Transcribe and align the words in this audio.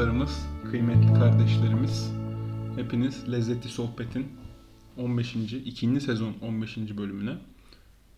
dostlarımız, 0.00 0.46
kıymetli 0.70 1.14
kardeşlerimiz, 1.14 2.12
hepiniz 2.76 3.32
Lezzetli 3.32 3.68
Sohbet'in 3.68 4.26
15. 4.96 5.34
ikinci 5.64 6.00
sezon 6.00 6.34
15. 6.42 6.76
bölümüne 6.76 7.36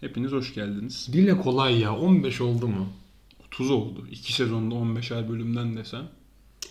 hepiniz 0.01 0.33
hoş 0.33 0.55
geldiniz. 0.55 1.09
Dile 1.13 1.39
kolay 1.39 1.81
ya. 1.81 1.97
15 1.97 2.41
oldu 2.41 2.69
mu? 2.69 2.89
30 3.47 3.71
oldu. 3.71 4.07
2 4.11 4.33
sezonda 4.33 4.75
15'er 4.75 5.29
bölümden 5.29 5.77
desen. 5.77 6.05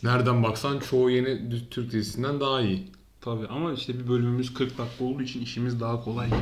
Nereden 0.04 0.44
baksan 0.44 0.80
çoğu 0.80 1.09
yeni 1.09 1.50
Türk 1.70 1.91
dizisinden 1.91 2.39
daha 2.39 2.62
iyi. 2.62 2.88
Tabii 3.21 3.48
ama 3.48 3.73
işte 3.73 4.00
bir 4.00 4.08
bölümümüz 4.08 4.53
40 4.53 4.78
dakika 4.78 5.03
olduğu 5.03 5.22
için 5.22 5.41
işimiz 5.41 5.80
daha 5.80 6.03
kolay 6.03 6.28
gibi. 6.28 6.38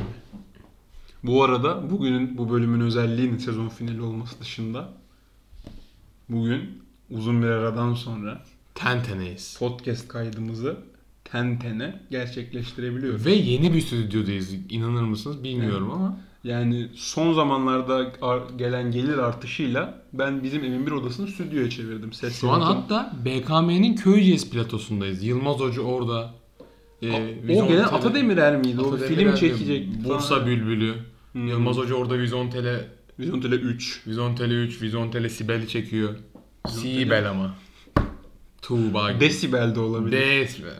Bu 1.22 1.44
arada 1.44 1.90
bugünün 1.90 2.38
bu 2.38 2.50
bölümün 2.50 2.80
özelliğinin 2.80 3.38
sezon 3.38 3.68
finali 3.68 4.02
olması 4.02 4.40
dışında 4.40 4.92
bugün 6.28 6.80
uzun 7.10 7.42
bir 7.42 7.46
aradan 7.46 7.94
sonra 7.94 8.42
Tenteneyiz. 8.74 9.56
podcast 9.58 10.08
kaydımızı 10.08 10.76
tentene 11.24 12.00
gerçekleştirebiliyoruz. 12.10 13.26
Ve 13.26 13.32
yeni 13.32 13.74
bir 13.74 13.80
stüdyodayız. 13.80 14.54
İnanır 14.70 15.02
mısınız 15.02 15.44
bilmiyorum 15.44 15.86
Evet. 15.90 15.96
ama. 15.96 16.18
Yani 16.44 16.88
son 16.94 17.32
zamanlarda 17.32 18.12
ar- 18.22 18.42
gelen 18.58 18.90
gelir 18.90 19.18
artışıyla 19.18 20.02
ben 20.12 20.42
bizim 20.42 20.64
evin 20.64 20.86
bir 20.86 20.90
odasını 20.92 21.26
stüdyoya 21.26 21.70
çevirdim. 21.70 22.12
Ses 22.12 22.40
Şu 22.40 22.50
an 22.50 22.60
hatta 22.60 23.12
BKM'nin 23.24 23.96
Köyceğiz 23.96 24.50
platosundayız. 24.50 25.22
Yılmaz 25.24 25.56
Hoca 25.60 25.80
orada. 25.82 26.34
Ee, 27.02 27.34
o 27.48 27.68
gelen 27.68 27.82
Atademirer 27.84 28.56
miydi? 28.56 28.80
O 28.80 28.86
Atademirer 28.88 29.16
film 29.16 29.32
de 29.32 29.36
çekecek. 29.36 30.04
Bursa 30.04 30.34
falan. 30.34 30.46
Bülbülü. 30.46 30.94
Hmm. 31.32 31.48
Yılmaz 31.48 31.76
Hoca 31.76 31.94
orada 31.94 32.18
Vizyon 32.18 32.50
Tele, 32.50 32.88
Vizyon 33.18 33.40
Tele 33.40 33.54
3. 33.54 34.02
Vizyon 34.06 34.34
Tele 34.34 34.54
3, 34.54 34.82
Vizyon 34.82 35.10
Tele 35.10 35.28
Sibel'i 35.28 35.68
çekiyor. 35.68 36.14
Sibel 36.68 37.30
ama. 37.30 37.54
Tuğba 38.70 39.12
gibi. 39.12 39.20
Desibel 39.20 39.74
de 39.74 39.80
olabilir. 39.80 40.16
Desibel. 40.20 40.70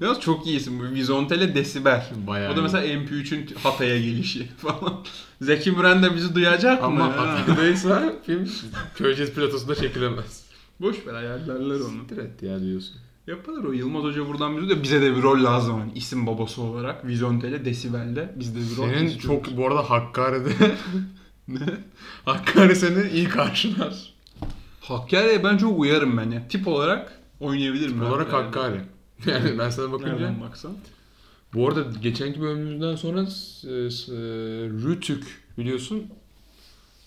Yalnız 0.00 0.20
çok 0.20 0.46
iyi 0.46 0.56
isim. 0.56 0.94
Vizontele 0.94 1.54
Desibel. 1.54 2.06
Bayağı 2.26 2.52
o 2.52 2.56
da 2.56 2.62
mesela 2.62 2.86
MP3'ün 2.86 3.50
Hatay'a 3.62 3.98
gelişi 3.98 4.48
falan. 4.58 5.04
Zeki 5.40 5.70
Müren 5.72 6.02
de 6.02 6.14
bizi 6.14 6.34
duyacak 6.34 6.82
Ama 6.82 7.06
mı? 7.06 7.12
Ha? 7.12 7.38
Hatay'daysa 7.38 8.12
film 8.26 8.48
Köyceğiz 8.94 9.32
platosunda 9.32 9.74
çekilemez. 9.74 10.44
Boş 10.80 11.06
ver 11.06 11.14
ayarlarlar 11.14 11.80
onu. 11.80 12.02
Evet 12.14 12.42
ya 12.42 12.60
diyorsun. 12.60 12.96
Yaparlar 13.26 13.64
o. 13.64 13.72
Yılmaz 13.72 14.04
Hoca 14.04 14.28
buradan 14.28 14.56
bize 14.56 14.68
de 14.68 14.82
bize 14.82 15.02
de 15.02 15.16
bir 15.16 15.22
rol 15.22 15.44
lazım. 15.44 15.78
Yani 15.78 15.92
isim 15.94 16.26
babası 16.26 16.62
olarak. 16.62 17.06
Vizontele 17.06 17.64
Desibel'de 17.64 18.32
bizde 18.36 18.58
bir 18.58 18.76
rol 18.76 18.88
Senin 18.88 19.18
çok 19.18 19.56
bu 19.56 19.66
arada 19.66 19.90
Hakkari'de 19.90 20.50
Hakkari 22.24 22.76
seni 22.76 23.10
iyi 23.10 23.28
karşılar. 23.28 24.11
Hakkari'ye 24.82 25.44
ben 25.44 25.56
çok 25.56 25.78
uyarım 25.80 26.16
ben 26.16 26.30
ya. 26.30 26.48
Tip 26.48 26.68
olarak 26.68 27.18
oynayabilirim. 27.40 28.00
ben 28.00 28.06
olarak 28.06 28.32
Hakkari'de. 28.32 28.78
Hakkari. 28.78 28.82
Yani 29.26 29.58
ben 29.58 29.70
sana 29.70 29.92
bakınca. 29.92 30.12
Nereden 30.12 30.40
baksan. 30.40 30.72
Bu 31.54 31.68
arada 31.68 31.80
geçenki 32.02 32.40
bölümümüzden 32.40 32.96
sonra 32.96 33.26
s- 33.26 33.90
s- 33.90 34.12
Rütük 34.86 35.24
biliyorsun 35.58 36.02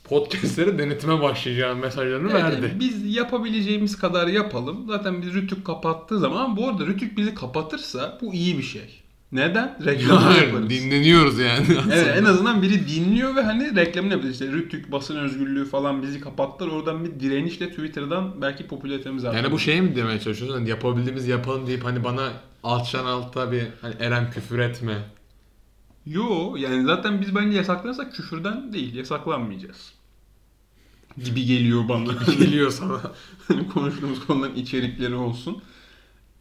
podcastlere 0.03 0.77
denetime 0.79 1.21
başlayacağım 1.21 1.79
mesajlarını 1.79 2.31
Evet, 2.31 2.43
verdi. 2.43 2.65
yani 2.65 2.79
biz 2.79 3.15
yapabileceğimiz 3.15 3.97
kadar 3.97 4.27
yapalım. 4.27 4.85
Zaten 4.87 5.21
biz 5.21 5.33
Rütük 5.33 5.65
kapattığı 5.65 6.19
zaman 6.19 6.45
ama 6.45 6.57
bu 6.57 6.69
arada 6.69 6.85
Rütük 6.85 7.17
bizi 7.17 7.35
kapatırsa 7.35 8.17
bu 8.21 8.33
iyi 8.33 8.57
bir 8.57 8.63
şey. 8.63 9.01
Neden? 9.35 9.77
Reklam 9.85 10.35
yaparız. 10.35 10.69
dinleniyoruz 10.69 11.39
yani. 11.39 11.65
Evet 11.93 12.17
en 12.17 12.25
azından 12.25 12.61
biri 12.61 12.87
dinliyor 12.87 13.35
ve 13.35 13.41
hani 13.41 13.75
reklamını 13.75 14.13
yapıyor. 14.13 14.33
İşte 14.33 14.47
Rütük 14.47 14.91
basın 14.91 15.15
özgürlüğü 15.15 15.65
falan 15.65 16.01
bizi 16.03 16.21
kapattılar. 16.21 16.71
Oradan 16.71 17.05
bir 17.05 17.19
direnişle 17.19 17.69
Twitter'dan 17.69 18.41
belki 18.41 18.67
popülaritemiz 18.67 19.25
artar. 19.25 19.37
Yani 19.37 19.51
bu 19.51 19.59
şey 19.59 19.81
mi 19.81 19.95
demeye 19.95 20.19
çalışıyorsun? 20.19 20.57
Hani 20.57 20.69
yapabildiğimiz 20.69 21.27
yapalım 21.27 21.67
deyip 21.67 21.83
hani 21.83 22.03
bana 22.03 22.33
alttan 22.63 23.05
altta 23.05 23.51
bir 23.51 23.63
hani 23.81 23.95
Eren 23.99 24.31
küfür 24.31 24.59
etme. 24.59 24.97
Yo 26.05 26.55
yani 26.55 26.85
zaten 26.85 27.21
biz 27.21 27.35
bence 27.35 27.57
yasaklanırsak 27.57 28.13
küfürden 28.13 28.73
değil 28.73 28.95
yasaklanmayacağız. 28.95 29.93
Gibi 31.23 31.45
geliyor 31.45 31.89
bana. 31.89 32.13
Geliyor 32.39 32.71
sana. 32.71 33.01
Konuştuğumuz 33.73 34.25
konuların 34.25 34.55
içerikleri 34.55 35.15
olsun. 35.15 35.61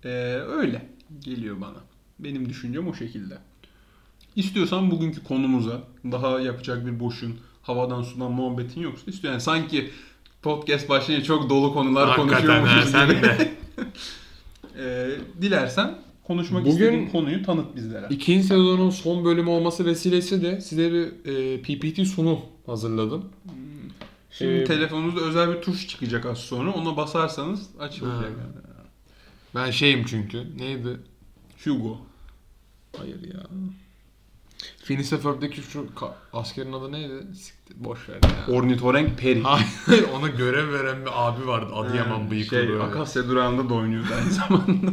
Ee, 0.04 0.09
öyle 0.49 0.88
geliyor 1.21 1.60
bana. 1.60 1.94
Benim 2.19 2.49
düşüncem 2.49 2.89
o 2.89 2.95
şekilde. 2.95 3.39
İstiyorsan 4.37 4.91
bugünkü 4.91 5.25
konumuza 5.25 5.81
daha 6.05 6.41
yapacak 6.41 6.87
bir 6.87 7.01
boşun, 7.01 7.35
havadan 7.63 8.03
sudan 8.03 8.33
muhabbetin 8.33 8.81
yoksa 8.81 9.11
istiyor. 9.11 9.33
Yani 9.33 9.41
sanki 9.43 9.91
podcast 10.43 10.89
başlayınca 10.89 11.27
çok 11.27 11.51
dolu 11.51 11.73
konular 11.73 12.09
Hakikaten 12.09 12.47
konuşuyormuşuz 12.61 12.91
sen 12.91 13.09
gibi. 13.11 13.23
de. 13.23 13.55
Ee, 14.79 15.11
dilersen 15.43 15.99
konuşmak 16.25 16.63
Bugün- 16.65 16.73
istediğin 16.73 17.09
konuyu 17.09 17.43
tanıt 17.43 17.77
bizlere. 17.77 18.07
İkinci 18.11 18.45
sezonun 18.47 18.91
son 18.91 19.25
bölümü 19.25 19.51
olması 19.51 19.85
vesilesi 19.87 20.43
de 20.43 20.61
size 20.61 20.93
bir 20.93 21.07
e, 21.55 21.63
PPT 21.63 22.07
sunu 22.09 22.41
hazırladım. 22.67 23.25
Şimdi 24.31 24.53
Ee, 24.53 24.65
telefonunuzda 24.65 25.21
özel 25.21 25.53
bir 25.57 25.63
tuş 25.63 25.89
çıkacak 25.89 26.27
az 26.27 26.39
sonra. 26.39 26.73
Ona 26.73 26.97
basarsanız 26.97 27.69
açılacak. 27.79 28.31
Ha. 28.31 28.85
Ben 29.55 29.71
şeyim 29.71 30.05
çünkü. 30.07 30.59
Neydi? 30.59 30.97
Hugo. 31.65 31.98
Hayır 32.98 33.22
ya. 33.34 33.41
Phineas 34.84 35.10
Ferb'deki 35.10 35.62
şu 35.62 35.78
ka- 35.97 36.12
askerin 36.32 36.72
adı 36.72 36.92
neydi? 36.92 37.37
Siktir, 37.37 37.84
boş 37.84 38.09
ver 38.09 38.15
ya. 38.15 38.54
Ornitorenk 38.54 39.19
Peri. 39.19 39.42
Hayır 39.87 40.04
ona 40.19 40.28
görev 40.28 40.72
veren 40.72 41.00
bir 41.03 41.10
abi 41.28 41.47
vardı. 41.47 41.75
Adıyaman 41.75 42.31
bıyıklı 42.31 42.56
Şey, 42.56 42.69
böyle. 42.69 42.82
Akasya 42.82 43.28
durağında 43.28 43.69
da 43.69 43.75
oynuyordu 43.75 44.09
aynı 44.20 44.31
zamanda. 44.32 44.92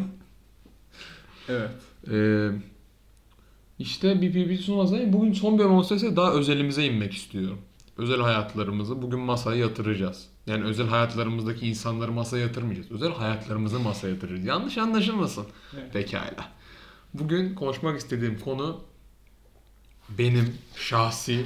evet. 1.50 1.72
Ee, 2.12 2.50
işte 3.80 4.22
bir 4.22 4.58
sunu 4.58 4.82
hazırlayayım. 4.82 5.14
Bugün 5.14 5.34
son 5.34 5.60
olsa 5.70 5.96
ise 5.96 6.16
daha 6.16 6.34
özelimize 6.34 6.86
inmek 6.86 7.14
istiyorum. 7.14 7.62
Özel 7.98 8.22
hayatlarımızı 8.22 9.02
bugün 9.02 9.20
masaya 9.20 9.56
yatıracağız. 9.58 10.28
Yani 10.48 10.64
özel 10.64 10.88
hayatlarımızdaki 10.88 11.68
insanları 11.68 12.12
masaya 12.12 12.38
yatırmayacağız. 12.38 12.92
Özel 12.92 13.12
hayatlarımızı 13.14 13.80
masaya 13.80 14.08
yatıracağız. 14.10 14.46
Yanlış 14.46 14.78
anlaşılmasın. 14.78 15.46
Evet. 15.74 15.94
Pekala. 15.94 16.52
Bugün 17.14 17.56
konuşmak 17.56 18.00
istediğim 18.00 18.40
konu 18.40 18.84
benim 20.10 20.58
şahsi 20.76 21.46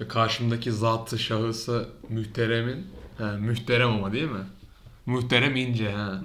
ve 0.00 0.08
karşımdaki 0.08 0.72
zatı 0.72 1.18
şahısı 1.18 1.88
mühteremin 2.08 2.86
he, 3.18 3.24
mühterem 3.24 3.88
ama 3.88 4.12
değil 4.12 4.30
mi? 4.30 4.44
Muhterem 5.06 5.56
ince 5.56 5.90
ha. 5.92 6.22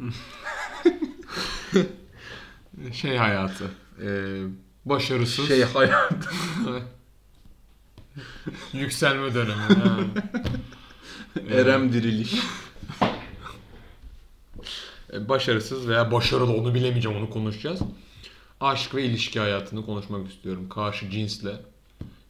şey 2.93 3.17
hayatı. 3.17 3.71
e, 4.01 4.07
başarısız. 4.85 5.47
Şey 5.47 5.63
hayat. 5.63 6.13
Yükselme 8.73 9.33
dönemi. 9.33 9.61
ha. 9.61 9.97
Erem 11.49 11.93
diriliş. 11.93 12.33
E, 15.13 15.29
başarısız 15.29 15.87
veya 15.87 16.11
başarılı 16.11 16.53
onu 16.53 16.73
bilemeyeceğim 16.73 17.17
onu 17.17 17.29
konuşacağız. 17.29 17.79
Aşk 18.59 18.95
ve 18.95 19.03
ilişki 19.03 19.39
hayatını 19.39 19.85
konuşmak 19.85 20.31
istiyorum. 20.31 20.69
Karşı 20.69 21.09
cinsle, 21.09 21.55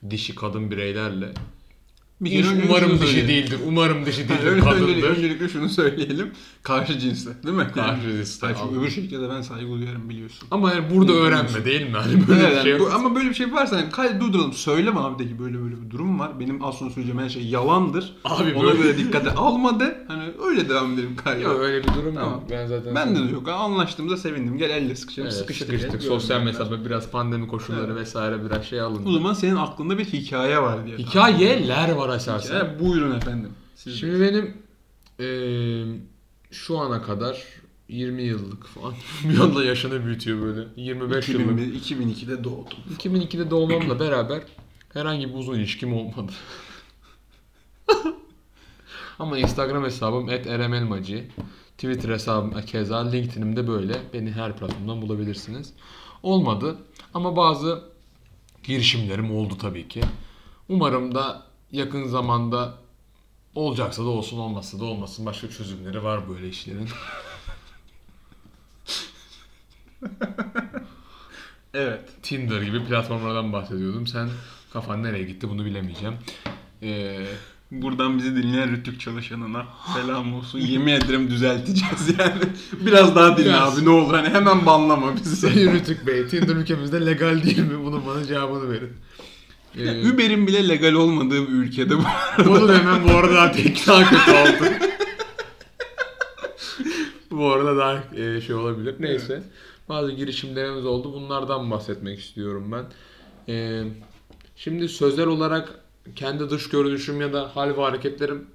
dişi 0.09 0.35
kadın 0.35 0.72
bireylerle. 0.72 1.34
Bir 2.22 2.30
Hiç 2.31 2.46
kere 2.46 2.56
önce 2.56 2.68
umarım 2.70 2.92
dişi 2.92 3.06
söyleyelim. 3.08 3.30
değildir. 3.30 3.59
Umarım 3.68 4.06
dişi 4.06 4.30
değildir. 4.30 4.46
Öncelikle, 4.46 4.70
kadındır. 4.70 5.03
öncelikle 5.03 5.50
şunu 5.50 5.70
söyleyelim. 5.70 6.31
Karşı 6.64 7.00
cinsle. 7.00 7.31
Değil 7.44 7.56
mi? 7.56 7.68
Karşı 7.76 8.08
Yani- 8.08 8.18
cinsle, 8.18 8.48
Hayır, 8.48 8.59
çünkü 8.64 8.80
öbür 8.81 8.90
şekilde 8.90 9.22
de 9.22 9.30
ben 9.30 9.42
saygı 9.42 9.68
duyuyorum 9.72 10.09
biliyorsun. 10.09 10.48
Ama 10.52 10.73
yani 10.73 10.85
burada 10.96 11.14
öğrenme 11.14 11.66
değil 11.66 11.82
mi? 11.82 11.97
Hani 11.97 12.28
böyle 12.28 12.41
Evet, 12.41 12.52
bir 12.52 12.56
yani 12.56 12.64
şey 12.64 12.79
bu- 12.79 12.91
ama 12.94 13.16
böyle 13.16 13.29
bir 13.29 13.34
şey 13.35 13.52
varsa 13.53 13.79
yani 13.79 13.91
kay 13.91 14.20
durduralım. 14.22 14.53
Söyleme 14.53 15.00
abi 15.00 15.23
de 15.23 15.28
ki 15.28 15.40
böyle 15.40 15.62
böyle 15.62 15.82
bir 15.82 15.90
durum 15.91 16.20
var. 16.20 16.40
Benim 16.40 16.64
az 16.66 16.76
sonra 16.76 16.90
söyleyeceğim 16.90 17.22
her 17.23 17.29
şey 17.29 17.44
yalandır. 17.46 18.14
Abi 18.26 18.53
Ona 18.53 18.64
böyle- 18.67 18.82
göre 18.84 18.97
dikkate 18.97 19.32
alma 19.32 19.79
de. 19.79 20.06
Hani 20.08 20.23
öyle 20.46 20.70
devam 20.70 20.94
edelim 20.94 21.16
kayda. 21.23 21.41
Yok 21.41 21.59
öyle 21.59 21.84
bir 21.84 21.94
durum 21.94 22.16
Tamam. 22.16 22.32
yok. 22.34 22.44
Ben 22.50 22.67
zaten 22.67 22.96
Ben 22.96 23.16
de 23.16 23.20
yok. 23.34 23.47
Anlaştığımıza 23.50 24.17
sevindim. 24.17 24.58
Gel 24.58 24.70
elle 24.70 24.96
sıkışalım. 24.96 25.28
Evet, 25.28 25.38
sıkıştık. 25.38 25.67
sıkıştık. 25.67 26.03
Sosyal 26.03 26.41
mesafe 26.41 26.85
biraz 26.85 27.09
pandemi 27.12 27.47
koşulları 27.47 27.85
Evet. 27.91 27.96
vesaire 28.02 28.46
biraz 28.46 28.66
şey 28.66 28.82
O 28.82 28.85
alındı. 28.85 29.14
zaman 29.14 29.34
senin 29.34 29.56
aklında 29.56 29.97
bir 29.97 30.06
hikaye 30.06 30.62
var 30.62 30.85
diye. 30.85 30.97
Hikayeler 30.97 31.91
var 31.91 32.04
esasen. 32.09 32.55
Hikaye, 32.55 32.79
buyurun 32.79 33.16
efendim. 33.16 33.52
Siz 33.75 33.99
Şimdi 33.99 34.22
benim 34.22 34.57
eee, 35.19 35.99
şu 36.52 36.78
ana 36.79 37.02
kadar 37.02 37.43
20 37.90 38.22
yıllık 38.22 38.66
falan 38.67 38.93
bir 39.29 39.40
anda 39.40 39.63
yaşını 39.63 40.05
büyütüyor 40.05 40.41
böyle. 40.41 40.67
25 40.75 41.29
yıllık. 41.29 41.75
2001, 41.78 42.16
2002'de 42.16 42.43
doğdum. 42.43 42.78
2002'de 42.99 43.49
doğmamla 43.52 43.99
beraber 43.99 44.41
herhangi 44.93 45.29
bir 45.29 45.34
uzun 45.34 45.53
ilişkim 45.55 45.93
olmadı. 45.93 46.31
Ama 49.19 49.37
Instagram 49.37 49.84
hesabım 49.84 50.29
@eremelmacı. 50.29 51.28
Twitter 51.78 52.09
hesabım 52.09 52.61
keza, 52.61 53.09
LinkedIn'im 53.09 53.55
de 53.55 53.67
böyle. 53.67 53.93
Beni 54.13 54.31
her 54.31 54.57
platformdan 54.57 55.02
bulabilirsiniz. 55.02 55.73
Olmadı 56.23 56.78
ama 57.13 57.35
bazı 57.35 57.84
girişimlerim 58.63 59.31
oldu 59.35 59.57
tabii 59.61 59.87
ki. 59.87 60.02
Umarım 60.69 61.16
da 61.16 61.45
yakın 61.72 62.08
zamanda 62.08 62.73
olacaksa 63.56 64.03
da 64.03 64.08
olsun 64.08 64.38
olmazsa 64.38 64.79
da 64.79 64.85
olmasın. 64.85 65.26
Başka 65.26 65.50
çözümleri 65.50 66.03
var 66.03 66.29
böyle 66.29 66.50
işlerin. 66.50 66.90
Evet. 71.73 72.02
Tinder 72.23 72.62
gibi 72.62 72.85
platformlardan 72.85 73.53
bahsediyordum. 73.53 74.08
Sen 74.08 74.29
kafan 74.73 75.03
nereye 75.03 75.23
gitti 75.23 75.50
bunu 75.50 75.66
bilemeyeceğim. 75.66 76.16
Ee, 76.84 77.26
Buradan 77.72 78.17
bizi 78.17 78.35
dinleyen 78.35 78.72
Rütük 78.72 79.02
çalışanına 79.02 79.66
selam 79.94 80.34
olsun. 80.34 80.59
Yemin 80.67 80.94
ederim 80.94 81.29
düzelteceğiz 81.29 82.20
yani. 82.20 82.44
Biraz 82.85 83.16
daha 83.16 83.38
dinle 83.38 83.46
Biraz. 83.47 83.78
abi 83.78 83.85
ne 83.85 83.90
olur. 83.90 84.14
Hani 84.14 84.29
hemen 84.29 84.66
banlama 84.66 85.16
bizi. 85.16 85.35
Sayın 85.35 85.73
Rütük 85.73 86.08
Bey, 86.08 86.28
Tinder 86.28 86.56
ülkemizde 86.56 87.06
legal 87.06 87.44
değil 87.44 87.59
mi? 87.59 87.84
Bunun 87.85 88.06
bana 88.08 88.26
cevabını 88.26 88.72
verin. 88.72 88.94
Ee, 89.78 90.10
Uber'in 90.10 90.48
bile 90.48 90.68
legal 90.68 90.94
olmadığı 90.94 91.48
bir 91.48 91.54
ülkede 91.54 91.98
bu. 91.98 92.04
Bunu 92.46 92.68
da 92.68 92.80
hemen 92.80 93.08
bu 93.08 93.12
arada 93.12 93.36
daha 93.36 93.52
tek 93.52 93.88
daha 93.88 94.10
kötü 94.10 94.32
oldu. 94.32 94.74
bu 97.32 97.52
arada 97.52 97.78
daha 97.78 98.04
e, 98.16 98.42
şey 98.42 98.56
olabilir. 98.56 98.96
Neyse. 99.00 99.44
Bazı 99.90 100.12
girişimlerimiz 100.12 100.86
oldu. 100.86 101.14
Bunlardan 101.14 101.72
bahsetmek 101.72 102.20
istiyorum 102.20 102.72
ben. 102.72 102.86
Ee, 103.54 103.84
şimdi 104.56 104.90
sözel 104.90 105.28
olarak 105.28 105.80
kendi 106.16 106.50
dış 106.50 106.70
görünüşüm 106.70 107.22
ya 107.22 107.34
da 107.34 107.56
hal 107.56 107.70
ve 107.78 107.82
hareketlerim 107.82 108.46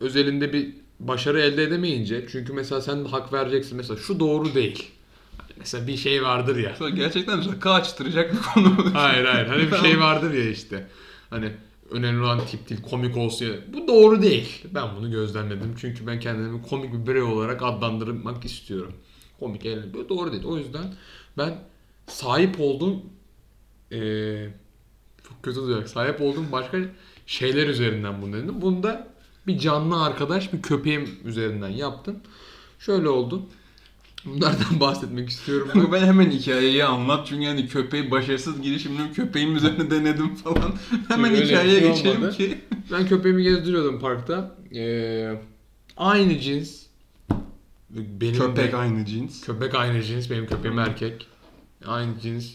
özelinde 0.00 0.52
bir 0.52 0.74
başarı 1.00 1.40
elde 1.40 1.62
edemeyince 1.62 2.26
çünkü 2.32 2.52
mesela 2.52 2.80
sen 2.80 3.04
de 3.04 3.08
hak 3.08 3.32
vereceksin 3.32 3.76
mesela 3.76 4.00
şu 4.00 4.20
doğru 4.20 4.54
değil. 4.54 4.90
Mesela 5.58 5.86
bir 5.86 5.96
şey 5.96 6.22
vardır 6.22 6.56
ya. 6.56 6.76
Sonra 6.78 6.90
gerçekten 6.90 7.52
rakı 7.52 7.70
açtıracak 7.70 8.32
bir 8.32 8.38
konu. 8.38 8.94
Hayır 8.94 9.24
hayır. 9.24 9.46
Hani 9.46 9.70
bir 9.72 9.76
şey 9.76 10.00
vardır 10.00 10.34
ya 10.34 10.50
işte. 10.50 10.88
Hani 11.30 11.52
önemli 11.90 12.24
olan 12.24 12.46
tip 12.46 12.68
değil, 12.68 12.82
komik 12.82 13.16
olsun 13.16 13.46
ya. 13.46 13.52
Bu 13.72 13.88
doğru 13.88 14.22
değil. 14.22 14.64
Ben 14.74 14.96
bunu 14.96 15.10
gözlemledim. 15.10 15.74
Çünkü 15.80 16.06
ben 16.06 16.20
kendimi 16.20 16.62
komik 16.62 16.92
bir 16.92 17.06
birey 17.06 17.22
olarak 17.22 17.62
adlandırmak 17.62 18.44
istiyorum. 18.44 18.92
Komik 19.40 19.66
el 19.66 19.94
bu 19.94 20.08
doğru 20.08 20.32
değil. 20.32 20.44
O 20.44 20.56
yüzden 20.56 20.94
ben 21.38 21.58
sahip 22.06 22.60
olduğum 22.60 22.96
eee 23.90 24.50
çok 25.28 25.42
kötü 25.42 25.60
duyacak. 25.60 25.88
Sahip 25.88 26.20
olduğum 26.20 26.52
başka 26.52 26.78
şeyler 27.26 27.66
üzerinden 27.66 28.22
bunu 28.22 28.32
dedim. 28.32 28.60
Bunu 28.60 28.82
da 28.82 29.08
bir 29.46 29.58
canlı 29.58 30.02
arkadaş, 30.04 30.52
bir 30.52 30.62
köpeğim 30.62 31.10
üzerinden 31.24 31.68
yaptım. 31.68 32.16
Şöyle 32.78 33.08
oldu. 33.08 33.42
Bunlardan 34.24 34.80
bahsetmek 34.80 35.28
istiyorum. 35.28 35.88
Ben 35.92 36.06
hemen 36.06 36.30
hikayeyi 36.30 36.84
anlat 36.84 37.26
çünkü 37.26 37.46
hani 37.46 37.68
köpeği 37.68 38.10
başarısız 38.10 38.62
girişimini 38.62 39.12
köpeğim 39.12 39.56
üzerine 39.56 39.90
denedim 39.90 40.34
falan. 40.34 40.74
Hemen 41.08 41.32
Öyle 41.32 41.44
hikayeye 41.46 41.80
şey 41.80 41.88
geçelim 41.92 42.16
olmadı. 42.22 42.36
ki. 42.36 42.58
Ben 42.92 43.06
köpeğimi 43.08 43.42
gezdiriyordum 43.42 44.00
parkta. 44.00 44.56
Ee, 44.74 45.32
aynı 45.96 46.38
cins. 46.40 46.82
Benim 47.90 48.38
Köpek 48.38 48.72
de- 48.72 48.76
aynı 48.76 49.04
cins. 49.04 49.44
köpek 49.46 49.74
aynı 49.74 50.02
cins. 50.02 50.30
Benim 50.30 50.46
köpeğim 50.46 50.78
erkek. 50.78 51.26
Aynı 51.86 52.20
cins. 52.20 52.46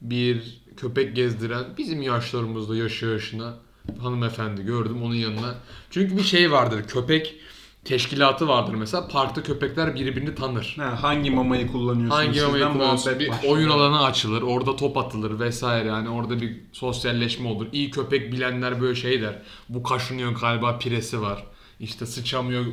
Bir 0.00 0.60
köpek 0.76 1.16
gezdiren 1.16 1.64
bizim 1.78 2.02
yaşlarımızda 2.02 2.76
yaşı 2.76 3.06
yaşına 3.06 3.54
hanımefendi 4.00 4.62
gördüm 4.64 5.02
onun 5.02 5.14
yanına. 5.14 5.54
Çünkü 5.90 6.16
bir 6.16 6.22
şey 6.22 6.50
vardır. 6.50 6.82
Köpek 6.88 7.36
teşkilatı 7.84 8.48
vardır 8.48 8.74
mesela. 8.74 9.08
Parkta 9.08 9.42
köpekler 9.42 9.94
birbirini 9.94 10.34
tanır. 10.34 10.76
Ha, 10.78 11.02
hangi 11.02 11.30
mamayı 11.30 11.66
kullanıyorsunuz? 11.66 12.26
Hangi 12.26 12.40
mamayı 12.40 12.64
kullanıyorsun? 12.64 13.18
Bir 13.18 13.28
başlıyor. 13.28 13.54
oyun 13.54 13.68
alanı 13.70 14.04
açılır. 14.04 14.42
Orada 14.42 14.76
top 14.76 14.96
atılır 14.96 15.40
vesaire. 15.40 15.88
Yani 15.88 16.08
orada 16.08 16.40
bir 16.40 16.56
sosyalleşme 16.72 17.48
olur. 17.48 17.66
İyi 17.72 17.90
köpek 17.90 18.32
bilenler 18.32 18.80
böyle 18.80 18.94
şey 18.94 19.22
der. 19.22 19.42
Bu 19.68 19.82
kaşınıyor 19.82 20.32
galiba 20.40 20.78
piresi 20.78 21.22
var. 21.22 21.44
İşte 21.80 22.06
sıçamıyor. 22.06 22.64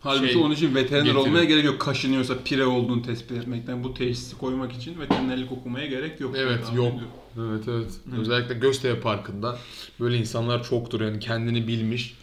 Halbuki 0.00 0.32
şey 0.32 0.42
onun 0.42 0.54
için 0.54 0.74
veteriner 0.74 1.04
getirir. 1.04 1.18
olmaya 1.18 1.44
gerek 1.44 1.64
yok. 1.64 1.80
Kaşınıyorsa 1.80 2.34
pire 2.44 2.64
olduğunu 2.64 3.02
tespit 3.02 3.32
etmekten 3.32 3.84
bu 3.84 3.94
teşhisi 3.94 4.38
koymak 4.38 4.72
için 4.72 5.00
veterinerlik 5.00 5.52
okumaya 5.52 5.86
gerek 5.86 6.20
yok. 6.20 6.34
Evet 6.36 6.60
yok. 6.60 6.70
ediyorum. 6.70 7.00
Evet 7.38 7.68
evet. 7.68 8.20
Özellikle 8.20 8.54
Göztepe 8.54 9.00
Parkı'nda 9.00 9.58
böyle 10.00 10.16
insanlar 10.16 10.64
çoktur. 10.64 11.00
Yani 11.00 11.20
kendini 11.20 11.68
bilmiş. 11.68 12.14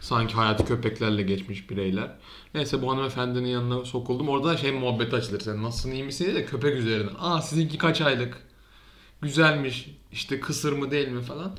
Sanki 0.00 0.34
hayatı 0.34 0.64
köpeklerle 0.64 1.22
geçmiş 1.22 1.70
bireyler. 1.70 2.16
Neyse 2.54 2.82
bu 2.82 2.92
hanımefendinin 2.92 3.48
yanına 3.48 3.84
sokuldum. 3.84 4.28
Orada 4.28 4.48
da 4.48 4.56
şey 4.56 4.72
muhabbeti 4.72 5.16
açılır. 5.16 5.40
Sen 5.40 5.62
nasılsın 5.62 5.90
iyi 5.90 6.04
misin 6.04 6.24
diye 6.24 6.34
de 6.34 6.44
köpek 6.44 6.76
üzerine. 6.76 7.10
Aa 7.18 7.42
sizinki 7.42 7.78
kaç 7.78 8.00
aylık? 8.00 8.42
Güzelmiş. 9.22 9.90
İşte 10.12 10.40
kısır 10.40 10.72
mı 10.72 10.90
değil 10.90 11.08
mi 11.08 11.22
falan. 11.22 11.56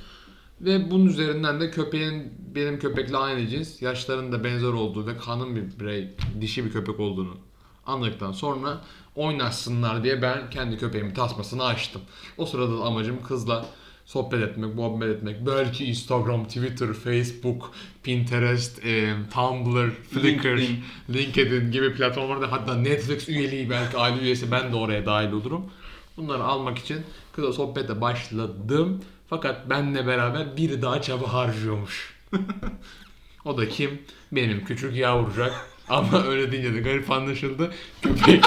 Ve 0.62 0.92
bunun 0.92 1.06
üzerinden 1.06 1.62
de 1.62 1.72
köpeğin 1.72 2.34
benim 2.56 2.80
köpekle 2.80 3.18
aynı 3.18 3.48
cins, 3.48 3.82
yaşlarında 3.82 4.44
benzer 4.44 4.68
olduğu 4.68 5.08
ve 5.08 5.18
kanın 5.18 5.56
bir 5.56 5.80
birey, 5.80 6.16
dişi 6.42 6.66
bir 6.66 6.72
köpek 6.72 7.00
olduğunu 7.00 7.38
anladıktan 7.86 8.32
sonra 8.32 8.82
oynaşsınlar 9.16 10.04
diye 10.04 10.22
ben 10.22 10.50
kendi 10.50 10.78
köpeğimin 10.78 11.14
tasmasını 11.14 11.66
açtım. 11.66 12.02
O 12.38 12.46
sırada 12.46 12.80
da 12.80 12.84
amacım 12.84 13.24
kızla 13.24 13.66
sohbet 14.10 14.42
etmek, 14.42 14.76
muhabbet 14.76 15.10
etmek. 15.10 15.46
Belki 15.46 15.86
Instagram, 15.86 16.46
Twitter, 16.46 16.94
Facebook, 16.94 17.72
Pinterest, 18.04 18.86
e, 18.86 19.14
Tumblr, 19.34 19.92
Flickr, 19.92 20.58
LinkedIn. 20.58 20.84
LinkedIn 21.14 21.72
gibi 21.72 21.94
platformlarda 21.94 22.52
hatta 22.52 22.76
Netflix 22.76 23.30
üyeliği 23.30 23.70
belki 23.70 23.98
aile 23.98 24.22
üyesi 24.22 24.52
ben 24.52 24.72
de 24.72 24.76
oraya 24.76 25.06
dahil 25.06 25.32
olurum. 25.32 25.72
Bunları 26.18 26.44
almak 26.44 26.78
için 26.78 27.02
kızla 27.34 27.54
sohbete 27.54 28.02
başladım. 28.02 29.04
Fakat 29.28 29.70
benle 29.70 30.08
beraber 30.08 30.58
biri 30.58 30.82
daha 30.82 31.02
çaba 31.02 31.34
harcıyormuş. 31.34 32.18
o 33.46 33.58
da 33.58 33.70
kim? 33.70 34.02
Benim 34.32 34.66
küçük 34.66 34.96
yavrucak. 34.96 35.70
Ama 35.90 36.24
öyle 36.24 36.52
deyince 36.52 36.74
de 36.74 36.80
garip 36.80 37.12
anlaşıldı. 37.12 37.72
Köpek. 38.02 38.44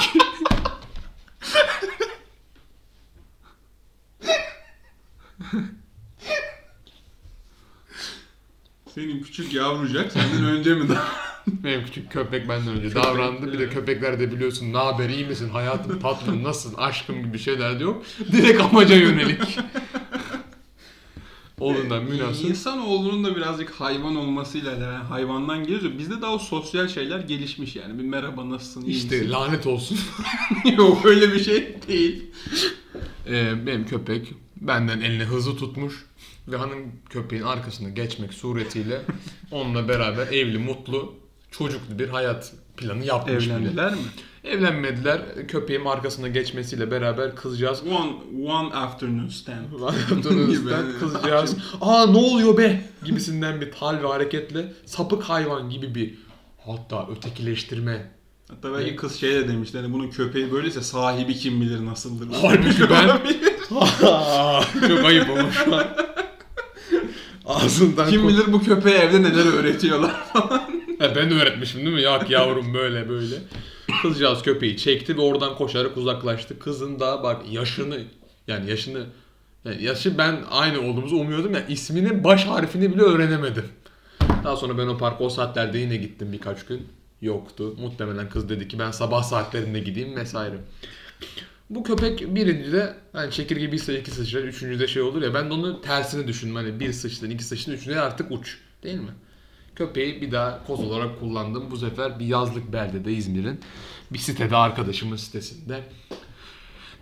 Senin 8.95 9.23
küçük 9.23 9.55
yavrucak 9.55 10.13
senden 10.13 10.45
önce 10.45 10.75
mi 10.75 10.89
daha? 10.89 11.09
Benim 11.47 11.85
küçük 11.85 12.13
köpek 12.13 12.49
benden 12.49 12.69
önce 12.69 12.95
davrandı. 12.95 13.53
Bir 13.53 13.59
de 13.59 13.69
köpekler 13.69 14.21
de 14.21 14.33
biliyorsun 14.33 14.73
ne 14.73 14.77
haber 14.77 15.09
iyi 15.09 15.25
misin 15.25 15.49
hayatım 15.49 16.01
tatlım 16.01 16.43
nasılsın 16.43 16.79
aşkım 16.79 17.23
gibi 17.23 17.39
şeyler 17.39 17.81
de 17.81 17.83
yok. 17.83 18.05
Direkt 18.33 18.61
amaca 18.61 18.97
yönelik. 18.97 19.41
Olduğundan 21.61 22.05
münasır. 22.05 22.49
İnsanoğlunun 22.49 23.25
da 23.25 23.37
birazcık 23.37 23.71
hayvan 23.71 24.17
olmasıyla 24.17 24.73
yani 24.73 25.05
hayvandan 25.05 25.65
geliyor. 25.65 25.99
Bizde 25.99 26.23
daha 26.23 26.35
o 26.35 26.39
sosyal 26.39 26.89
şeyler 26.89 27.21
gelişmiş 27.21 27.77
yani. 27.77 27.99
Bir 27.99 28.05
merhaba 28.05 28.51
nasılsın 28.51 28.83
iyi 28.83 28.97
İşte 28.97 29.17
misin? 29.17 29.31
lanet 29.33 29.67
olsun. 29.67 29.99
Yok 30.77 31.07
öyle 31.07 31.33
bir 31.33 31.45
şey 31.45 31.77
değil. 31.89 32.25
Ee, 33.27 33.67
benim 33.67 33.87
köpek 33.87 34.33
benden 34.57 35.01
eline 35.01 35.25
hızlı 35.25 35.57
tutmuş 35.57 36.05
ve 36.49 36.57
hanım 36.57 36.93
köpeğin 37.11 37.43
arkasına 37.43 37.89
geçmek 37.89 38.35
suretiyle 38.35 39.01
onunla 39.51 39.89
beraber 39.89 40.27
evli, 40.27 40.59
mutlu, 40.59 41.15
çocuklu 41.51 41.99
bir 41.99 42.09
hayat 42.09 42.53
planı 42.77 43.05
yapmış 43.05 43.45
bile. 43.45 43.55
Evlendiler 43.55 43.93
mi? 43.93 43.99
Evlenmediler. 44.45 45.49
Köpeğim 45.49 45.87
arkasına 45.87 46.29
geçmesiyle 46.29 46.91
beraber 46.91 47.37
kızcağız 47.37 47.83
One, 47.87 48.13
one 48.51 48.75
afternoon 48.75 49.29
stand. 49.29 49.65
Dönüşten 50.25 50.85
kızcağız 51.01 51.57
aa 51.81 52.07
ne 52.07 52.19
oluyor 52.19 52.59
be 52.59 52.85
gibisinden 53.05 53.61
bir 53.61 53.73
hal 53.73 54.03
ve 54.03 54.07
hareketle 54.07 54.73
sapık 54.87 55.23
hayvan 55.23 55.71
gibi 55.71 55.95
bir 55.95 56.15
hatta 56.67 57.09
ötekileştirme. 57.11 58.11
Hatta 58.49 58.73
belki 58.73 58.97
kız 58.97 59.17
şey 59.17 59.35
de 59.35 59.49
demişti 59.49 59.79
hani 59.79 59.93
bunun 59.93 60.11
köpeği 60.11 60.53
böyleyse 60.53 60.83
sahibi 60.83 61.35
kim 61.35 61.61
bilir 61.61 61.87
nasıldır. 61.87 62.29
Halbuki 62.43 62.91
ben 62.91 63.09
çok 64.89 65.05
ayıp 65.05 65.31
ama 65.31 65.53
şu 65.53 65.77
an. 65.77 65.87
Ağzından 67.55 68.11
kim 68.11 68.29
bilir 68.29 68.53
bu 68.53 68.63
köpeğe 68.63 68.99
evde 68.99 69.23
neler 69.23 69.53
öğretiyorlar. 69.53 70.11
Ha, 70.33 70.67
ben 71.01 71.31
öğretmişim 71.31 71.81
değil 71.81 71.97
mi? 71.97 72.03
Yak 72.03 72.31
yavrum 72.31 72.75
böyle 72.75 73.09
böyle. 73.09 73.37
Kızcağız 74.03 74.43
köpeği 74.43 74.77
çekti 74.77 75.17
ve 75.17 75.21
oradan 75.21 75.55
koşarak 75.55 75.97
uzaklaştı. 75.97 76.59
Kızın 76.59 77.01
da 77.01 77.23
bak 77.23 77.43
yaşını 77.51 77.99
yani 78.49 78.71
yaşını 78.71 79.07
yani 79.65 79.85
yaşı 79.85 80.19
ben 80.19 80.45
aynı 80.51 80.81
olduğumuzu 80.81 81.17
umuyordum 81.17 81.55
ya 81.55 81.67
isminin 81.67 82.25
baş 82.25 82.47
harfini 82.47 82.95
bile 82.95 83.03
öğrenemedim. 83.03 83.65
Daha 84.45 84.57
sonra 84.57 84.79
ben 84.79 84.87
o 84.87 84.99
parka 84.99 85.25
o 85.25 85.29
saatlerde 85.29 85.79
yine 85.79 85.97
gittim 85.97 86.33
birkaç 86.33 86.67
gün. 86.67 86.89
Yoktu. 87.23 87.75
Muhtemelen 87.81 88.29
kız 88.29 88.49
dedi 88.49 88.69
ki 88.69 88.79
ben 88.79 88.91
sabah 88.91 89.23
saatlerinde 89.23 89.81
gideyim 89.81 90.17
vesaire. 90.17 90.57
Bu 91.75 91.83
köpek 91.83 92.35
birinci 92.35 92.73
de 92.73 92.95
hani 93.13 93.31
çekirge 93.31 93.73
bir 93.73 93.79
sıçrar, 93.79 93.95
iki 93.95 94.11
sıçrar, 94.11 94.43
üçüncü 94.43 94.81
de 94.81 94.89
şey 94.89 95.03
olur 95.03 95.23
ya 95.23 95.35
ben 95.35 95.51
de 95.51 95.53
onu 95.55 95.81
tersini 95.81 96.29
düşündüm. 96.29 96.55
Hani 96.55 96.81
bir 96.81 96.93
sıçtın, 96.93 97.31
iki 97.31 97.45
sıçtın, 97.45 97.73
üçüncü 97.73 97.97
de 97.97 98.01
artık 98.01 98.31
uç. 98.31 98.59
Değil 98.83 98.99
mi? 98.99 99.11
Köpeği 99.77 100.23
bir 100.23 100.33
daha 100.33 100.67
koz 100.67 100.81
olarak 100.81 101.21
kullandım. 101.21 101.71
Bu 101.71 101.77
sefer 101.77 102.19
bir 102.19 102.27
yazlık 102.27 102.73
beldede 102.73 103.13
İzmir'in 103.13 103.61
bir 104.13 104.19
sitede 104.19 104.57
arkadaşımın 104.57 105.17
sitesinde. 105.17 105.85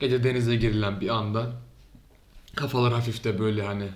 Gece 0.00 0.24
denize 0.24 0.56
girilen 0.56 1.00
bir 1.00 1.08
anda 1.08 1.52
kafalar 2.56 2.92
hafif 2.92 3.24
de 3.24 3.38
böyle 3.38 3.62
hani 3.62 3.88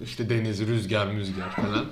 işte 0.00 0.30
deniz, 0.30 0.66
rüzgar, 0.66 1.06
müzgar 1.06 1.50
falan. 1.50 1.86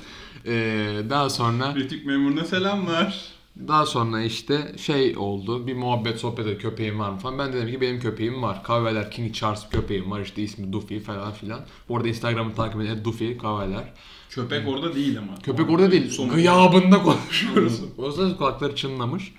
Ee, 0.47 1.02
daha 1.11 1.31
sonra 1.31 1.75
Kritik 1.75 2.07
memuruna 2.07 2.45
selamlar. 2.45 3.34
Daha 3.69 3.87
sonra 3.87 4.23
işte 4.23 4.73
şey 4.79 5.17
oldu. 5.17 5.67
Bir 5.67 5.75
muhabbet 5.75 6.19
sohbet 6.21 6.47
ediyor. 6.47 6.61
Köpeğim 6.61 6.99
var 6.99 7.11
mı 7.11 7.19
falan. 7.19 7.39
Ben 7.39 7.53
de 7.53 7.57
dedim 7.57 7.71
ki 7.75 7.81
benim 7.81 8.01
köpeğim 8.01 8.43
var. 8.43 8.63
Kahveler 8.63 9.11
King 9.11 9.35
Charles 9.35 9.69
köpeğim 9.71 10.11
var. 10.11 10.21
İşte 10.21 10.43
ismi 10.43 10.73
Duffy 10.73 11.01
falan 11.01 11.33
filan. 11.33 11.61
Bu 11.89 11.97
arada 11.97 12.09
Instagram'ı 12.09 12.55
takip 12.55 12.81
edin. 12.81 13.05
Duffy 13.05 13.39
kahveler. 13.39 13.93
Köpek 14.31 14.69
orada 14.69 14.95
değil 14.95 15.19
ama. 15.19 15.35
Köpek 15.43 15.71
orada 15.71 15.91
değil. 15.91 16.11
Son- 16.11 16.29
Gıyabında 16.29 17.03
konuşuyoruz. 17.03 17.81
O 17.99 18.07
yüzden 18.07 18.35
kulakları 18.37 18.77
çınlamış. 18.77 19.35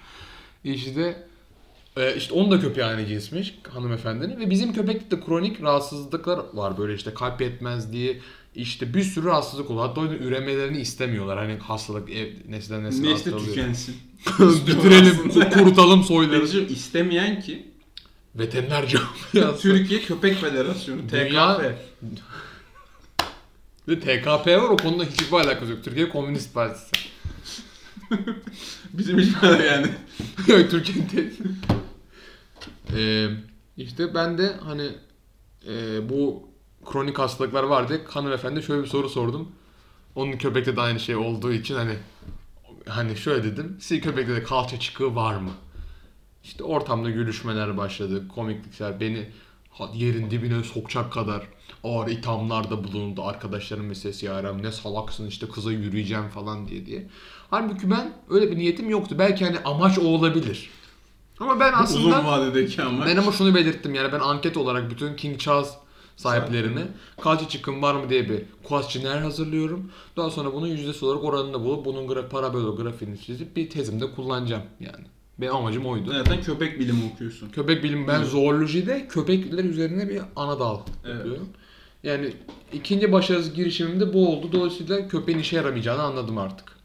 İşte 0.64 1.28
e, 1.98 2.16
işte 2.16 2.34
onun 2.34 2.52
da 2.52 2.60
köpeği 2.60 2.86
aynı 2.86 3.08
cinsmiş 3.08 3.56
hanımefendinin 3.70 4.40
ve 4.40 4.50
bizim 4.50 4.74
köpekte 4.74 5.18
de 5.18 5.26
kronik 5.26 5.62
rahatsızlıklar 5.62 6.40
var 6.54 6.78
böyle 6.78 6.94
işte 6.96 7.14
kalp 7.14 7.42
yetmezliği 7.42 8.22
işte 8.56 8.94
bir 8.94 9.04
sürü 9.04 9.26
rahatsızlık 9.26 9.70
oluyor. 9.72 9.88
Hatta 9.88 10.02
o 10.02 10.04
yüzden 10.04 10.26
üremelerini 10.28 10.78
istemiyorlar. 10.82 11.38
Hani 11.38 11.58
hastalık 11.58 12.10
ev, 12.10 12.34
nesilden 12.50 12.84
nesile 12.84 13.08
Ne 13.10 13.16
işte 13.16 13.32
hastalığı. 13.32 13.50
tükensin. 13.50 13.96
Bitirelim, 14.68 15.50
kurutalım 15.50 16.04
soyları. 16.04 16.46
İstemeyen 16.46 17.42
ki 17.42 17.66
Veteriner 18.36 18.88
camiası. 18.88 19.62
Türkiye 19.62 20.00
Köpek 20.02 20.36
Federasyonu 20.42 21.02
Dünya- 21.12 21.58
TKF. 21.58 21.76
Ve 23.88 24.00
TKP 24.00 24.48
var 24.48 24.70
o 24.70 24.78
konuda 24.78 25.04
hiçbir 25.04 25.38
alakası 25.38 25.72
yok. 25.72 25.84
Türkiye 25.84 26.10
Komünist 26.10 26.54
Partisi. 26.54 26.92
Bizim 28.94 29.20
hiç 29.20 29.42
böyle 29.42 29.66
yani. 29.66 29.88
Yok 30.48 30.72
Türkiye'nin 30.72 31.08
te- 31.08 31.32
Ee, 32.98 33.28
işte 33.78 34.14
ben 34.16 34.38
de 34.38 34.54
hani 34.64 34.90
e, 35.68 36.10
bu 36.10 36.50
kronik 36.86 37.20
hastalıklar 37.20 37.64
vardı. 37.64 38.02
Hanımefendi 38.10 38.64
şöyle 38.64 38.84
bir 38.84 38.88
soru 38.88 39.10
sordum. 39.10 39.52
Onun 40.16 40.32
köpekte 40.38 40.76
de 40.76 40.82
aynı 40.82 41.00
şey 41.00 41.16
olduğu 41.16 41.52
için 41.54 41.76
hani 41.76 41.96
hani 42.88 43.18
şöyle 43.18 43.44
dedim. 43.44 43.78
Sizin 43.80 44.02
köpekte 44.02 44.36
de 44.36 44.44
kalça 44.44 44.80
çıkığı 44.80 45.16
var 45.16 45.36
mı? 45.36 45.52
İşte 46.44 46.64
ortamda 46.64 47.10
gülüşmeler 47.10 47.78
başladı. 47.78 48.28
Komiklikler 48.28 49.00
beni 49.00 49.30
yerin 49.94 50.32
dibine 50.32 50.64
sokacak 50.64 51.14
kadar 51.14 51.48
ağır 51.84 52.08
ithamlarda 52.08 52.84
bulundu. 52.84 53.24
Arkadaşlarım 53.24 53.86
meselesi 53.86 54.26
yaram 54.26 54.64
ne 54.64 54.72
salaksın 54.72 55.28
işte 55.28 55.48
kıza 55.50 55.72
yürüyeceğim 55.72 56.30
falan 56.30 56.68
diye 56.68 56.86
diye. 56.86 57.08
Halbuki 57.50 57.92
ben 57.92 58.14
öyle 58.30 58.52
bir 58.52 58.58
niyetim 58.58 58.90
yoktu. 58.90 59.16
Belki 59.20 59.46
hani 59.46 59.60
amaç 59.66 60.00
o 60.00 60.02
olabilir. 60.02 60.70
Ama 61.40 61.60
ben 61.60 61.74
aslında 61.74 62.08
Uzun 62.08 62.26
vadedeki 62.26 62.82
ama. 62.82 63.06
ben 63.06 63.18
ama 63.18 63.32
şunu 63.32 63.56
belirttim 63.56 63.96
yani 63.96 64.12
ben 64.12 64.20
anket 64.20 64.58
olarak 64.58 64.90
bütün 64.92 65.16
King 65.16 65.40
Charles 65.40 65.74
sahiplerini 66.16 66.82
kalça 67.22 67.50
çıkım 67.50 67.82
var 67.82 67.96
mı 67.96 68.10
diye 68.10 68.30
bir 68.30 68.42
questionnaire 68.64 69.20
hazırlıyorum. 69.20 69.92
Daha 70.18 70.30
sonra 70.30 70.54
bunun 70.54 70.68
yüzdesi 70.68 71.06
olarak 71.06 71.24
oranını 71.24 71.64
bulup 71.64 71.86
bunun 71.86 72.08
gra 72.08 72.30
para 72.30 72.54
bölü 72.54 72.76
grafiğini 72.76 73.22
çizip 73.22 73.56
bir 73.56 73.70
tezimde 73.70 74.12
kullanacağım 74.12 74.64
yani. 74.80 75.06
Benim 75.38 75.56
amacım 75.56 75.86
oydu. 75.86 76.12
Zaten 76.12 76.42
köpek 76.42 76.80
bilimi 76.80 77.00
okuyorsun. 77.14 77.50
Köpek 77.50 77.84
bilimi 77.84 78.08
ben 78.08 78.24
zoolojide 78.24 79.08
köpekler 79.08 79.64
üzerine 79.64 80.10
bir 80.10 80.22
ana 80.36 80.60
dal 80.60 80.80
Evet. 81.06 81.16
yapıyorum. 81.16 81.50
Yani 82.04 82.34
ikinci 82.74 83.12
başarısız 83.12 83.54
girişimim 83.54 84.00
de 84.00 84.14
bu 84.14 84.30
oldu. 84.30 84.50
Dolayısıyla 84.52 85.08
köpeğin 85.08 85.40
işe 85.40 85.56
yaramayacağını 85.56 86.02
anladım 86.02 86.38
artık. 86.38 86.76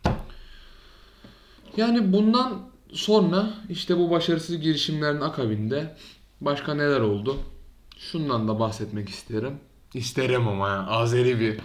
Yani 1.77 2.13
bundan 2.13 2.59
sonra 2.93 3.51
işte 3.69 3.99
bu 3.99 4.11
başarısız 4.11 4.61
girişimlerin 4.61 5.21
akabinde 5.21 5.97
başka 6.41 6.75
neler 6.75 7.01
oldu? 7.01 7.37
Şundan 8.01 8.49
da 8.49 8.61
bahsetmek 8.61 9.09
isterim. 9.09 9.61
İsterim 9.95 10.49
ama 10.49 10.69
ya. 10.69 10.87
Azeri 10.87 11.41
bir 11.41 11.61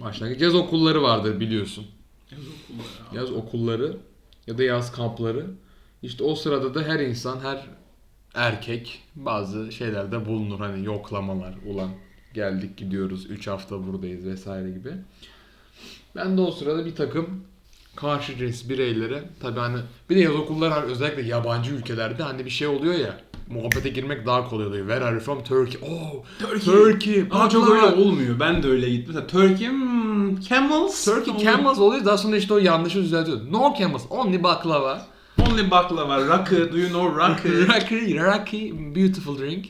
başlangıç. 0.00 0.40
Yaz 0.40 0.54
okulları 0.54 1.02
vardır 1.02 1.40
biliyorsun 1.40 1.86
Yaz 2.32 2.40
okulları 2.40 3.16
yaz 3.16 3.32
okulları 3.32 3.96
ya 4.46 4.58
da 4.58 4.62
yaz 4.62 4.92
kampları. 4.92 5.46
İşte 6.02 6.24
o 6.24 6.34
sırada 6.34 6.74
da 6.74 6.82
her 6.82 7.00
insan, 7.00 7.40
her 7.40 7.66
erkek 8.34 9.02
bazı 9.14 9.72
şeylerde 9.72 10.26
bulunur. 10.26 10.58
Hani 10.58 10.84
yoklamalar 10.84 11.54
ulan 11.66 11.90
geldik 12.34 12.76
gidiyoruz 12.76 13.30
3 13.30 13.46
hafta 13.46 13.86
buradayız 13.86 14.24
vesaire 14.24 14.70
gibi. 14.70 14.92
Ben 16.16 16.36
de 16.36 16.40
o 16.40 16.50
sırada 16.50 16.86
bir 16.86 16.94
takım 16.94 17.44
karşı 17.96 18.36
cins 18.36 18.68
bireylere 18.68 19.24
tabi 19.40 19.60
hani 19.60 19.78
bir 20.10 20.16
de 20.16 20.20
yaz 20.20 20.34
okulları 20.34 20.74
hani 20.74 20.84
özellikle 20.84 21.22
yabancı 21.22 21.74
ülkelerde 21.74 22.22
hani 22.22 22.44
bir 22.44 22.50
şey 22.50 22.66
oluyor 22.66 22.94
ya 22.94 23.23
muhabbete 23.48 23.88
girmek 23.88 24.26
daha 24.26 24.48
kolay 24.48 24.66
oluyor. 24.66 24.86
Where 24.86 25.04
are 25.04 25.14
you 25.14 25.24
from? 25.24 25.44
Turkey. 25.44 25.80
Oh, 25.82 26.24
Turkey. 26.38 26.74
Turkey. 26.74 27.24
Ama 27.30 27.48
çok 27.48 27.70
öyle 27.70 27.86
olmuyor. 27.86 28.40
Ben 28.40 28.62
de 28.62 28.68
öyle 28.68 28.90
gittim. 28.90 29.04
Mesela 29.08 29.26
Turkey, 29.26 29.68
hmm, 29.68 30.40
camels. 30.40 31.04
Turkey 31.04 31.44
camels 31.44 31.78
oluyor 31.78 32.04
daha 32.04 32.18
sonra 32.18 32.36
işte 32.36 32.54
o 32.54 32.58
yanlışı 32.58 33.02
düzeltiyor. 33.02 33.40
No 33.50 33.74
camels, 33.78 34.02
only 34.10 34.42
baklava. 34.42 35.06
Only 35.38 35.70
baklava, 35.70 36.26
rakı, 36.26 36.72
do 36.72 36.78
you 36.78 36.88
know 36.88 37.22
rakı? 37.22 37.48
Rocky, 37.68 38.18
Rocky, 38.18 38.72
beautiful 38.94 39.38
drink 39.38 39.66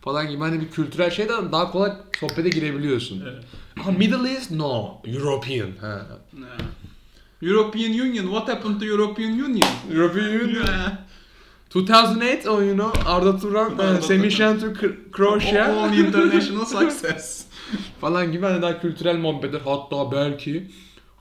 falan 0.00 0.30
gibi 0.30 0.40
hani 0.40 0.60
bir 0.60 0.70
kültürel 0.70 1.10
şeyden 1.10 1.52
daha 1.52 1.70
kolay 1.70 1.92
sohbete 2.20 2.48
girebiliyorsun. 2.48 3.22
Evet. 3.32 3.44
Ha, 3.84 3.90
Middle 3.90 4.30
East? 4.30 4.50
No. 4.50 5.00
European. 5.06 5.68
Ha. 5.80 6.06
European 7.42 7.90
Union, 7.90 8.24
what 8.26 8.48
happened 8.48 8.80
to 8.80 8.86
European 8.86 9.32
Union? 9.32 9.68
European 9.92 10.64
Ha. 10.66 10.98
2008 11.74 12.46
o 12.46 12.60
you 12.62 12.74
know 12.74 12.92
Arda 13.06 13.38
Turan, 13.40 13.78
Arda 13.78 13.98
uh, 13.98 14.02
Semih. 14.02 14.30
Şentürk, 14.30 14.76
Kr- 14.82 15.12
Croatia 15.16 15.64
All 15.64 15.92
international 15.98 16.64
success. 16.64 17.44
falan 18.00 18.32
gibi 18.32 18.46
hani 18.46 18.62
daha 18.62 18.80
kültürel 18.80 19.16
muhabbetler 19.18 19.60
hatta 19.64 20.12
belki 20.12 20.70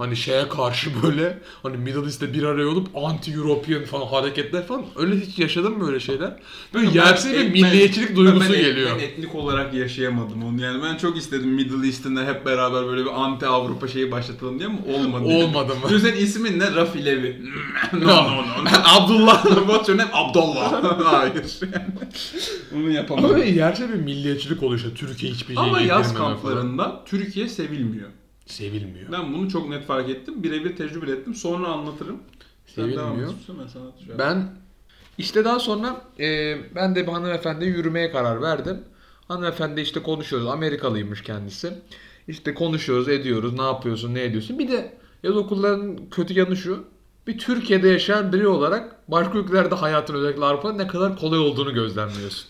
hani 0.02 0.16
şeye 0.18 0.50
karşı 0.50 0.90
böyle 1.04 1.38
hani 1.64 1.78
Middle 1.78 2.06
East'te 2.06 2.34
bir 2.34 2.44
araya 2.44 2.68
olup 2.68 2.88
anti-European 2.96 3.86
falan 3.86 4.06
hareketler 4.08 4.68
falan 4.68 4.86
öyle 4.96 5.20
hiç 5.20 5.40
yaşadın 5.40 5.78
mı 5.78 5.88
böyle 5.88 6.00
şeyler? 6.00 6.34
Böyle 6.74 6.92
yersiz 7.00 7.34
bir 7.34 7.40
Ben- 7.40 7.52
milliyetçilik 7.52 8.10
ben- 8.10 8.16
duygusu 8.16 8.40
ben- 8.40 8.54
ben- 8.54 8.60
geliyor. 8.62 8.90
Ben 9.00 9.04
etnik 9.04 9.36
olarak 9.36 9.74
yaşayamadım 9.74 10.44
onu. 10.44 10.62
Yani 10.62 10.84
ben 10.84 10.98
çok 10.98 11.18
istedim 11.18 11.50
Middle 11.50 11.88
East'in 11.88 12.16
de 12.16 12.26
hep 12.26 12.46
beraber 12.46 12.86
böyle 12.88 13.06
bir 13.06 13.22
anti 13.24 13.46
Avrupa 13.46 13.88
şeyi 13.88 14.12
başlatalım 14.12 14.60
diye 14.60 14.70
ama 14.70 14.80
olmadı. 14.98 15.24
Olmadı 15.24 15.74
mı? 15.76 15.92
Yüzden 15.94 16.14
ismin 16.16 16.60
ne? 16.60 16.76
Rafi 16.76 17.06
Levi. 17.06 17.42
no 17.94 18.00
no 18.00 18.08
no. 18.38 18.42
no. 18.66 18.70
Abdullah. 18.86 19.44
What's 19.44 19.90
your 19.90 19.98
name? 19.98 20.10
Abdullah. 20.14 20.84
Hayır. 21.06 21.60
Onu 22.76 22.80
Ama 22.84 22.90
yapamadım. 22.94 23.30
böyle 23.30 23.50
yerse 23.50 23.90
bir 23.90 23.94
milliyetçilik 23.96 24.64
oluyor 24.64 24.78
işte 24.80 24.94
Türkiye 24.94 25.32
hiçbir 25.32 25.56
şey 25.56 25.64
Ama 25.64 25.80
yaz 25.82 26.08
yedirmeme 26.08 26.18
falan. 26.20 26.34
kamplarında 26.34 27.04
Türkiye 27.06 27.48
sevilmiyor. 27.50 28.10
Sevilmiyor. 28.46 29.12
Ben 29.12 29.34
bunu 29.34 29.50
çok 29.50 29.70
net 29.70 29.86
fark 29.86 30.10
ettim. 30.10 30.44
Birebir 30.44 30.76
tecrübe 30.76 31.12
ettim. 31.12 31.36
Sonra 31.36 31.68
anlatırım. 31.68 32.18
Sen 32.66 32.82
Sevilmiyor. 32.82 33.34
Ben 33.48 33.68
sana. 33.68 34.18
Ben 34.18 34.56
işte 35.18 35.46
daha 35.46 35.60
sonra 35.60 36.02
e, 36.20 36.58
ben 36.76 36.96
de 36.96 37.08
bir 37.08 37.12
hanımefendi 37.12 37.66
yürümeye 37.66 38.12
karar 38.12 38.42
verdim. 38.42 38.84
Hanımefendi 39.28 39.82
işte 39.82 40.04
konuşuyoruz. 40.04 40.48
Amerikalıymış 40.48 41.24
kendisi. 41.24 41.74
İşte 42.28 42.54
konuşuyoruz, 42.54 43.10
ediyoruz. 43.10 43.54
Ne 43.54 43.62
yapıyorsun, 43.62 44.14
ne 44.14 44.24
ediyorsun. 44.24 44.60
Bir 44.60 44.72
de 44.72 44.98
yaz 45.24 45.36
okullarının 45.36 46.10
kötü 46.12 46.40
yanı 46.40 46.58
şu. 46.58 46.84
Bir 47.28 47.38
Türkiye'de 47.38 47.88
yaşayan 47.88 48.34
biri 48.34 48.48
olarak 48.48 48.96
başka 49.08 49.38
ülkelerde 49.38 49.76
hayatın 49.76 50.14
özellikle 50.14 50.46
Avrupa'nın 50.46 50.78
ne 50.78 50.88
kadar 50.88 51.18
kolay 51.18 51.40
olduğunu 51.40 51.74
gözlemliyorsun. 51.74 52.50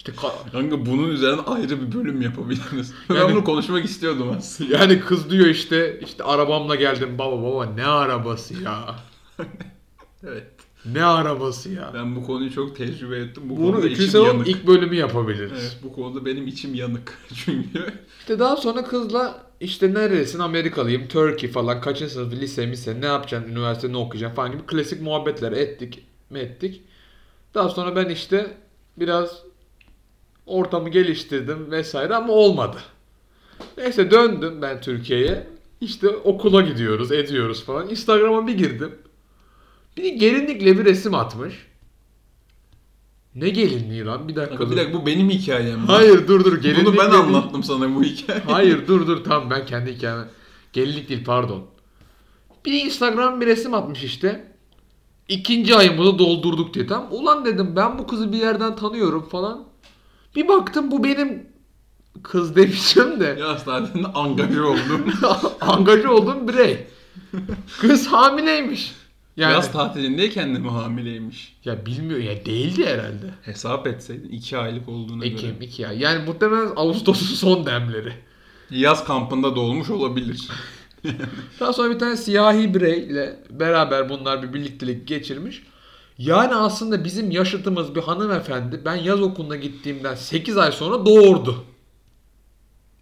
İşte 0.00 0.12
ka- 0.12 0.50
Kanka 0.52 0.86
bunun 0.86 1.08
üzerine 1.08 1.40
ayrı 1.40 1.80
bir 1.82 1.92
bölüm 1.98 2.20
yapabiliriz. 2.22 2.94
Yani- 3.08 3.20
ben 3.20 3.32
bunu 3.36 3.44
konuşmak 3.44 3.84
istiyordum 3.84 4.34
aslında. 4.38 4.76
yani 4.78 5.00
kız 5.00 5.30
diyor 5.30 5.46
işte 5.46 6.00
işte 6.06 6.24
arabamla 6.24 6.74
geldim 6.74 7.18
baba 7.18 7.42
baba 7.42 7.64
ne 7.66 7.84
arabası 7.86 8.62
ya. 8.62 8.96
Evet. 10.26 10.46
Ne 10.92 11.04
arabası 11.04 11.70
ya. 11.70 11.90
Ben 11.94 12.16
bu 12.16 12.26
konuyu 12.26 12.52
çok 12.52 12.76
tecrübe 12.76 13.18
ettim. 13.18 13.42
Bu 13.46 13.56
Bunu 13.56 13.72
konuda 13.72 13.86
3. 13.86 13.92
içim 13.92 14.04
sezon 14.04 14.26
yanık. 14.26 14.48
ilk 14.48 14.66
bölümü 14.66 14.96
yapabiliriz. 14.96 15.52
Evet, 15.52 15.78
bu 15.82 15.92
konuda 15.92 16.26
benim 16.26 16.46
içim 16.46 16.74
yanık. 16.74 17.18
Çünkü 17.34 17.92
İşte 18.20 18.38
daha 18.38 18.56
sonra 18.56 18.84
kızla 18.84 19.46
işte 19.60 19.94
neredesin 19.94 20.38
Amerikalıyım, 20.38 21.08
Turkey 21.08 21.50
falan 21.50 21.80
kaçıncı 21.80 22.12
sınıf 22.14 22.32
lise 22.32 22.66
mise 22.66 23.00
ne 23.00 23.06
yapacaksın 23.06 23.50
üniversite 23.52 23.92
ne 23.92 23.96
okuyacaksın 23.96 24.36
falan 24.36 24.52
gibi 24.52 24.62
klasik 24.66 25.02
muhabbetler 25.02 25.52
ettik 25.52 26.06
mi 26.30 26.38
ettik. 26.38 26.82
Daha 27.54 27.68
sonra 27.68 27.96
ben 27.96 28.08
işte 28.08 28.56
biraz 28.96 29.42
ortamı 30.46 30.88
geliştirdim 30.88 31.70
vesaire 31.70 32.14
ama 32.14 32.32
olmadı. 32.32 32.78
Neyse 33.78 34.10
döndüm 34.10 34.62
ben 34.62 34.80
Türkiye'ye. 34.80 35.46
İşte 35.80 36.08
okula 36.08 36.62
gidiyoruz, 36.62 37.12
ediyoruz 37.12 37.64
falan. 37.64 37.90
Instagram'a 37.90 38.46
bir 38.46 38.54
girdim. 38.54 38.94
Bir 39.96 40.12
gelinlikle 40.12 40.78
bir 40.78 40.84
resim 40.84 41.14
atmış. 41.14 41.66
Ne 43.34 43.48
gelinliği 43.48 44.04
lan? 44.04 44.28
Bir 44.28 44.36
dakika. 44.36 44.70
bir 44.70 44.76
dakika 44.76 44.92
bu 45.00 45.06
benim 45.06 45.30
hikayem. 45.30 45.78
Hayır 45.78 46.28
dur 46.28 46.44
dur. 46.44 46.62
Gelinlikle 46.62 46.86
Bunu 46.86 46.98
ben 46.98 47.10
anlattım 47.10 47.62
sana 47.62 47.94
bu 47.94 48.04
hikayeyi. 48.04 48.44
Hayır 48.46 48.86
dur 48.86 49.06
dur 49.06 49.24
tamam 49.24 49.50
ben 49.50 49.66
kendi 49.66 49.94
hikayeme. 49.94 50.24
Gelinlik 50.72 51.08
değil 51.08 51.24
pardon. 51.24 51.66
Bir 52.64 52.84
Instagram 52.84 53.40
bir 53.40 53.46
resim 53.46 53.74
atmış 53.74 54.04
işte. 54.04 54.52
İkinci 55.28 55.76
ayımızı 55.76 56.18
doldurduk 56.18 56.74
diye 56.74 56.86
tam. 56.86 57.08
Ulan 57.10 57.44
dedim 57.44 57.76
ben 57.76 57.98
bu 57.98 58.06
kızı 58.06 58.32
bir 58.32 58.38
yerden 58.38 58.76
tanıyorum 58.76 59.28
falan. 59.28 59.69
Bir 60.36 60.48
baktım 60.48 60.90
bu 60.90 61.04
benim 61.04 61.46
kız 62.22 62.56
demişim 62.56 63.20
de. 63.20 63.36
Ya 63.40 63.56
zaten 63.64 64.04
angaja 64.14 64.62
oldum. 64.62 65.12
Angaja 65.60 66.10
olduğum 66.10 66.48
birey. 66.48 66.86
Kız 67.80 68.06
hamileymiş. 68.06 68.92
Yani 69.36 69.52
Yaz 69.52 69.72
tatilindeyken 69.72 70.54
de 70.54 70.58
mi 70.58 70.68
hamileymiş? 70.68 71.56
ya 71.64 71.86
bilmiyor 71.86 72.20
ya 72.20 72.44
değildi 72.44 72.86
herhalde. 72.86 73.26
Hesap 73.42 73.86
etseydin 73.86 74.28
2 74.28 74.58
aylık 74.58 74.88
olduğuna 74.88 75.24
Ekim 75.24 75.54
göre. 75.54 75.64
2 75.66 75.88
ay. 75.88 75.98
Yani 75.98 76.24
muhtemelen 76.24 76.72
Ağustos'un 76.76 77.34
son 77.34 77.66
demleri. 77.66 78.12
Yaz 78.70 79.04
kampında 79.04 79.56
doğmuş 79.56 79.90
olabilir. 79.90 80.48
Daha 81.60 81.72
sonra 81.72 81.94
bir 81.94 81.98
tane 81.98 82.16
siyahi 82.16 82.74
bireyle 82.74 83.36
beraber 83.50 84.08
bunlar 84.08 84.42
bir 84.42 84.52
birliktelik 84.52 85.08
geçirmiş. 85.08 85.62
Yani 86.20 86.54
aslında 86.54 87.04
bizim 87.04 87.30
yaşıtımız 87.30 87.94
bir 87.94 88.00
hanımefendi 88.00 88.84
ben 88.84 88.94
yaz 88.94 89.22
okuluna 89.22 89.56
gittiğimden 89.56 90.14
8 90.14 90.56
ay 90.56 90.72
sonra 90.72 91.06
doğurdu. 91.06 91.64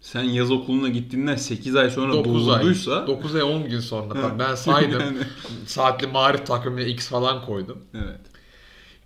Sen 0.01 0.23
yaz 0.23 0.51
okuluna 0.51 0.89
gittiğinden 0.89 1.35
8 1.35 1.75
ay 1.75 1.89
sonra 1.89 2.13
9 2.13 2.49
ay. 2.49 2.55
doğurduysa 2.55 3.07
9 3.07 3.35
ay 3.35 3.43
10 3.43 3.69
gün 3.69 3.79
sonra. 3.79 4.13
Tabii 4.13 4.39
ben 4.39 4.55
saydım. 4.55 5.01
Yani. 5.05 5.17
Saatli 5.65 6.07
marif 6.07 6.45
takvimine 6.45 6.85
X 6.85 7.09
falan 7.09 7.45
koydum. 7.45 7.77
evet. 7.93 8.19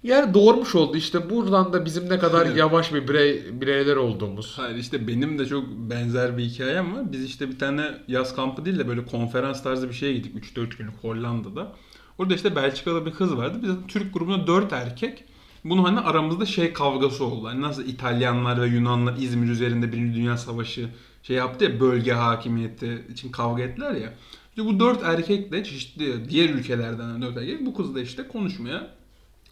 Yani 0.04 0.34
doğurmuş 0.34 0.76
oldu 0.76 0.98
işte 0.98 1.30
buradan 1.30 1.74
da 1.74 1.86
bizim 1.86 2.10
ne 2.10 2.20
kadar 2.20 2.46
yavaş 2.56 2.94
bir 2.94 3.08
birey, 3.08 3.62
bireyler 3.62 3.96
olduğumuz. 3.96 4.54
Hayır 4.58 4.76
işte 4.76 5.08
benim 5.08 5.40
de 5.40 5.46
çok 5.46 5.68
benzer 5.70 6.38
bir 6.38 6.44
hikayem 6.44 6.96
var. 6.96 7.12
Biz 7.12 7.24
işte 7.24 7.50
bir 7.50 7.60
tane 7.60 7.92
yaz 8.08 8.36
kampı 8.36 8.66
değil 8.66 8.80
de 8.80 8.88
böyle 8.88 9.06
konferans 9.06 9.64
tarzı 9.64 9.90
bir 9.90 9.94
şeye 9.94 10.14
gittik 10.14 10.58
3-4 10.58 10.78
günlük 10.78 11.04
Hollanda'da. 11.04 11.74
Orada 12.18 12.36
işte 12.36 12.56
Belçikalı 12.56 13.06
bir 13.06 13.12
kız 13.12 13.38
vardı. 13.38 13.60
Biz 13.64 13.72
Türk 13.88 14.14
grubunda 14.14 14.48
4 14.48 14.74
erkek. 14.74 15.24
Bunu 15.64 15.84
hani 15.84 16.00
aramızda 16.00 16.46
şey 16.46 16.74
kavgası 16.74 17.26
oldu. 17.26 17.48
Hani 17.48 17.62
nasıl 17.62 17.86
İtalyanlar 17.86 18.62
ve 18.62 18.68
Yunanlar 18.68 19.18
İzmir 19.18 19.50
üzerinde 19.50 19.92
Birinci 19.92 20.16
Dünya 20.16 20.38
Savaşı 20.38 20.90
şey 21.24 21.36
yaptı 21.36 21.64
ya 21.64 21.80
bölge 21.80 22.14
hakimiyeti 22.14 23.06
için 23.12 23.32
kavga 23.32 23.64
ettiler 23.64 23.92
ya. 23.92 24.14
İşte 24.50 24.66
bu 24.66 24.80
dört 24.80 25.04
erkek 25.04 25.52
de 25.52 25.64
çeşitli 25.64 26.30
diğer 26.30 26.50
ülkelerden 26.50 27.04
hani 27.04 27.22
dört 27.22 27.38
erkek 27.38 27.66
bu 27.66 27.74
kızla 27.74 28.02
işte 28.02 28.28
konuşmaya, 28.28 28.88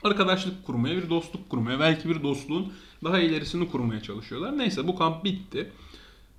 arkadaşlık 0.04 0.66
kurmaya, 0.66 0.98
bir 0.98 1.10
dostluk 1.10 1.50
kurmaya, 1.50 1.80
belki 1.80 2.10
bir 2.10 2.24
dostluğun 2.24 2.74
daha 3.04 3.20
ilerisini 3.20 3.72
kurmaya 3.72 4.04
çalışıyorlar. 4.04 4.58
Neyse 4.58 4.88
bu 4.88 4.96
kamp 4.96 5.24
bitti. 5.24 5.72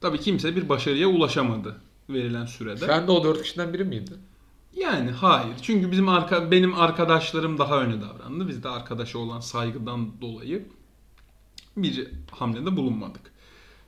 Tabii 0.00 0.21
kimse 0.21 0.57
bir 0.57 0.69
başarıya 0.69 1.09
ulaşamadı 1.09 1.76
verilen 2.11 2.47
sürede. 2.47 2.87
Sen 2.87 3.07
de 3.07 3.11
o 3.11 3.25
4 3.25 3.43
kişiden 3.43 3.73
biri 3.73 3.85
miydin? 3.85 4.19
Yani 4.76 5.11
hayır. 5.11 5.55
Çünkü 5.62 5.91
bizim 5.91 6.09
arka 6.09 6.50
benim 6.50 6.75
arkadaşlarım 6.75 7.59
daha 7.59 7.81
öne 7.81 8.00
davrandı. 8.00 8.49
Biz 8.49 8.62
de 8.62 8.69
arkadaşa 8.69 9.19
olan 9.19 9.41
saygıdan 9.41 10.21
dolayı 10.21 10.69
bir 11.76 12.09
hamlede 12.31 12.76
bulunmadık. 12.76 13.33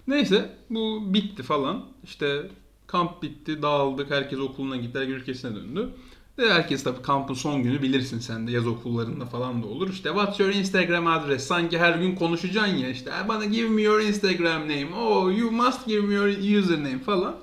Neyse 0.07 0.57
bu 0.71 1.15
bitti 1.15 1.43
falan. 1.43 1.85
İşte 2.05 2.51
kamp 2.87 3.23
bitti, 3.23 3.63
dağıldık. 3.63 4.11
Herkes 4.11 4.39
okuluna 4.39 4.77
gitti, 4.77 4.99
herkes 4.99 5.15
ülkesine 5.15 5.55
döndü. 5.57 5.91
Ve 6.39 6.53
herkes 6.53 6.85
tabii 6.85 7.03
kampın 7.03 7.35
son 7.35 7.63
günü 7.63 7.83
bilirsin 7.83 8.19
sen 8.19 8.47
de 8.47 8.51
yaz 8.53 8.67
okullarında 8.67 9.27
falan 9.27 9.63
da 9.63 9.67
olur. 9.67 9.91
İşte 9.91 10.09
what's 10.09 10.41
your 10.41 10.51
Instagram 10.51 11.07
adres? 11.07 11.47
Sanki 11.47 11.79
her 11.79 11.99
gün 11.99 12.15
konuşacaksın 12.15 12.77
ya 12.77 12.89
işte. 12.89 13.13
"Ah, 13.13 13.29
Bana 13.29 13.45
give 13.45 13.69
me 13.69 13.83
your 13.83 14.01
Instagram 14.01 14.63
name. 14.63 14.89
Oh 14.97 15.39
you 15.39 15.51
must 15.51 15.87
give 15.87 16.01
me 16.07 16.15
your 16.15 16.59
username 16.63 16.99
falan. 16.99 17.37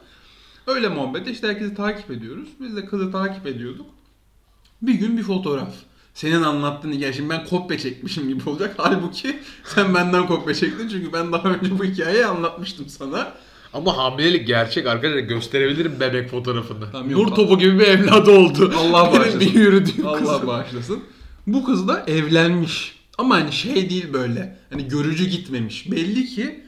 Öyle 0.67 0.89
muhabbet 0.89 1.27
işte 1.27 1.47
herkesi 1.47 1.75
takip 1.75 2.11
ediyoruz. 2.11 2.49
Biz 2.59 2.75
de 2.75 2.85
kızı 2.85 3.11
takip 3.11 3.47
ediyorduk. 3.47 3.85
Bir 4.81 4.93
gün 4.93 5.17
bir 5.17 5.23
fotoğraf. 5.23 5.73
Senin 6.13 6.41
anlattığın 6.41 6.91
hikaye. 6.91 7.13
Şimdi 7.13 7.29
ben 7.29 7.45
kopya 7.45 7.77
çekmişim 7.77 8.27
gibi 8.29 8.49
olacak. 8.49 8.73
Halbuki 8.77 9.39
sen 9.65 9.95
benden 9.95 10.27
kopya 10.27 10.53
çektin. 10.53 10.87
Çünkü 10.89 11.13
ben 11.13 11.31
daha 11.31 11.49
önce 11.49 11.79
bu 11.79 11.83
hikayeyi 11.83 12.25
anlatmıştım 12.25 12.85
sana. 12.89 13.33
Ama 13.73 13.97
hamilelik 13.97 14.47
gerçek 14.47 14.87
arkadaşlar 14.87 15.19
gösterebilirim 15.19 15.99
bebek 15.99 16.29
fotoğrafını. 16.29 16.91
Tamam. 16.91 17.11
Nur 17.11 17.27
topu 17.27 17.59
gibi 17.59 17.79
bir 17.79 17.83
evladı 17.87 18.31
oldu. 18.31 18.73
Allah 18.77 19.05
Benim 19.13 19.19
bağışlasın. 19.19 19.39
bir 19.39 19.53
yürüdüğüm 19.53 20.07
Allah 20.07 20.17
kızım. 20.19 20.47
bağışlasın. 20.47 20.99
Bu 21.47 21.63
kız 21.63 21.87
da 21.87 22.03
evlenmiş. 22.07 22.95
Ama 23.17 23.35
hani 23.35 23.51
şey 23.51 23.89
değil 23.89 24.13
böyle. 24.13 24.57
Hani 24.71 24.87
görücü 24.87 25.25
gitmemiş. 25.25 25.91
Belli 25.91 26.25
ki 26.25 26.63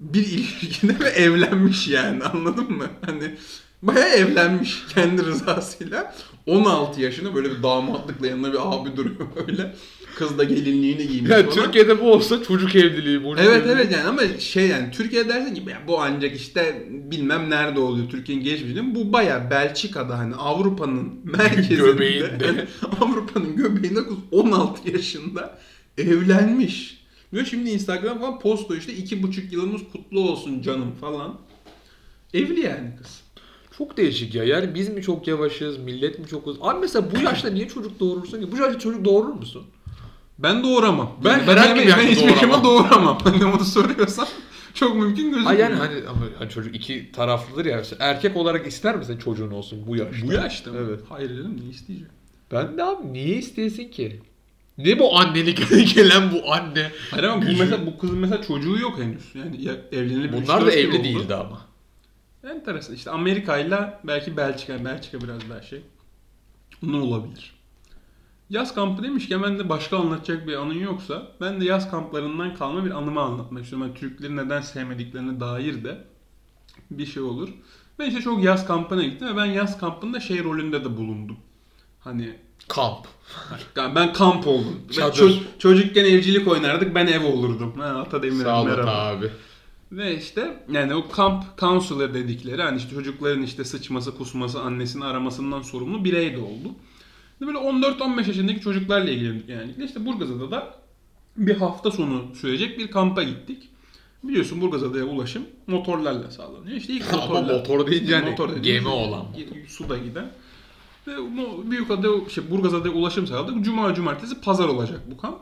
bir 0.00 0.26
ilişkide 0.26 1.00
ve 1.00 1.08
evlenmiş 1.08 1.88
yani 1.88 2.24
anladın 2.24 2.72
mı? 2.72 2.86
Hani 3.06 3.34
bayağı 3.82 4.08
evlenmiş 4.08 4.82
kendi 4.94 5.24
rızasıyla. 5.24 6.14
16 6.46 7.00
yaşında 7.00 7.34
böyle 7.34 7.50
bir 7.50 7.62
damatlıkla 7.62 8.26
yanında 8.26 8.52
bir 8.52 8.58
abi 8.62 8.96
duruyor 8.96 9.26
böyle. 9.46 9.74
Kız 10.16 10.38
da 10.38 10.44
gelinliğini 10.44 11.08
giymiş 11.08 11.30
Ya 11.30 11.42
falan. 11.42 11.50
Türkiye'de 11.64 12.00
bu 12.00 12.12
olsa 12.12 12.42
çocuk 12.42 12.76
evliliği. 12.76 13.22
çocuk 13.22 13.38
Evet 13.38 13.56
evliliği. 13.56 13.74
evet 13.74 13.92
yani 13.92 14.08
ama 14.08 14.22
şey 14.38 14.68
yani 14.68 14.90
Türkiye 14.90 15.28
dersin 15.28 15.54
ki 15.54 15.62
"Ya 15.70 15.82
bu 15.88 16.00
ancak 16.02 16.36
işte 16.36 16.86
bilmem 16.90 17.50
nerede 17.50 17.80
oluyor 17.80 18.08
Türkiye'nin 18.10 18.44
gelişmiş 18.44 18.72
Bu 18.94 19.12
baya 19.12 19.50
Belçika'da 19.50 20.18
hani 20.18 20.34
Avrupa'nın 20.34 21.20
merkezinde 21.24 21.74
Göbeğinde. 21.76 22.46
hani 22.46 22.64
Avrupa'nın 23.00 23.56
göbeğinde 23.56 24.04
kız 24.04 24.16
16 24.30 24.90
yaşında 24.90 25.58
evlenmiş. 25.98 26.97
Ve 27.32 27.44
şimdi 27.44 27.70
Instagram 27.70 28.18
falan 28.18 28.38
posto 28.38 28.74
işte 28.74 28.92
iki 28.92 29.22
buçuk 29.22 29.52
yılımız 29.52 29.80
kutlu 29.92 30.20
olsun 30.20 30.62
canım 30.62 30.92
falan. 31.00 31.38
Evli 32.34 32.60
yani 32.60 32.96
kız. 33.02 33.20
Çok 33.78 33.96
değişik 33.96 34.34
ya. 34.34 34.44
Yani 34.44 34.74
biz 34.74 34.88
mi 34.88 35.02
çok 35.02 35.28
yavaşız, 35.28 35.78
millet 35.78 36.18
mi 36.18 36.26
çok 36.26 36.46
hızlı? 36.46 36.64
Abi 36.64 36.80
mesela 36.80 37.06
bu 37.14 37.24
yaşta 37.24 37.50
niye 37.50 37.68
çocuk 37.68 38.00
doğurursun 38.00 38.40
ki? 38.40 38.52
Bu 38.52 38.56
yaşta 38.56 38.78
çocuk 38.78 39.04
doğurur 39.04 39.32
musun? 39.32 39.66
Ben 40.38 40.62
doğuramam. 40.62 41.16
Ben 41.24 41.42
bir 41.42 41.46
ben 41.46 41.56
yaşta 41.56 42.00
hiçbir 42.00 42.16
doğuramam. 42.16 42.34
yaşıma 42.34 42.64
doğuramam. 42.64 43.18
Hani 43.24 43.44
onu 43.44 43.64
soruyorsan 43.64 44.26
çok 44.74 44.96
mümkün 44.96 45.24
gözükmüyor. 45.24 45.46
Ha 45.46 45.54
yani 45.54 45.74
hani, 45.74 45.94
hani 46.38 46.50
çocuk 46.50 46.76
iki 46.76 47.12
taraflıdır 47.12 47.64
ya. 47.64 47.82
Erkek 47.98 48.36
olarak 48.36 48.66
ister 48.66 48.96
misin 48.96 49.18
çocuğun 49.18 49.50
olsun 49.50 49.86
bu 49.86 49.96
yaşta? 49.96 50.26
bu 50.26 50.32
yaşta 50.32 50.72
mı? 50.72 50.78
Evet. 50.80 51.00
Hayır 51.08 51.30
dedim 51.30 51.60
ne 51.64 51.70
isteyeceğim. 51.70 52.12
Ben 52.52 52.78
de 52.78 52.84
abi 52.84 53.12
niye 53.12 53.36
isteyesin 53.36 53.88
ki? 53.88 54.20
Ne 54.78 54.98
bu 54.98 55.18
annelik 55.18 55.68
gelen 55.94 56.32
bu 56.32 56.52
anne? 56.52 56.90
Hayır 57.10 57.24
ama 57.24 57.42
bu 57.42 57.46
mesela 57.58 57.86
bu 57.86 57.98
kızın 57.98 58.18
mesela 58.18 58.42
çocuğu 58.42 58.78
yok 58.78 58.98
henüz. 58.98 59.34
Yani 59.34 59.62
ya 59.64 59.72
evleneli 59.92 60.32
bir 60.32 60.42
Bunlar 60.42 60.66
da 60.66 60.72
evli 60.72 60.96
oldu. 60.96 61.04
değildi 61.04 61.34
ama. 61.34 61.60
Enteresan. 62.44 62.94
İşte 62.94 63.10
Amerika'yla 63.10 64.00
belki 64.04 64.36
Belçika. 64.36 64.84
Belçika 64.84 65.20
biraz 65.20 65.50
daha 65.50 65.62
şey. 65.62 65.82
Ne 66.82 66.96
olabilir? 66.96 67.54
Yaz 68.50 68.74
kampı 68.74 69.02
demişken 69.02 69.42
ben 69.42 69.58
de 69.58 69.68
başka 69.68 69.98
anlatacak 69.98 70.46
bir 70.48 70.54
anın 70.54 70.78
yoksa 70.78 71.32
ben 71.40 71.60
de 71.60 71.64
yaz 71.64 71.90
kamplarından 71.90 72.54
kalma 72.54 72.84
bir 72.84 72.90
anımı 72.90 73.20
anlatmak 73.20 73.64
istiyorum. 73.64 73.88
Yani 73.88 73.98
Türkleri 73.98 74.36
neden 74.36 74.60
sevmediklerine 74.60 75.40
dair 75.40 75.84
de 75.84 76.04
bir 76.90 77.06
şey 77.06 77.22
olur. 77.22 77.48
Ben 77.98 78.08
işte 78.08 78.20
çok 78.20 78.44
yaz 78.44 78.66
kampına 78.66 79.02
gittim 79.04 79.28
ve 79.28 79.36
ben 79.36 79.44
yaz 79.46 79.78
kampında 79.80 80.20
şey 80.20 80.44
rolünde 80.44 80.84
de 80.84 80.96
bulundum. 80.96 81.36
Hani 82.00 82.34
Kamp. 82.68 83.06
yani 83.76 83.94
ben 83.94 84.12
kamp 84.12 84.46
oldum. 84.46 84.80
Ben 84.88 84.92
Çadır. 84.94 85.16
ço- 85.18 85.38
çocukken 85.58 86.04
evcilik 86.04 86.48
oynardık 86.48 86.94
ben 86.94 87.06
ev 87.06 87.24
olurdum. 87.24 87.74
Ha, 87.78 87.84
Ata 87.84 88.22
Demir 88.22 88.44
Sağ 88.44 88.60
olun 88.62 88.70
merhaba. 88.70 88.90
abi. 88.90 89.30
Ve 89.92 90.16
işte 90.18 90.62
yani 90.72 90.94
o 90.94 91.08
kamp 91.08 91.58
counselor 91.58 92.14
dedikleri 92.14 92.62
hani 92.62 92.76
işte 92.78 92.90
çocukların 92.94 93.42
işte 93.42 93.64
sıçması, 93.64 94.16
kusması, 94.16 94.60
annesini 94.60 95.04
aramasından 95.04 95.62
sorumlu 95.62 96.04
birey 96.04 96.32
de 96.34 96.38
oldu. 96.38 96.68
Böyle 97.40 97.58
14-15 97.58 98.28
yaşındaki 98.28 98.60
çocuklarla 98.60 99.10
ilgilendik 99.10 99.46
genellikle. 99.46 99.84
İşte 99.84 100.06
Burgazada'da 100.06 100.50
da 100.50 100.74
bir 101.36 101.56
hafta 101.56 101.90
sonu 101.90 102.24
sürecek 102.40 102.78
bir 102.78 102.90
kampa 102.90 103.22
gittik. 103.22 103.68
Biliyorsun 104.22 104.60
Burgazada'ya 104.60 105.04
ulaşım 105.04 105.42
motorlarla 105.66 106.30
sağlanıyor. 106.30 106.76
İşte 106.76 106.92
ilk 106.92 107.04
Ama 107.14 107.26
motorla. 107.26 107.52
motor 107.58 107.86
deyince 107.90 108.14
hani 108.16 108.32
dediğimiz 108.38 108.62
gemi 108.62 108.88
olan. 108.88 109.24
Suda 109.68 109.98
giden. 109.98 110.30
Ve 111.08 111.70
Büyükada, 111.70 112.30
şey, 112.30 112.50
Burgazada'ya 112.50 112.94
ulaşım 112.94 113.26
sağladık. 113.26 113.64
Cuma, 113.64 113.94
cumartesi, 113.94 114.40
pazar 114.40 114.68
olacak 114.68 115.00
bu 115.10 115.16
kamp. 115.16 115.40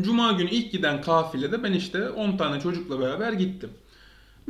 Cuma 0.00 0.32
günü 0.32 0.50
ilk 0.50 0.72
giden 0.72 1.02
kafilede 1.02 1.62
ben 1.62 1.72
işte 1.72 2.10
10 2.10 2.36
tane 2.36 2.60
çocukla 2.60 3.00
beraber 3.00 3.32
gittim. 3.32 3.70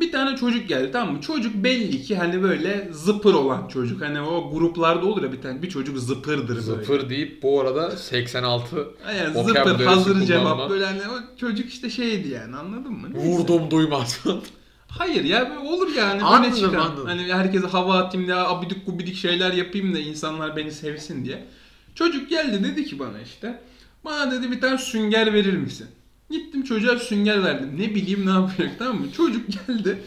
Bir 0.00 0.12
tane 0.12 0.36
çocuk 0.36 0.68
geldi 0.68 0.90
tamam 0.92 1.14
mı? 1.14 1.20
Çocuk 1.20 1.54
belli 1.54 2.02
ki 2.02 2.16
hani 2.16 2.42
böyle 2.42 2.88
zıpır 2.92 3.34
olan 3.34 3.68
çocuk. 3.68 4.02
Hani 4.02 4.20
o 4.20 4.50
gruplarda 4.50 5.06
olur 5.06 5.22
ya 5.22 5.32
bir 5.32 5.42
tane 5.42 5.62
bir 5.62 5.68
çocuk 5.68 5.98
zıpırdır 5.98 6.48
böyle. 6.48 6.60
Zıpır 6.60 7.10
deyip 7.10 7.42
bu 7.42 7.60
arada 7.60 7.90
86 7.90 8.76
Yani 9.16 9.44
zıpır 9.44 9.84
hazır 9.84 10.04
kullanma. 10.04 10.26
cevap 10.26 10.70
böyle 10.70 10.86
hani 10.86 11.00
o 11.00 11.36
çocuk 11.36 11.68
işte 11.68 11.90
şeydi 11.90 12.28
yani 12.28 12.56
anladın 12.56 12.92
mı? 12.92 13.08
Neyse. 13.12 13.28
vurdum 13.28 13.70
duymaz. 13.70 14.20
Hayır 14.98 15.24
ya 15.24 15.58
olur 15.64 15.94
yani 15.94 16.22
Anladım, 16.22 16.54
çıkan. 16.54 16.74
anladım. 16.74 17.06
Hani 17.06 17.32
herkese 17.34 17.66
hava 17.66 17.98
atayım 17.98 18.28
da 18.28 18.48
abidik 18.48 18.86
gubidik 18.86 19.16
şeyler 19.16 19.52
yapayım 19.52 19.94
da 19.94 19.98
insanlar 19.98 20.56
beni 20.56 20.72
sevsin 20.72 21.24
diye. 21.24 21.46
Çocuk 21.94 22.30
geldi 22.30 22.64
dedi 22.64 22.84
ki 22.84 22.98
bana 22.98 23.20
işte. 23.20 23.62
Bana 24.04 24.30
dedi 24.32 24.50
bir 24.50 24.60
tane 24.60 24.78
sünger 24.78 25.32
verir 25.34 25.56
misin? 25.56 25.86
Gittim 26.30 26.62
çocuğa 26.64 26.98
sünger 26.98 27.44
verdim. 27.44 27.70
Ne 27.78 27.94
bileyim 27.94 28.26
ne 28.26 28.30
yapacak 28.30 28.70
tamam 28.78 28.96
mı? 29.00 29.06
Çocuk 29.16 29.46
geldi. 29.48 30.02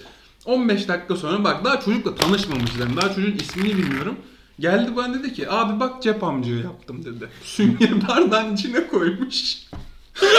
15 0.46 0.88
dakika 0.88 1.15
sonra 1.15 1.43
bak 1.43 1.65
daha 1.65 1.80
çocukla 1.80 2.15
tanışmamışlar. 2.15 2.98
Daha 2.98 3.13
çocuğun 3.13 3.32
ismini 3.36 3.78
bilmiyorum. 3.78 4.15
Geldi 4.60 4.96
bana 4.96 5.13
dedi 5.13 5.34
ki 5.34 5.50
abi 5.50 5.80
bak 5.80 6.04
cep 6.04 6.24
amcığı 6.24 6.52
yaptım 6.52 7.06
dedi. 7.06 7.30
Sünger 7.43 7.91
bardağın 8.08 8.56
içine 8.56 8.88
koymuş. 8.88 9.58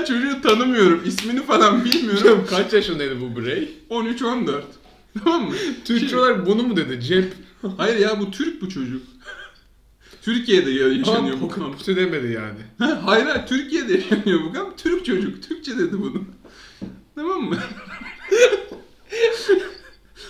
Ben 0.00 0.04
çocuğu 0.04 0.42
tanımıyorum. 0.42 1.02
ismini 1.04 1.42
falan 1.42 1.84
bilmiyorum. 1.84 2.44
Kaç 2.50 2.72
yaşındaydı 2.72 3.20
bu 3.20 3.40
birey? 3.40 3.68
13-14. 3.90 4.62
Tamam 5.24 5.48
mı? 5.48 5.54
Türkçe 5.84 6.18
olarak 6.18 6.46
bunu 6.46 6.62
mu 6.62 6.76
dedi? 6.76 7.00
Cep. 7.00 7.32
Hayır 7.76 7.98
ya 7.98 8.20
bu 8.20 8.30
Türk 8.30 8.62
bu 8.62 8.68
çocuk. 8.68 9.02
Türkiye'de 10.22 10.70
ya- 10.70 10.88
yaşanıyor 10.88 11.40
bu 11.40 11.48
kamp. 11.48 11.78
Pusu 11.78 11.96
demedi 11.96 12.32
yani. 12.32 12.90
hayır 13.04 13.26
hayır 13.26 13.46
Türkiye'de 13.46 13.92
yaşanıyor 13.92 14.40
bu 14.44 14.52
kamp. 14.52 14.78
Türk 14.78 15.04
çocuk. 15.04 15.42
Türkçe 15.48 15.78
dedi 15.78 15.92
bunu. 15.92 16.24
Tamam 17.14 17.42
mı? 17.42 17.56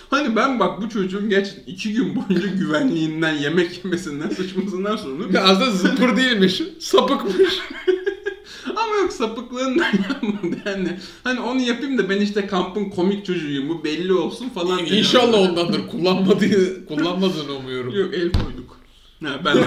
hani 0.09 0.35
ben 0.35 0.59
bak 0.59 0.81
bu 0.81 0.89
çocuğun 0.89 1.29
gerçekten 1.29 1.73
iki 1.73 1.93
gün 1.93 2.15
boyunca 2.15 2.47
güvenliğinden, 2.47 3.33
yemek 3.33 3.85
yemesinden, 3.85 4.29
sıçmasından 4.29 4.95
sonra 4.95 5.23
Ya 5.33 5.43
aslında 5.43 5.71
zıpır 5.71 6.17
değilmiş. 6.17 6.61
Sapıkmış. 6.79 7.59
Sapıklığından 9.21 9.85
yapmadı 10.09 10.57
yani. 10.65 10.97
Hani 11.23 11.39
onu 11.39 11.61
yapayım 11.61 11.97
da 11.97 12.09
ben 12.09 12.21
işte 12.21 12.47
kampın 12.47 12.89
komik 12.89 13.25
çocuğuyum 13.25 13.69
bu 13.69 13.83
belli 13.83 14.13
olsun 14.13 14.49
falan. 14.49 14.79
dedi. 14.79 14.95
İnşallah 14.95 15.37
ondandır. 15.37 15.87
Kullanmadığı, 15.87 16.85
kullanmadığını 16.85 17.51
umuyorum. 17.51 17.95
Yok 17.99 18.13
el 18.13 18.31
koyduk. 18.31 18.79
Ha, 19.23 19.39
ben 19.45 19.57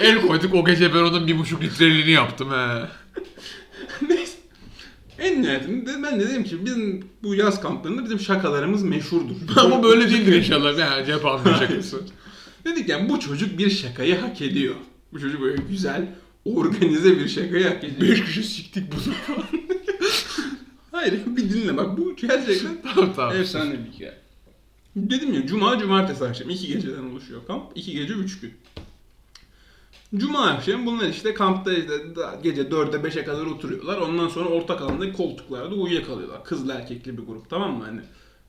El 0.00 0.26
koyduk 0.26 0.54
o 0.54 0.64
gece 0.64 0.94
ben 0.94 0.98
onun 0.98 1.26
bir 1.26 1.38
buçuk 1.38 1.62
litreliğini 1.62 2.10
yaptım 2.10 2.50
he. 2.50 2.88
Neyse. 4.08 4.38
En 5.18 5.42
nihayetinde 5.42 6.02
ben 6.02 6.20
de 6.20 6.28
dedim 6.28 6.44
ki 6.44 6.64
bizim 6.66 7.04
bu 7.22 7.34
yaz 7.34 7.60
kamplarında 7.60 8.04
bizim 8.04 8.20
şakalarımız 8.20 8.82
meşhurdur. 8.82 9.34
Ama 9.56 9.82
böyle 9.82 10.10
değildir 10.10 10.32
inşallah. 10.32 10.78
Yani 10.78 11.06
cep 11.06 11.26
alma 11.26 11.54
şakası. 11.54 12.00
Dedik 12.64 12.88
yani 12.88 13.08
bu 13.08 13.20
çocuk 13.20 13.58
bir 13.58 13.70
şakayı 13.70 14.20
hak 14.20 14.42
ediyor. 14.42 14.74
Bu 15.12 15.20
çocuk 15.20 15.42
böyle 15.42 15.62
güzel, 15.70 16.06
organize 16.56 17.18
bir 17.18 17.36
ediyor. 17.84 18.00
Beş 18.00 18.24
kişi 18.24 18.42
siktik 18.44 18.84
bunu. 18.92 19.14
Hayır 20.92 21.20
bir 21.26 21.50
dinle 21.50 21.76
bak 21.76 21.98
bu 21.98 22.16
gerçekten 22.16 22.82
tamam 22.94 23.12
tamam. 23.16 23.36
efsane 23.36 23.72
bir 23.72 23.92
hikaye. 23.92 24.18
Dedim 24.96 25.34
ya 25.34 25.46
cuma 25.46 25.78
cumartesi 25.78 26.24
akşam 26.24 26.50
iki 26.50 26.66
geceden 26.66 27.02
oluşuyor 27.02 27.46
kamp. 27.46 27.72
iki 27.74 27.92
gece 27.92 28.14
üç 28.14 28.40
gün. 28.40 28.52
Cuma 30.16 30.46
akşam 30.46 30.86
bunlar 30.86 31.08
işte 31.08 31.34
kampta 31.34 31.72
işte 31.72 31.94
gece 32.42 32.62
4'e 32.62 33.08
5'e 33.08 33.24
kadar 33.24 33.46
oturuyorlar. 33.46 33.98
Ondan 33.98 34.28
sonra 34.28 34.48
ortak 34.48 34.80
alanda 34.80 35.12
koltuklarda 35.12 35.74
uyuyakalıyorlar. 35.74 36.44
Kızlı 36.44 36.72
erkekli 36.72 37.18
bir 37.18 37.22
grup 37.22 37.50
tamam 37.50 37.78
mı? 37.78 37.84
Hani 37.84 38.00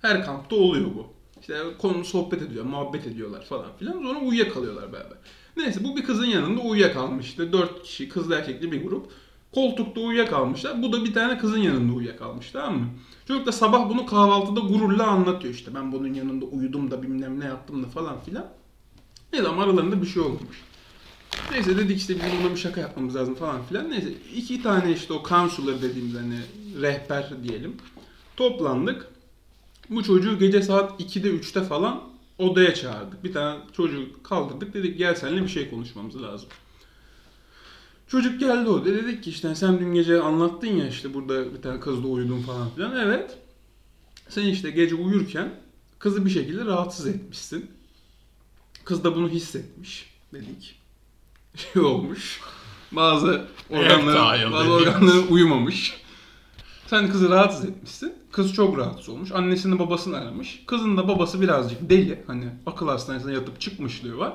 her 0.01 0.25
kampta 0.25 0.55
oluyor 0.55 0.85
bu. 0.85 1.07
İşte 1.41 1.57
konu 1.77 2.05
sohbet 2.05 2.41
ediyor, 2.41 2.65
muhabbet 2.65 3.07
ediyorlar 3.07 3.45
falan 3.45 3.77
filan. 3.79 3.93
Sonra 3.93 4.19
uyuyakalıyorlar 4.19 4.93
beraber. 4.93 5.17
Neyse 5.57 5.83
bu 5.83 5.97
bir 5.97 6.03
kızın 6.03 6.25
yanında 6.25 6.61
uyuyakalmıştı. 6.61 7.53
4 7.53 7.83
kişi 7.83 8.09
kızlı 8.09 8.35
erkekli 8.35 8.71
bir 8.71 8.83
grup. 8.83 9.11
Koltukta 9.53 10.01
uyuyakalmışlar. 10.01 10.81
Bu 10.81 10.93
da 10.93 11.05
bir 11.05 11.13
tane 11.13 11.37
kızın 11.37 11.57
yanında 11.57 11.93
uyuyakalmış 11.93 12.51
tamam 12.51 12.79
mı? 12.79 12.87
Çocuk 13.27 13.45
da 13.45 13.51
sabah 13.51 13.89
bunu 13.89 14.05
kahvaltıda 14.05 14.59
gururla 14.59 15.07
anlatıyor 15.07 15.53
işte. 15.53 15.75
Ben 15.75 15.91
bunun 15.91 16.13
yanında 16.13 16.45
uyudum 16.45 16.91
da 16.91 17.03
bilmem 17.03 17.39
ne 17.39 17.45
yaptım 17.45 17.83
da 17.83 17.87
falan 17.87 18.21
filan. 18.21 18.47
Neyse 19.33 19.47
ama 19.47 19.63
aralarında 19.63 20.01
bir 20.01 20.07
şey 20.07 20.21
olmuş. 20.21 20.63
Neyse 21.51 21.77
dedik 21.77 21.97
işte 21.97 22.15
bizim 22.15 22.43
buna 22.43 22.51
bir 22.51 22.59
şaka 22.59 22.81
yapmamız 22.81 23.15
lazım 23.15 23.35
falan 23.35 23.63
filan. 23.63 23.89
Neyse 23.89 24.13
iki 24.35 24.63
tane 24.63 24.91
işte 24.91 25.13
o 25.13 25.23
counselor 25.29 25.81
dediğimiz 25.81 26.15
hani 26.15 26.39
rehber 26.81 27.43
diyelim. 27.43 27.75
Toplandık. 28.37 29.07
Bu 29.89 30.03
çocuğu 30.03 30.39
gece 30.39 30.61
saat 30.61 31.01
2'de 31.01 31.29
3'te 31.29 31.63
falan 31.63 32.10
odaya 32.37 32.73
çağırdık. 32.73 33.23
Bir 33.23 33.33
tane 33.33 33.59
çocuğu 33.73 34.23
kaldırdık. 34.23 34.73
Dedik 34.73 34.97
gel 34.97 35.15
seninle 35.15 35.43
bir 35.43 35.47
şey 35.47 35.69
konuşmamız 35.69 36.21
lazım. 36.23 36.49
Çocuk 38.07 38.39
geldi 38.39 38.69
o. 38.69 38.85
Dedik 38.85 39.23
ki 39.23 39.29
işte 39.29 39.55
sen 39.55 39.79
dün 39.79 39.93
gece 39.93 40.21
anlattın 40.21 40.67
ya 40.67 40.87
işte 40.87 41.13
burada 41.13 41.53
bir 41.53 41.61
tane 41.61 41.79
kızla 41.79 42.07
uyudun 42.07 42.41
falan 42.41 42.69
filan. 42.69 42.97
Evet. 42.97 43.37
Sen 44.29 44.43
işte 44.43 44.71
gece 44.71 44.95
uyurken 44.95 45.49
kızı 45.99 46.25
bir 46.25 46.29
şekilde 46.29 46.65
rahatsız 46.65 47.07
etmişsin. 47.07 47.71
Kız 48.83 49.03
da 49.03 49.15
bunu 49.15 49.29
hissetmiş 49.29 50.09
dedik. 50.33 50.79
Şey 51.55 51.81
olmuş. 51.81 52.41
Bazı 52.91 53.45
organların, 53.69 54.25
Erectile 54.25 54.51
bazı 54.51 54.65
dedik. 54.69 54.87
organların 54.87 55.27
uyumamış. 55.27 56.01
Sen 56.87 57.11
kızı 57.11 57.29
rahatsız 57.29 57.65
etmişsin. 57.65 58.13
Kız 58.31 58.53
çok 58.53 58.77
rahatsız 58.77 59.09
olmuş. 59.09 59.31
Annesini 59.31 59.79
babasını 59.79 60.17
aramış. 60.17 60.63
Kızın 60.67 60.97
da 60.97 61.07
babası 61.07 61.41
birazcık 61.41 61.89
deli. 61.89 62.23
Hani 62.27 62.45
akıl 62.65 62.87
hastanesine 62.87 63.33
yatıp 63.33 63.61
çıkmışlığı 63.61 64.17
var. 64.17 64.33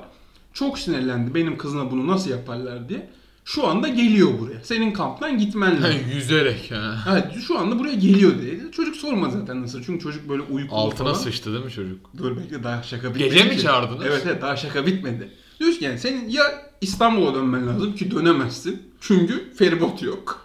Çok 0.53 0.79
sinirlendi. 0.79 1.35
Benim 1.35 1.57
kızına 1.57 1.91
bunu 1.91 2.07
nasıl 2.07 2.29
yaparlar 2.29 2.89
diye. 2.89 3.09
Şu 3.45 3.67
anda 3.67 3.87
geliyor 3.87 4.39
buraya. 4.39 4.63
Senin 4.63 4.91
kamptan 4.93 5.37
gitmen 5.37 5.83
lazım. 5.83 5.99
Yüzerek 6.15 6.71
ha. 6.71 6.95
Evet 7.11 7.43
şu 7.47 7.59
anda 7.59 7.79
buraya 7.79 7.93
geliyor 7.95 8.31
dedi. 8.37 8.71
Çocuk 8.71 8.95
sorma 8.95 9.29
zaten 9.29 9.61
nasıl. 9.61 9.83
Çünkü 9.83 10.03
çocuk 10.03 10.29
böyle 10.29 10.41
uykulu 10.41 10.79
Altına 10.79 11.07
falan. 11.07 11.13
sıçtı 11.13 11.53
değil 11.53 11.65
mi 11.65 11.71
çocuk? 11.71 11.99
Dur 12.17 12.37
bekle 12.37 12.63
daha 12.63 12.83
şaka 12.83 13.09
bitmedi 13.15 13.29
Gece 13.33 13.43
mi 13.43 13.55
ki. 13.55 13.61
çağırdınız? 13.61 14.03
Evet 14.05 14.23
evet 14.25 14.41
daha 14.41 14.55
şaka 14.57 14.85
bitmedi. 14.85 15.31
Diyoruz 15.59 15.79
ki 15.79 15.85
yani 15.85 15.99
senin 15.99 16.29
ya 16.29 16.43
İstanbul'a 16.81 17.35
dönmen 17.35 17.67
lazım 17.67 17.95
ki 17.95 18.11
dönemezsin. 18.11 18.81
Çünkü 19.01 19.53
feribot 19.53 20.01
yok. 20.01 20.41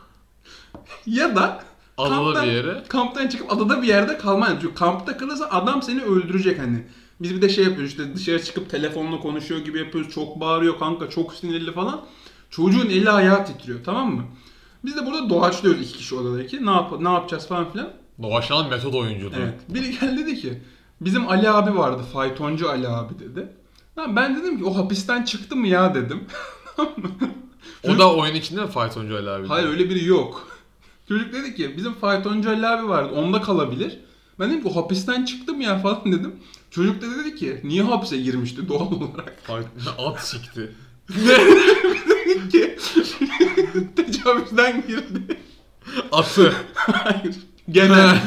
ya 1.07 1.37
da 1.37 1.65
Adada 1.99 2.15
kamptan- 2.15 2.47
bir 2.47 2.53
yere. 2.53 2.83
Kamptan 2.89 3.29
çıkıp 3.29 3.53
adada 3.53 3.83
bir 3.83 3.87
yerde 3.89 4.19
kalman. 4.19 4.59
Çünkü 4.61 4.75
kampta 4.75 5.17
kalırsa 5.17 5.49
adam 5.51 5.83
seni 5.83 6.03
öldürecek 6.03 6.59
hani. 6.59 6.87
Biz 7.21 7.35
bir 7.37 7.43
de 7.43 7.49
şey 7.49 7.65
yapıyoruz 7.65 7.91
işte 7.91 8.15
dışarı 8.15 8.45
çıkıp 8.45 8.71
telefonla 8.71 9.21
konuşuyor 9.21 9.61
gibi 9.61 9.79
yapıyoruz. 9.79 10.15
Çok 10.15 10.41
bağırıyor 10.41 10.79
kanka 10.79 11.11
çok 11.11 11.35
sinirli 11.35 11.73
falan. 11.73 12.01
Çocuğun 12.51 12.87
eli 12.87 13.11
ayağı 13.11 13.47
titriyor 13.47 13.79
tamam 13.85 14.15
mı? 14.15 14.25
Biz 14.85 14.97
de 14.97 15.07
burada 15.07 15.31
doğaçlıyoruz 15.31 15.81
iki 15.83 15.93
kişi 15.93 16.15
odadaki. 16.15 16.67
Ne, 16.67 16.71
yap 16.71 17.01
ne 17.01 17.09
yapacağız 17.09 17.47
falan 17.49 17.73
filan. 17.73 17.91
Doğaçlanan 18.23 18.71
metod 18.71 18.95
oyunculuğu. 18.95 19.35
Evet. 19.39 19.55
Biri 19.69 19.99
geldi 20.01 20.21
dedi 20.27 20.41
ki 20.41 20.63
bizim 21.01 21.29
Ali 21.29 21.51
abi 21.51 21.79
vardı 21.79 22.03
faytoncu 22.13 22.71
Ali 22.71 22.89
abi 22.89 23.19
dedi. 23.19 23.49
Lan 23.99 24.17
ben 24.17 24.37
dedim 24.37 24.59
ki 24.59 24.65
o 24.65 24.77
hapisten 24.77 25.23
çıktı 25.23 25.57
mı 25.57 25.69
ya 25.69 25.95
dedim. 25.95 26.25
O 27.89 27.99
da 27.99 28.15
oyun 28.15 28.35
içinde 28.35 28.61
mi 28.63 28.71
faytoncu 28.71 29.17
Ali 29.17 29.31
abi? 29.31 29.47
Hayır 29.47 29.69
öyle 29.69 29.91
biri 29.91 30.05
yok. 30.05 30.49
Çocuk 31.09 31.33
dedi 31.33 31.55
ki 31.55 31.75
bizim 31.77 31.93
faytoncu 31.95 32.51
Ali 32.51 32.67
abi 32.67 32.89
vardı 32.89 33.13
onda 33.15 33.43
kalabilir. 33.43 33.99
Ben 34.41 34.51
dedim 34.51 34.63
ki 34.63 34.75
hapisten 34.75 35.25
çıktı 35.25 35.53
mı 35.55 35.63
ya 35.63 35.79
falan 35.83 36.13
dedim. 36.13 36.35
Çocuk 36.71 37.03
da 37.03 37.07
dedi 37.19 37.35
ki 37.35 37.61
niye 37.65 37.83
hapse 37.83 38.17
girmişti 38.17 38.69
doğal 38.69 38.93
olarak. 38.93 39.43
Fayt- 39.49 39.89
At 40.09 40.27
sikti. 40.27 40.73
Dedim 41.09 42.49
ki 42.49 42.77
tecavüzden 43.97 44.85
girdi. 44.89 45.41
Atı. 46.13 46.53
Hayır. 46.75 47.37
Genel. 47.71 48.19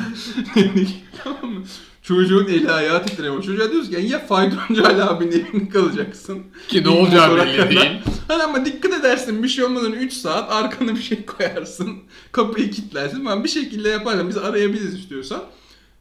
Tamam 1.24 1.46
mı? 1.54 1.64
Çocuğun 2.08 2.46
eli 2.48 2.72
ayağı 2.72 3.06
titremiyor. 3.06 3.44
Çocuğa 3.44 3.72
diyoruz 3.72 3.90
ki 3.90 4.02
ya 4.02 4.26
faytoncu 4.26 4.88
Ali 4.88 5.04
abinin 5.04 5.32
elinde 5.32 5.70
kalacaksın. 5.70 6.44
Ki 6.68 6.84
ne 6.84 6.90
olacağı 6.90 7.38
belli 7.38 7.58
kadar. 7.58 7.70
değil. 7.70 8.02
Hani 8.28 8.44
ama 8.44 8.66
dikkat 8.66 8.94
edersin 8.94 9.44
bir 9.44 9.48
şey 9.48 9.66
olmadan 9.66 9.92
3 9.92 10.14
saat 10.14 10.52
arkana 10.52 10.96
bir 10.96 11.02
şey 11.02 11.26
koyarsın. 11.26 11.98
Kapıyı 12.32 12.72
kilitlersin 12.72 13.24
falan 13.24 13.44
bir 13.44 13.50
şekilde 13.50 13.90
yaparsan 13.90 14.30
bizi 14.30 14.40
arayabiliriz 14.40 14.94
istiyorsan. 14.94 15.44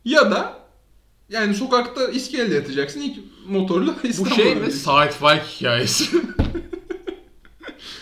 Ya 0.04 0.30
da 0.30 0.58
yani 1.28 1.54
sokakta 1.54 2.08
iskelede 2.08 2.54
yatacaksın 2.54 3.00
ilk 3.00 3.18
motorla 3.48 3.94
Bu 4.02 4.08
İstanbul'a 4.08 4.34
şey 4.34 4.54
mi? 4.54 4.72
Side 4.72 5.10
Fight 5.10 5.56
hikayesi. 5.56 6.22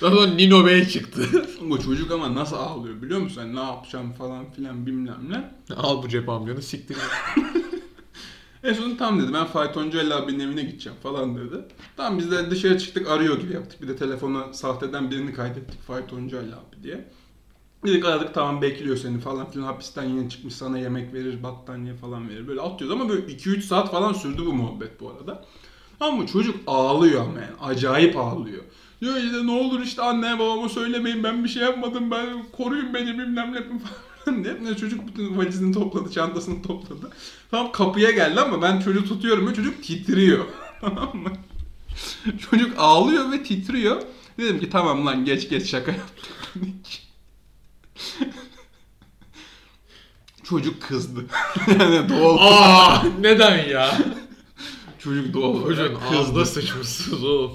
Daha 0.02 0.10
sonra 0.14 0.26
Nino 0.26 0.66
Bey 0.66 0.88
çıktı. 0.88 1.22
Bu 1.60 1.82
çocuk 1.82 2.10
ama 2.12 2.34
nasıl 2.34 2.56
ağlıyor 2.56 3.02
biliyor 3.02 3.20
musun? 3.20 3.40
Hani 3.40 3.56
ne 3.56 3.60
yapacağım 3.60 4.12
falan 4.12 4.50
filan 4.50 4.86
bilmem 4.86 5.20
ne. 5.28 5.50
Al 5.76 6.02
bu 6.02 6.08
cep 6.08 6.28
amcanı 6.28 6.62
siktir. 6.62 6.96
En 8.64 8.74
son 8.74 8.96
tam 8.96 9.22
dedi 9.22 9.32
ben 9.34 9.44
faytoncu 9.44 9.98
Ali 9.98 10.14
abinin 10.14 10.40
evine 10.40 10.62
gideceğim 10.62 10.98
falan 11.02 11.36
dedi. 11.36 11.64
Tamam 11.96 12.18
biz 12.18 12.30
de 12.30 12.50
dışarı 12.50 12.78
çıktık 12.78 13.08
arıyor 13.08 13.40
gibi 13.40 13.52
yaptık. 13.52 13.82
Bir 13.82 13.88
de 13.88 13.96
telefona 13.96 14.52
sahteden 14.52 15.10
birini 15.10 15.34
kaydettik 15.34 15.82
faytoncu 15.82 16.38
Ali 16.38 16.54
abi 16.54 16.82
diye. 16.82 17.08
Dedik 17.86 18.04
aradık 18.04 18.34
tamam 18.34 18.62
bekliyor 18.62 18.96
seni 18.96 19.20
falan 19.20 19.50
filan 19.50 19.66
hapisten 19.66 20.02
yeni 20.02 20.30
çıkmış 20.30 20.54
sana 20.54 20.78
yemek 20.78 21.14
verir 21.14 21.42
battaniye 21.42 21.94
falan 21.94 22.28
verir. 22.28 22.48
Böyle 22.48 22.60
atıyoruz 22.60 23.00
ama 23.00 23.08
böyle 23.08 23.26
2-3 23.26 23.60
saat 23.60 23.90
falan 23.90 24.12
sürdü 24.12 24.46
bu 24.46 24.52
muhabbet 24.52 25.00
bu 25.00 25.10
arada. 25.10 25.44
Ama 26.00 26.26
çocuk 26.26 26.56
ağlıyor 26.66 27.20
ama 27.20 27.40
yani 27.40 27.56
acayip 27.60 28.16
ağlıyor. 28.16 28.62
Diyor 29.00 29.16
işte 29.16 29.46
ne 29.46 29.50
olur 29.50 29.80
işte 29.80 30.02
anneye 30.02 30.38
babama 30.38 30.68
söylemeyin 30.68 31.24
ben 31.24 31.44
bir 31.44 31.48
şey 31.48 31.62
yapmadım 31.62 32.10
ben 32.10 32.44
koruyun 32.52 32.94
beni 32.94 33.18
bilmem 33.18 33.52
ne 33.52 33.62
falan. 33.62 33.80
Ne 34.62 34.76
çocuk 34.76 35.06
bütün 35.06 35.36
valizini 35.38 35.74
topladı 35.74 36.10
çantasını 36.12 36.62
topladı. 36.62 37.10
Tam 37.50 37.72
kapıya 37.72 38.10
geldi 38.10 38.40
ama 38.40 38.62
ben 38.62 38.80
çocuğu 38.80 39.04
tutuyorum 39.04 39.48
ve 39.48 39.54
çocuk 39.54 39.82
titriyor. 39.82 40.44
Tamam 40.80 41.16
mı? 41.16 41.32
Çocuk 42.50 42.74
ağlıyor 42.78 43.32
ve 43.32 43.42
titriyor. 43.42 44.02
Dedim 44.38 44.60
ki 44.60 44.70
tamam 44.70 45.06
lan 45.06 45.24
geç 45.24 45.48
geç 45.48 45.70
şaka 45.70 45.92
yaptık. 45.92 46.32
Çocuk 50.44 50.82
kızdı. 50.82 51.24
yani 51.80 52.08
doğal 52.08 52.36
Aa 52.40 53.02
neden 53.20 53.68
ya? 53.68 53.98
Çocuk 54.98 55.34
doğal 55.34 55.48
olarak 55.54 56.00
kızdı. 56.02 56.18
ağzına 56.18 56.44
sıçmışsınız 56.44 57.24
oğlum. 57.24 57.52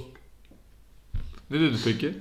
Ne 1.49 1.59
dedi 1.59 1.75
peki? 1.85 2.15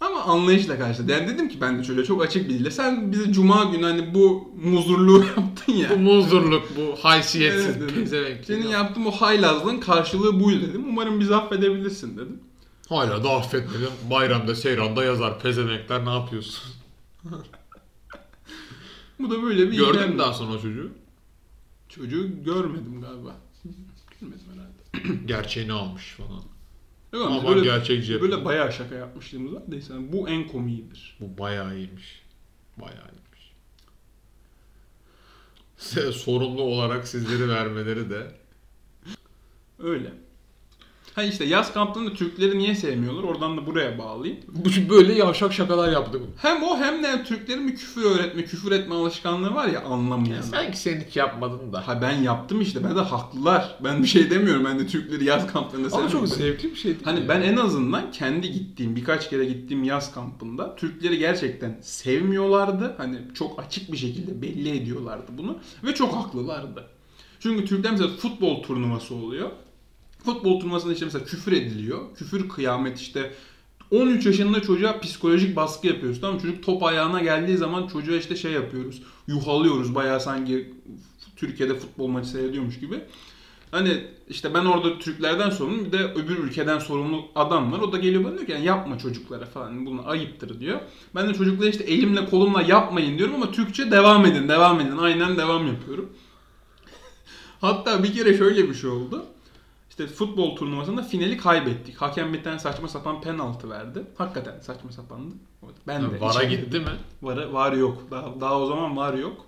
Ama 0.00 0.22
anlayışla 0.22 0.78
karşıladı. 0.78 1.12
Yani 1.12 1.28
dedim 1.28 1.48
ki 1.48 1.60
ben 1.60 1.78
de 1.78 1.84
şöyle 1.84 2.04
çok 2.04 2.22
açık 2.24 2.48
bir 2.48 2.54
dille. 2.54 2.70
Sen 2.70 3.12
bize 3.12 3.32
cuma 3.32 3.64
günü 3.64 3.82
hani 3.82 4.14
bu 4.14 4.50
muzurluğu 4.62 5.24
yaptın 5.36 5.72
ya. 5.72 5.90
Bu 5.90 5.96
muzurluk, 5.96 6.76
bu 6.76 6.96
haysiyetsiz 7.02 7.76
Evet 7.76 7.94
pezevenk. 7.94 8.44
Senin 8.44 8.68
yaptığın 8.68 9.04
bu 9.04 9.10
haylazlığın 9.10 9.80
karşılığı 9.80 10.40
buydu 10.40 10.60
dedim. 10.68 10.84
Umarım 10.88 11.20
bizi 11.20 11.34
affedebilirsin 11.36 12.16
dedim. 12.16 12.40
Hala 12.88 13.24
da 13.24 13.30
affetmedim. 13.30 13.90
Bayramda, 14.10 14.54
seyranda 14.54 15.04
yazar. 15.04 15.40
Pezevenkler 15.40 16.04
ne 16.04 16.10
yapıyorsun? 16.10 16.64
Bu 19.18 19.30
da 19.30 19.42
böyle 19.42 19.70
bir 19.70 19.76
Gördün 19.76 20.10
mü 20.10 20.18
daha 20.18 20.32
sonra 20.32 20.52
o 20.52 20.60
çocuğu? 20.60 20.90
Çocuğu 21.88 22.44
görmedim 22.44 23.00
galiba. 23.00 23.36
Görmedim 24.20 24.46
herhalde. 24.52 25.18
Gerçeğini 25.26 25.72
almış 25.72 26.14
falan. 26.14 26.42
Yok 27.12 27.26
ama 27.26 27.38
Ama 27.38 27.48
böyle, 27.48 27.60
gerçekçi 27.64 28.12
yapıyor. 28.12 28.32
böyle 28.32 28.44
bayağı 28.44 28.72
şaka 28.72 28.94
yapmışlığımız 28.94 29.52
var. 29.54 29.62
Neyse 29.68 29.94
bu 30.12 30.28
en 30.28 30.46
komiğidir. 30.48 31.16
Bu 31.20 31.38
bayağı 31.38 31.76
iyiymiş. 31.76 32.22
Bayağı 32.76 32.94
iyiymiş. 33.08 33.52
Size 35.76 36.12
sorumlu 36.12 36.62
olarak 36.62 37.08
sizleri 37.08 37.48
vermeleri 37.48 38.10
de 38.10 38.32
Öyle. 39.78 40.12
Ha 41.14 41.22
işte 41.22 41.44
yaz 41.44 41.74
kamplarında 41.74 42.12
Türkleri 42.12 42.58
niye 42.58 42.74
sevmiyorlar? 42.74 43.22
Oradan 43.22 43.56
da 43.56 43.66
buraya 43.66 43.98
bağlayayım. 43.98 44.40
Bu 44.48 44.90
böyle 44.90 45.12
yavşak 45.12 45.52
şakalar 45.52 45.92
yaptık. 45.92 46.22
Hem 46.36 46.62
o 46.62 46.78
hem 46.78 47.02
de 47.02 47.24
Türklerin 47.24 47.68
bir 47.68 47.76
küfür 47.76 48.02
öğretme, 48.04 48.44
küfür 48.44 48.72
etme 48.72 48.94
alışkanlığı 48.94 49.54
var 49.54 49.66
ya 49.68 49.82
anlamayan. 49.84 50.40
Sanki 50.42 50.78
sen 50.78 51.00
hiç 51.08 51.16
yapmadın 51.16 51.72
da. 51.72 51.88
Ha 51.88 52.02
ben 52.02 52.12
yaptım 52.22 52.60
işte. 52.60 52.84
Ben 52.84 52.96
de 52.96 53.00
haklılar. 53.00 53.76
Ben 53.84 54.02
bir 54.02 54.08
şey 54.08 54.30
demiyorum. 54.30 54.64
Ben 54.64 54.78
de 54.78 54.86
Türkleri 54.86 55.24
yaz 55.24 55.46
kamplarında 55.52 55.88
Ama 55.96 56.08
çok 56.08 56.28
sevmiyorum. 56.28 56.36
zevkli 56.36 56.70
bir 56.70 56.76
şey 56.76 56.92
değil 56.92 57.04
Hani 57.04 57.20
mi? 57.20 57.28
ben 57.28 57.40
en 57.42 57.56
azından 57.56 58.12
kendi 58.12 58.52
gittiğim 58.52 58.96
birkaç 58.96 59.30
kere 59.30 59.44
gittiğim 59.44 59.84
yaz 59.84 60.14
kampında 60.14 60.76
Türkleri 60.76 61.18
gerçekten 61.18 61.78
sevmiyorlardı. 61.82 62.94
Hani 62.96 63.18
çok 63.34 63.60
açık 63.62 63.92
bir 63.92 63.96
şekilde 63.96 64.42
belli 64.42 64.76
ediyorlardı 64.82 65.26
bunu 65.38 65.58
ve 65.84 65.94
çok 65.94 66.14
haklılardı. 66.14 66.84
Çünkü 67.40 67.64
Türkler 67.64 67.92
mesela 67.92 68.08
futbol 68.08 68.62
turnuvası 68.62 69.14
oluyor. 69.14 69.50
Futbol 70.24 70.60
turnuvasında 70.60 70.92
işte 70.92 71.04
mesela 71.04 71.24
küfür 71.24 71.52
ediliyor. 71.52 72.16
Küfür 72.16 72.48
kıyamet 72.48 73.00
işte 73.00 73.32
13 73.90 74.26
yaşında 74.26 74.62
çocuğa 74.62 75.00
psikolojik 75.00 75.56
baskı 75.56 75.86
yapıyoruz. 75.86 76.20
Tamam? 76.20 76.38
Çocuk 76.38 76.64
top 76.64 76.82
ayağına 76.82 77.20
geldiği 77.20 77.56
zaman 77.56 77.86
çocuğa 77.86 78.16
işte 78.16 78.36
şey 78.36 78.52
yapıyoruz. 78.52 79.02
Yuhalıyoruz 79.26 79.94
bayağı 79.94 80.20
sanki 80.20 80.74
Türkiye'de 81.36 81.74
futbol 81.74 82.06
maçı 82.08 82.28
seyrediyormuş 82.28 82.80
gibi. 82.80 83.00
Hani 83.70 84.04
işte 84.28 84.54
ben 84.54 84.64
orada 84.64 84.98
Türklerden 84.98 85.50
sorumluyum 85.50 85.86
bir 85.86 85.92
de 85.92 86.04
öbür 86.04 86.38
ülkeden 86.38 86.78
sorumlu 86.78 87.24
adam 87.34 87.72
var. 87.72 87.78
O 87.80 87.92
da 87.92 87.98
geliyor 87.98 88.24
bana 88.24 88.34
diyor 88.34 88.46
ki 88.46 88.52
yani 88.52 88.64
yapma 88.64 88.98
çocuklara 88.98 89.46
falan 89.46 89.86
bunu 89.86 90.08
ayıptır 90.08 90.60
diyor. 90.60 90.80
Ben 91.14 91.28
de 91.28 91.34
çocuklara 91.34 91.70
işte 91.70 91.84
elimle 91.84 92.26
kolumla 92.26 92.62
yapmayın 92.62 93.18
diyorum 93.18 93.34
ama 93.34 93.50
Türkçe 93.50 93.90
devam 93.90 94.26
edin 94.26 94.48
devam 94.48 94.80
edin 94.80 94.96
aynen 94.96 95.36
devam 95.36 95.66
yapıyorum. 95.66 96.10
Hatta 97.60 98.02
bir 98.02 98.12
kere 98.12 98.38
şöyle 98.38 98.68
bir 98.68 98.74
şey 98.74 98.90
oldu. 98.90 99.24
İşte 100.00 100.14
futbol 100.14 100.56
turnuvasında 100.56 101.02
finali 101.02 101.36
kaybettik. 101.36 101.96
Hakem 101.96 102.32
bir 102.32 102.44
tane 102.44 102.58
saçma 102.58 102.88
sapan 102.88 103.20
penaltı 103.20 103.70
verdi. 103.70 104.02
Hakikaten 104.18 104.60
saçma 104.60 104.92
sapandı. 104.92 105.34
Ben 105.86 106.02
de 106.02 106.20
Vara 106.20 106.44
gitti 106.44 106.80
mi? 106.80 106.90
Var, 107.22 107.46
var 107.46 107.72
yok. 107.72 108.06
Daha, 108.10 108.40
daha 108.40 108.60
o 108.60 108.66
zaman 108.66 108.96
var 108.96 109.14
yok. 109.14 109.46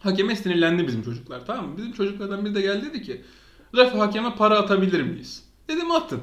Hakeme 0.00 0.36
sinirlendi 0.36 0.86
bizim 0.86 1.02
çocuklar 1.02 1.46
tamam 1.46 1.68
mı? 1.68 1.76
Bizim 1.76 1.92
çocuklardan 1.92 2.44
biri 2.44 2.54
de 2.54 2.60
geldi 2.60 2.86
dedi 2.86 3.02
ki 3.02 3.24
Ref 3.76 3.94
hakeme 3.94 4.34
para 4.34 4.58
atabilir 4.58 5.02
miyiz? 5.02 5.44
Dedim 5.68 5.90
atın. 5.90 6.20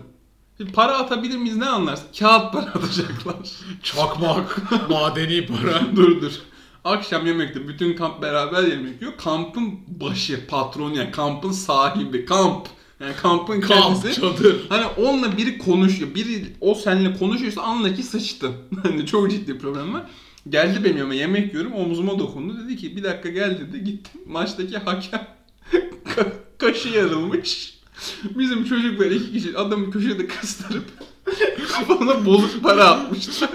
Şimdi 0.58 0.72
para 0.72 0.98
atabilir 0.98 1.38
miyiz 1.38 1.58
ne 1.58 1.70
anlarsın? 1.70 2.08
Kağıt 2.20 2.54
para 2.54 2.66
atacaklar. 2.76 3.36
Çakmak, 3.84 4.58
madeni 4.90 5.46
para. 5.46 5.96
dur 5.96 6.22
dur. 6.22 6.34
Akşam 6.84 7.26
yemekte 7.26 7.68
bütün 7.68 7.96
kamp 7.96 8.22
beraber 8.22 8.64
yemek 8.64 9.02
yiyor. 9.02 9.14
Kampın 9.18 9.80
başı, 9.88 10.48
patronu 10.48 10.98
yani 10.98 11.12
kampın 11.12 11.52
sahibi, 11.52 12.26
kamp. 12.26 12.68
Yani 13.02 13.16
kampın 13.22 13.62
Kamp, 13.62 13.82
kendisi. 14.04 14.22
çadır. 14.22 14.56
Hani 14.70 14.86
onunla 14.86 15.38
biri 15.38 15.58
konuşuyor. 15.58 16.16
Biri 16.16 16.46
o 16.62 16.76
seninle 16.76 17.14
konuşuyorsa 17.18 17.62
anla 17.62 17.94
ki 17.96 18.04
sıçtın. 18.04 18.52
Hani 18.84 19.06
çok 19.06 19.32
ciddi 19.32 19.58
problem 19.58 19.94
var. 19.94 20.04
Geldi 20.50 20.84
benim 20.84 20.98
yanıma 20.98 21.14
yemek 21.14 21.54
yiyorum 21.54 21.74
omzuma 21.74 22.20
dokundu. 22.20 22.58
Dedi 22.66 22.78
ki 22.78 22.96
bir 22.96 23.04
dakika 23.04 23.30
gel 23.30 23.60
dedi. 23.60 23.84
Gittim 23.84 24.22
maçtaki 24.28 24.78
hakem 24.78 25.28
ka- 26.16 26.32
kaşı 26.58 26.90
yarılmış. 26.90 27.78
Bizim 28.24 28.66
çocuklar 28.66 29.06
iki 29.12 29.32
kişi 29.32 29.58
adamı 29.58 29.92
köşede 29.92 30.28
kıstırıp 30.28 30.84
kafana 31.72 32.26
bozuk 32.26 32.64
para 32.64 32.86
atmışlar. 32.86 33.50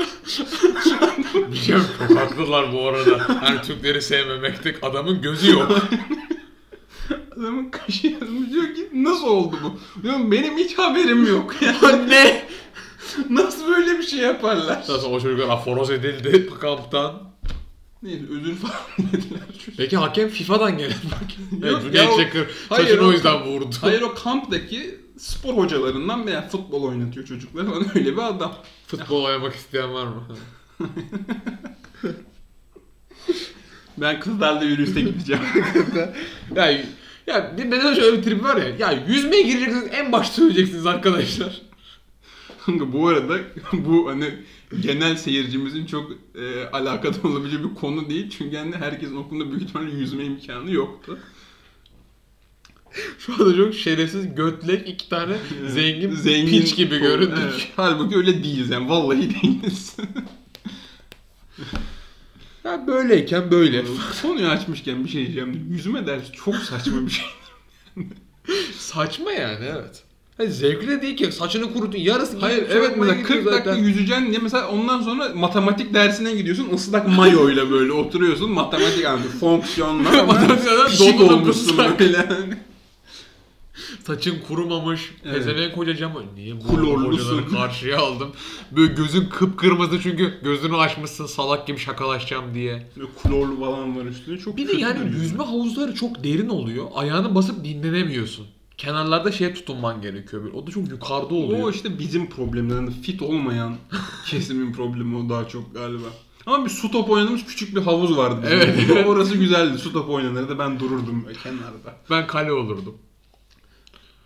Bir 1.52 1.56
şey 1.56 1.74
çok 2.08 2.16
haklılar 2.18 2.72
bu 2.72 2.88
arada. 2.88 3.40
Hani 3.40 3.62
Türkleri 3.62 4.02
sevmemekte 4.02 4.76
adamın 4.82 5.22
gözü 5.22 5.50
yok. 5.50 5.78
Adamın 7.38 7.70
kaşı 7.70 8.06
yarılmış 8.06 8.50
diyor 8.52 8.74
ki 8.74 8.88
nasıl 8.94 9.26
oldu 9.26 9.56
bu? 9.64 10.02
Diyorum 10.02 10.32
benim 10.32 10.56
hiç 10.58 10.78
haberim 10.78 11.26
yok. 11.26 11.54
Yani 11.62 12.10
ne? 12.10 12.42
nasıl 13.30 13.66
böyle 13.68 13.98
bir 13.98 14.02
şey 14.02 14.18
yaparlar? 14.18 14.78
Nasıl 14.78 15.12
o 15.12 15.20
çocuklar 15.20 15.48
aforoz 15.48 15.90
edildi 15.90 16.50
kamptan. 16.60 17.22
Neyse 18.02 18.22
özür 18.30 18.54
falan 18.54 18.76
dediler. 19.12 19.40
Peki 19.76 19.96
hakem 19.96 20.28
FIFA'dan 20.28 20.78
gelen 20.78 20.90
hakem. 20.90 21.70
Yok 21.72 21.82
Evet, 21.84 21.94
ya 21.94 22.10
o- 22.10 22.16
Çakır 22.20 22.46
Hayır, 22.68 22.88
saçını 22.88 23.02
o- 23.06 23.08
o 23.08 23.12
yüzden 23.12 23.42
vurdu. 23.44 23.68
Hayır 23.80 24.02
o 24.02 24.14
kamptaki 24.14 25.00
spor 25.18 25.54
hocalarından 25.56 26.26
veya 26.26 26.48
futbol 26.48 26.82
oynatıyor 26.82 27.26
çocuklar 27.26 27.66
falan 27.66 27.86
öyle 27.94 28.12
bir 28.16 28.22
adam. 28.22 28.54
Futbol 28.86 29.24
oynamak 29.24 29.54
isteyen 29.54 29.94
var 29.94 30.06
mı? 30.06 30.22
Ben 33.98 34.20
kızlarla 34.20 34.64
yürüyüşte 34.64 35.00
gideceğim. 35.00 35.42
ya, 36.56 36.70
ya 37.26 37.56
benim 37.58 37.94
şöyle 37.94 38.18
bir 38.18 38.22
trip 38.22 38.44
var 38.44 38.56
ya. 38.56 38.68
Ya 38.78 39.04
yüzmeye 39.08 39.42
gireceksiniz 39.42 39.88
en 39.92 40.12
başta 40.12 40.34
söyleyeceksiniz 40.34 40.86
arkadaşlar. 40.86 41.62
Bu 42.68 43.08
arada 43.08 43.38
bu 43.72 44.10
hani 44.10 44.34
genel 44.80 45.16
seyircimizin 45.16 45.86
çok 45.86 46.12
e, 46.34 46.64
alakadar 46.72 47.24
olabileceği 47.24 47.64
bir 47.70 47.74
konu 47.74 48.10
değil. 48.10 48.30
Çünkü 48.38 48.56
hani 48.56 48.76
herkesin 48.76 49.16
okulunda 49.16 49.50
büyük 49.50 49.62
ihtimalle 49.62 49.90
yüzme 49.90 50.24
imkanı 50.24 50.72
yoktu. 50.72 51.18
Şu 53.18 53.32
anda 53.32 53.56
çok 53.56 53.74
şerefsiz 53.74 54.34
götlek 54.34 54.88
iki 54.88 55.08
tane 55.08 55.36
zengin, 55.68 56.10
Zengin 56.10 56.60
piç 56.60 56.76
gibi 56.76 56.98
göründük. 56.98 57.38
Evet. 57.42 57.68
Halbuki 57.76 58.16
öyle 58.16 58.44
değiliz 58.44 58.70
yani 58.70 58.88
vallahi 58.88 59.42
değiliz. 59.42 59.96
Ya 62.66 62.86
böyleyken 62.86 63.50
böyle. 63.50 63.84
Konuyu 64.22 64.48
açmışken 64.48 65.04
bir 65.04 65.08
şey 65.08 65.22
diyeceğim. 65.22 65.66
Yüzme 65.70 66.06
dersi 66.06 66.32
çok 66.32 66.56
saçma 66.56 67.06
bir 67.06 67.10
şey. 67.10 67.24
Saçma 68.78 69.32
yani 69.32 69.64
evet. 69.64 70.02
Hayır 70.36 70.50
zevkli 70.50 70.88
de 70.88 71.02
değil 71.02 71.16
ki 71.16 71.32
saçını 71.32 71.72
kurutun 71.72 71.98
yarısı 71.98 72.38
Hayır 72.38 72.66
evet 72.70 72.96
mesela 72.96 73.22
40 73.22 73.28
gidiyor 73.28 73.52
dakika 73.52 73.70
zaten. 73.70 73.84
yüzeceksin 73.84 74.26
diye 74.26 74.38
mesela 74.38 74.68
ondan 74.68 75.00
sonra 75.02 75.28
matematik 75.34 75.94
dersine 75.94 76.32
gidiyorsun 76.34 76.68
ıslak 76.74 77.08
mayo 77.08 77.50
ile 77.50 77.70
böyle 77.70 77.92
oturuyorsun 77.92 78.50
matematik 78.50 79.04
anlıyor 79.06 79.32
fonksiyonlar 79.40 80.26
pişik 80.88 81.18
donla 81.18 81.34
olmuşsun 81.34 81.78
böyle. 81.98 82.26
Saçın 84.06 84.38
kurumamış. 84.48 85.12
Evet. 85.24 85.34
Pezevenk 85.34 85.76
hocam 85.76 86.12
niye 86.34 86.56
bu 86.60 86.64
hocaları 86.64 87.48
karşıya 87.48 87.98
aldım? 87.98 88.30
Böyle 88.72 88.94
gözün 88.94 89.28
kıpkırmızı 89.28 90.00
çünkü 90.02 90.34
gözünü 90.42 90.76
açmışsın 90.76 91.26
salak 91.26 91.66
gibi 91.66 91.78
şakalaşacağım 91.78 92.54
diye. 92.54 92.90
Böyle 92.96 93.08
klorlu 93.22 93.60
falan 93.60 93.96
var 93.96 94.04
üstünde 94.04 94.38
çok 94.38 94.56
Bir 94.56 94.68
de 94.68 94.76
yani 94.76 94.98
duruyor. 95.00 95.14
yüzme 95.14 95.44
havuzları 95.44 95.94
çok 95.94 96.24
derin 96.24 96.48
oluyor. 96.48 96.86
Ayağını 96.94 97.34
basıp 97.34 97.64
dinlenemiyorsun. 97.64 98.46
Kenarlarda 98.78 99.32
şeye 99.32 99.54
tutunman 99.54 100.02
gerekiyor. 100.02 100.44
Böyle. 100.44 100.56
O 100.56 100.66
da 100.66 100.70
çok 100.70 100.88
yukarıda 100.88 101.34
oluyor. 101.34 101.62
O 101.62 101.70
işte 101.70 101.98
bizim 101.98 102.30
problemlerinde 102.30 102.90
fit 102.90 103.22
olmayan 103.22 103.74
kesimin 104.26 104.72
problemi 104.72 105.16
o 105.16 105.28
daha 105.28 105.48
çok 105.48 105.74
galiba. 105.74 106.06
Ama 106.46 106.64
bir 106.64 106.70
su 106.70 106.90
topu 106.90 107.12
oynadığımız 107.12 107.44
küçük 107.46 107.76
bir 107.76 107.82
havuz 107.82 108.16
vardı 108.16 108.40
bizim. 108.44 108.96
Evet. 108.96 109.06
Orası 109.06 109.36
güzeldi. 109.36 109.78
Su 109.78 109.92
topu 109.92 110.14
oynanırdı. 110.14 110.58
Ben 110.58 110.80
dururdum 110.80 111.26
kenarda. 111.42 111.96
Ben 112.10 112.26
kale 112.26 112.52
olurdum. 112.52 112.94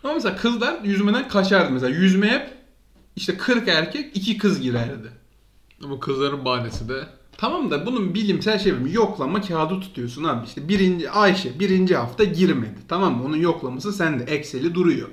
Ama 0.03 0.13
mesela 0.13 0.35
kızlar 0.35 0.83
yüzmeden 0.83 1.27
kaçardı. 1.27 1.73
Mesela 1.73 1.95
yüzmeye 1.95 2.33
hep 2.33 2.53
işte 3.15 3.37
40 3.37 3.67
erkek 3.67 4.17
2 4.17 4.37
kız 4.37 4.61
girerdi. 4.61 5.11
Ama 5.83 5.99
kızların 5.99 6.45
bahanesi 6.45 6.89
de 6.89 7.07
Tamam 7.37 7.71
da 7.71 7.85
bunun 7.85 8.13
bilimsel 8.13 8.59
şey 8.59 8.71
mi? 8.71 8.93
Yoklama 8.93 9.41
kağıdı 9.41 9.79
tutuyorsun 9.79 10.23
abi. 10.23 10.45
İşte 10.45 10.67
birinci 10.67 11.09
Ayşe 11.11 11.59
birinci 11.59 11.95
hafta 11.95 12.23
girmedi. 12.23 12.79
Tamam 12.87 13.17
mı? 13.17 13.23
Onun 13.25 13.37
yoklaması 13.37 13.93
sende. 13.93 14.23
Excel'i 14.23 14.75
duruyor. 14.75 15.09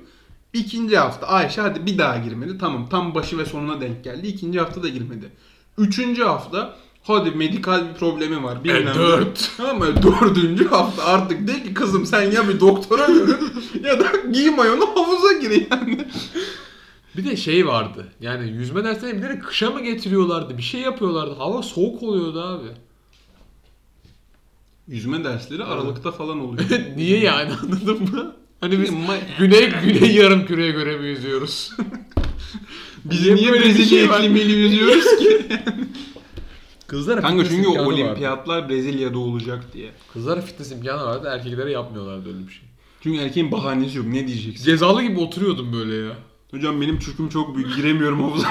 İkinci 0.52 0.98
hafta 0.98 1.26
Ayşe 1.26 1.60
hadi 1.60 1.86
bir 1.86 1.98
daha 1.98 2.18
girmedi. 2.18 2.58
Tamam 2.58 2.88
tam 2.88 3.14
başı 3.14 3.38
ve 3.38 3.44
sonuna 3.44 3.80
denk 3.80 4.04
geldi. 4.04 4.26
İkinci 4.26 4.60
hafta 4.60 4.82
da 4.82 4.88
girmedi. 4.88 5.32
Üçüncü 5.78 6.22
hafta 6.22 6.76
hadi 7.08 7.30
medikal 7.30 7.88
bir 7.88 7.94
problemi 7.94 8.42
var. 8.42 8.64
Bilmem 8.64 8.86
ne. 8.86 8.90
E, 8.90 8.94
dört. 8.94 9.58
Mı? 9.78 10.02
Dördüncü 10.02 10.68
hafta 10.68 11.04
artık 11.04 11.48
de 11.48 11.62
ki 11.62 11.74
kızım 11.74 12.06
sen 12.06 12.30
ya 12.30 12.48
bir 12.48 12.60
doktora 12.60 13.06
görün 13.06 13.52
ya 13.84 14.00
da 14.00 14.12
giy 14.32 14.50
mayonu 14.50 14.86
havuza 14.86 15.32
gir 15.32 15.66
yani. 15.70 16.06
Bir 17.16 17.24
de 17.24 17.36
şey 17.36 17.66
vardı. 17.66 18.06
Yani 18.20 18.50
yüzme 18.50 18.84
derslerine 18.84 19.18
bilerek 19.18 19.44
kışa 19.44 19.70
mı 19.70 19.82
getiriyorlardı? 19.82 20.58
Bir 20.58 20.62
şey 20.62 20.80
yapıyorlardı. 20.80 21.34
Hava 21.34 21.62
soğuk 21.62 22.02
oluyordu 22.02 22.40
abi. 22.40 22.68
Yüzme 24.88 25.24
dersleri 25.24 25.64
Aralık'ta 25.64 26.12
falan 26.12 26.40
oluyor. 26.40 26.68
Niye 26.96 27.18
yani 27.18 27.52
anladın 27.62 28.02
mı? 28.02 28.36
Hani 28.60 28.82
biz 28.82 28.90
güney 29.38 29.70
güney 29.84 30.14
yarım 30.14 30.46
küreye 30.46 30.70
göre 30.70 30.96
mi 30.96 31.08
yüzüyoruz? 31.08 31.72
Biz 33.04 33.26
Niye 33.30 33.52
Brezilya 33.52 33.86
şey 33.86 34.04
iklimiyle 34.04 34.52
yüzüyoruz 34.52 35.18
ki? 35.18 35.46
Kızlara 36.88 37.20
Kanka 37.20 37.42
fitness 37.42 37.50
çünkü 37.56 37.68
imkanı 37.68 37.86
vardı. 37.86 38.02
olimpiyatlar 38.02 38.68
Brezilya'da 38.68 39.18
olacak 39.18 39.64
diye. 39.74 39.90
Kızlara 40.12 40.40
fitness 40.40 40.72
imkanı 40.72 41.02
vardı. 41.04 41.28
Erkeklere 41.32 41.70
yapmıyorlardı 41.72 42.28
öyle 42.28 42.46
bir 42.46 42.52
şey. 42.52 42.62
Çünkü 43.00 43.18
erkeğin 43.18 43.52
bahanesi 43.52 43.98
yok. 43.98 44.06
Ne 44.06 44.26
diyeceksin? 44.28 44.64
Cezalı 44.64 45.02
gibi 45.02 45.20
oturuyordum 45.20 45.72
böyle 45.72 45.94
ya. 45.94 46.16
Hocam 46.50 46.80
benim 46.80 46.98
çüküm 46.98 47.28
çok 47.28 47.56
büyük. 47.56 47.76
Giremiyorum 47.76 48.22
havuza. 48.22 48.48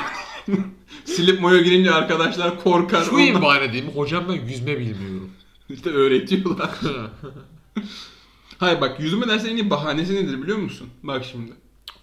Silip 1.06 1.42
moya 1.42 1.62
girince 1.62 1.92
arkadaşlar 1.92 2.64
korkar. 2.64 3.04
Şu 3.04 3.16
Ondan- 3.16 3.42
bahane 3.42 3.74
diyeyim. 3.74 3.92
Hocam 3.96 4.24
ben 4.30 4.34
yüzme 4.46 4.80
bilmiyorum. 4.80 5.30
İşte 5.70 5.90
öğretiyorlar. 5.90 6.70
Hayır 8.58 8.82
bak 8.82 9.00
yüzme 9.00 9.28
derslerinin 9.28 9.58
en 9.60 9.64
iyi 9.64 9.70
bahanesi 9.70 10.16
nedir 10.16 10.42
biliyor 10.42 10.58
musun? 10.58 10.88
Bak 11.04 11.26
şimdi. 11.32 11.52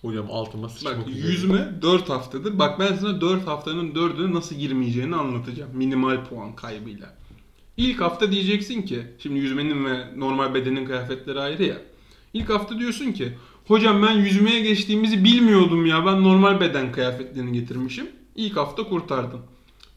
Hocam 0.04 0.26
altıma 0.30 0.62
Bak 0.64 0.70
sıçmak 0.70 1.08
üzere. 1.08 1.26
yüzme 1.26 1.72
4 1.82 2.08
haftadır. 2.08 2.58
Bak 2.58 2.80
ben 2.80 2.96
sana 2.96 3.20
4 3.20 3.46
haftanın 3.46 3.90
4'üne 3.94 4.34
nasıl 4.34 4.56
girmeyeceğini 4.56 5.16
anlatacağım. 5.16 5.70
Minimal 5.74 6.24
puan 6.24 6.56
kaybıyla. 6.56 7.14
İlk 7.76 8.00
hafta 8.00 8.32
diyeceksin 8.32 8.82
ki, 8.82 9.02
şimdi 9.18 9.38
yüzmenin 9.38 9.84
ve 9.84 10.20
normal 10.20 10.54
bedenin 10.54 10.86
kıyafetleri 10.86 11.40
ayrı 11.40 11.62
ya. 11.64 11.76
İlk 12.34 12.48
hafta 12.50 12.78
diyorsun 12.78 13.12
ki, 13.12 13.32
hocam 13.66 14.02
ben 14.02 14.12
yüzmeye 14.12 14.60
geçtiğimizi 14.60 15.24
bilmiyordum 15.24 15.86
ya. 15.86 16.06
Ben 16.06 16.22
normal 16.24 16.60
beden 16.60 16.92
kıyafetlerini 16.92 17.52
getirmişim. 17.52 18.06
İlk 18.36 18.56
hafta 18.56 18.82
kurtardın. 18.84 19.40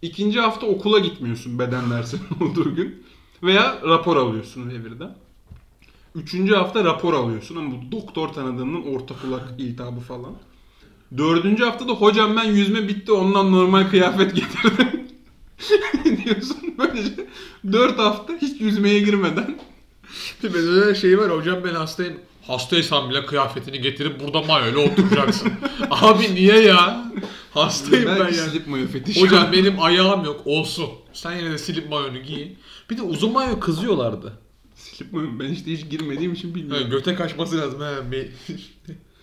İkinci 0.02 0.40
hafta 0.40 0.66
okula 0.66 1.00
gitmiyorsun 1.00 1.60
beden 1.60 1.92
dersinin 1.92 2.22
olduğu 2.42 2.76
gün. 2.76 3.04
Veya 3.44 3.82
rapor 3.84 4.18
alıyorsun 4.18 4.70
revirden. 4.70 5.16
Üçüncü 6.16 6.56
hafta 6.56 6.84
rapor 6.84 7.14
alıyorsun 7.14 7.56
ama 7.56 7.72
bu 7.72 7.92
doktor 7.92 8.28
tanıdığının 8.30 8.84
orta 8.84 9.16
kulak 9.22 9.44
iltihabı 9.58 10.00
falan. 10.00 10.34
Dördüncü 11.18 11.64
haftada 11.64 11.92
hocam 11.92 12.36
ben 12.36 12.44
yüzme 12.44 12.88
bitti 12.88 13.12
ondan 13.12 13.52
normal 13.52 13.90
kıyafet 13.90 14.36
getirdim. 14.36 15.08
diyorsun 16.26 16.58
böylece 16.78 17.28
dört 17.72 18.00
hafta 18.00 18.34
hiç 18.42 18.62
yüzmeye 18.62 19.00
girmeden. 19.00 19.60
Mesela 20.44 20.96
şey 20.96 21.20
var 21.20 21.32
hocam 21.32 21.58
ben 21.64 21.74
hastayım. 21.76 22.14
Hastaysam 22.48 23.10
bile 23.10 23.26
kıyafetini 23.26 23.82
getirip 23.82 24.20
burada 24.20 24.42
mayoyla 24.42 24.80
oturacaksın. 24.80 25.52
Abi 25.92 26.36
niye 26.36 26.60
ya? 26.60 27.12
Hastayım 27.54 28.06
ben 28.06 28.20
Belki 28.20 28.38
yani. 28.38 28.50
slip 28.52 28.68
mayo 28.68 28.88
fetişi. 28.88 29.22
Hocam 29.22 29.52
benim 29.52 29.82
ayağım 29.82 30.26
yok 30.26 30.42
olsun. 30.46 30.90
Sen 31.14 31.36
yine 31.36 31.52
de 31.52 31.58
silip 31.58 31.90
mayonu 31.90 32.18
giy. 32.18 32.48
Bir 32.90 32.98
de 32.98 33.02
uzun 33.02 33.32
mayo 33.32 33.60
kızıyorlardı. 33.60 34.34
Slip 34.96 35.14
mayo 35.14 35.28
ben 35.40 35.50
işte 35.52 35.72
hiç 35.72 35.90
girmediğim 35.90 36.34
için 36.34 36.50
Ha, 36.50 36.56
bilmiyorum. 36.56 36.88
göte 36.92 37.16
kaçması 37.16 37.58
lazım. 37.58 37.80
Ha, 37.82 37.94
bir- 38.12 38.30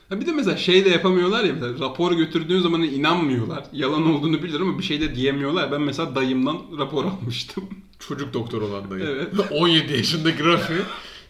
Ha 0.08 0.20
bir 0.20 0.26
de 0.26 0.32
mesela 0.32 0.56
şey 0.56 0.84
de 0.84 0.88
yapamıyorlar 0.88 1.44
ya 1.44 1.52
mesela 1.52 1.86
rapor 1.88 2.12
götürdüğün 2.12 2.60
zaman 2.60 2.82
inanmıyorlar. 2.82 3.64
Yalan 3.72 4.06
olduğunu 4.14 4.42
bilir 4.42 4.60
ama 4.60 4.78
bir 4.78 4.84
şey 4.84 5.00
de 5.00 5.14
diyemiyorlar. 5.14 5.72
Ben 5.72 5.80
mesela 5.80 6.14
dayımdan 6.14 6.58
rapor 6.78 7.04
almıştım. 7.22 7.64
Çocuk 8.08 8.34
doktor 8.34 8.62
olan 8.62 8.90
dayı. 8.90 9.04
Evet. 9.04 9.28
17 9.50 9.92
yaşında 9.92 10.30
grafiği. 10.30 10.78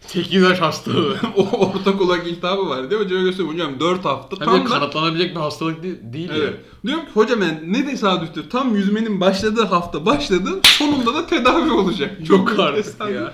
8 0.07 0.33
yaş 0.41 0.61
hastalığı. 0.61 1.17
o 1.35 1.49
orta 1.49 1.97
kulak 1.97 2.27
iltihabı 2.27 2.69
var 2.69 2.89
diye 2.89 2.99
hocaya 2.99 3.21
gösteriyorum. 3.21 3.53
Hocam 3.59 3.79
4 3.79 4.05
hafta 4.05 4.37
Hem 4.39 4.45
tam 4.45 4.59
de 4.61 4.65
da 4.65 4.69
kanatlanabilecek 4.69 5.35
bir 5.35 5.39
hastalık 5.39 5.83
değil, 5.83 5.95
değil 6.03 6.29
Evet. 6.33 6.53
Diyorum 6.85 7.05
ki 7.05 7.11
hocam 7.13 7.41
yani 7.41 7.59
ne 7.73 7.85
tesadüftür. 7.85 8.49
Tam 8.49 8.75
yüzmenin 8.75 9.21
başladığı 9.21 9.63
hafta 9.65 10.05
başladı. 10.05 10.49
Sonunda 10.63 11.13
da 11.13 11.27
tedavi 11.27 11.71
olacak. 11.71 12.19
ya. 12.19 12.25
Çok 12.25 12.47
tesadüf. 12.75 13.15
ya. 13.15 13.33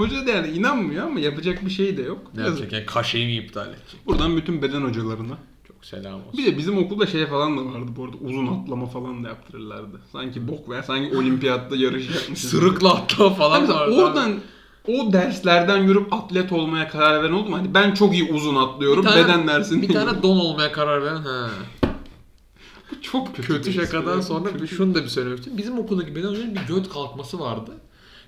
Hoca 0.00 0.26
da 0.26 0.30
yani 0.30 0.48
inanmıyor 0.48 1.06
ama 1.06 1.20
yapacak 1.20 1.64
bir 1.66 1.70
şey 1.70 1.96
de 1.96 2.02
yok. 2.02 2.18
Ne 2.36 2.42
yapacak 2.42 2.72
yani 2.72 2.86
kaşeyi 2.86 3.26
mi 3.26 3.44
iptal 3.44 3.68
edecek? 3.68 4.06
Buradan 4.06 4.36
bütün 4.36 4.62
beden 4.62 4.82
hocalarına. 4.82 5.38
Çok 5.68 5.84
selam 5.84 6.14
olsun. 6.14 6.38
Bir 6.38 6.46
de 6.46 6.58
bizim 6.58 6.78
okulda 6.78 7.06
şey 7.06 7.26
falan 7.26 7.58
da 7.58 7.64
vardı 7.64 7.90
bu 7.96 8.04
arada. 8.04 8.16
Uzun 8.20 8.46
atlama 8.46 8.86
falan 8.86 9.24
da 9.24 9.28
yaptırırlardı. 9.28 10.00
Sanki 10.12 10.48
bok 10.48 10.68
veya 10.68 10.82
sanki 10.82 11.16
olimpiyatta 11.16 11.76
yarış 11.76 12.14
yapmışız. 12.14 12.50
Sırıkla 12.50 12.94
atlama 12.94 13.34
falan 13.34 13.60
Mesela 13.60 13.80
vardı. 13.80 13.94
oradan 13.94 14.32
o 14.88 15.12
derslerden 15.12 15.78
yürüp 15.82 16.12
atlet 16.12 16.52
olmaya 16.52 16.88
karar 16.88 17.22
veren 17.22 17.32
oldu 17.32 17.50
mu? 17.50 17.56
Hani 17.56 17.74
ben 17.74 17.94
çok 17.94 18.14
iyi 18.14 18.32
uzun 18.32 18.56
atlıyorum. 18.56 19.04
Tane- 19.04 19.24
beden 19.24 19.48
dersinde. 19.48 19.88
Bir 19.88 19.92
tane 19.94 20.22
don 20.22 20.36
olmaya 20.36 20.72
karar 20.72 21.02
veren 21.02 21.22
ha. 21.22 21.50
çok 23.02 23.36
kötü, 23.36 23.48
Kötü 23.48 23.72
şakadan 23.72 24.20
sonra 24.20 24.62
bir 24.62 24.66
şunu 24.66 24.94
da 24.94 25.02
bir 25.02 25.08
söylemek 25.08 25.38
istiyorum. 25.38 25.58
Bizim 25.58 25.78
okuldaki 25.78 26.16
beden 26.16 26.28
hocanın 26.28 26.54
bir 26.54 26.74
göt 26.74 26.88
kalkması 26.88 27.40
vardı. 27.40 27.70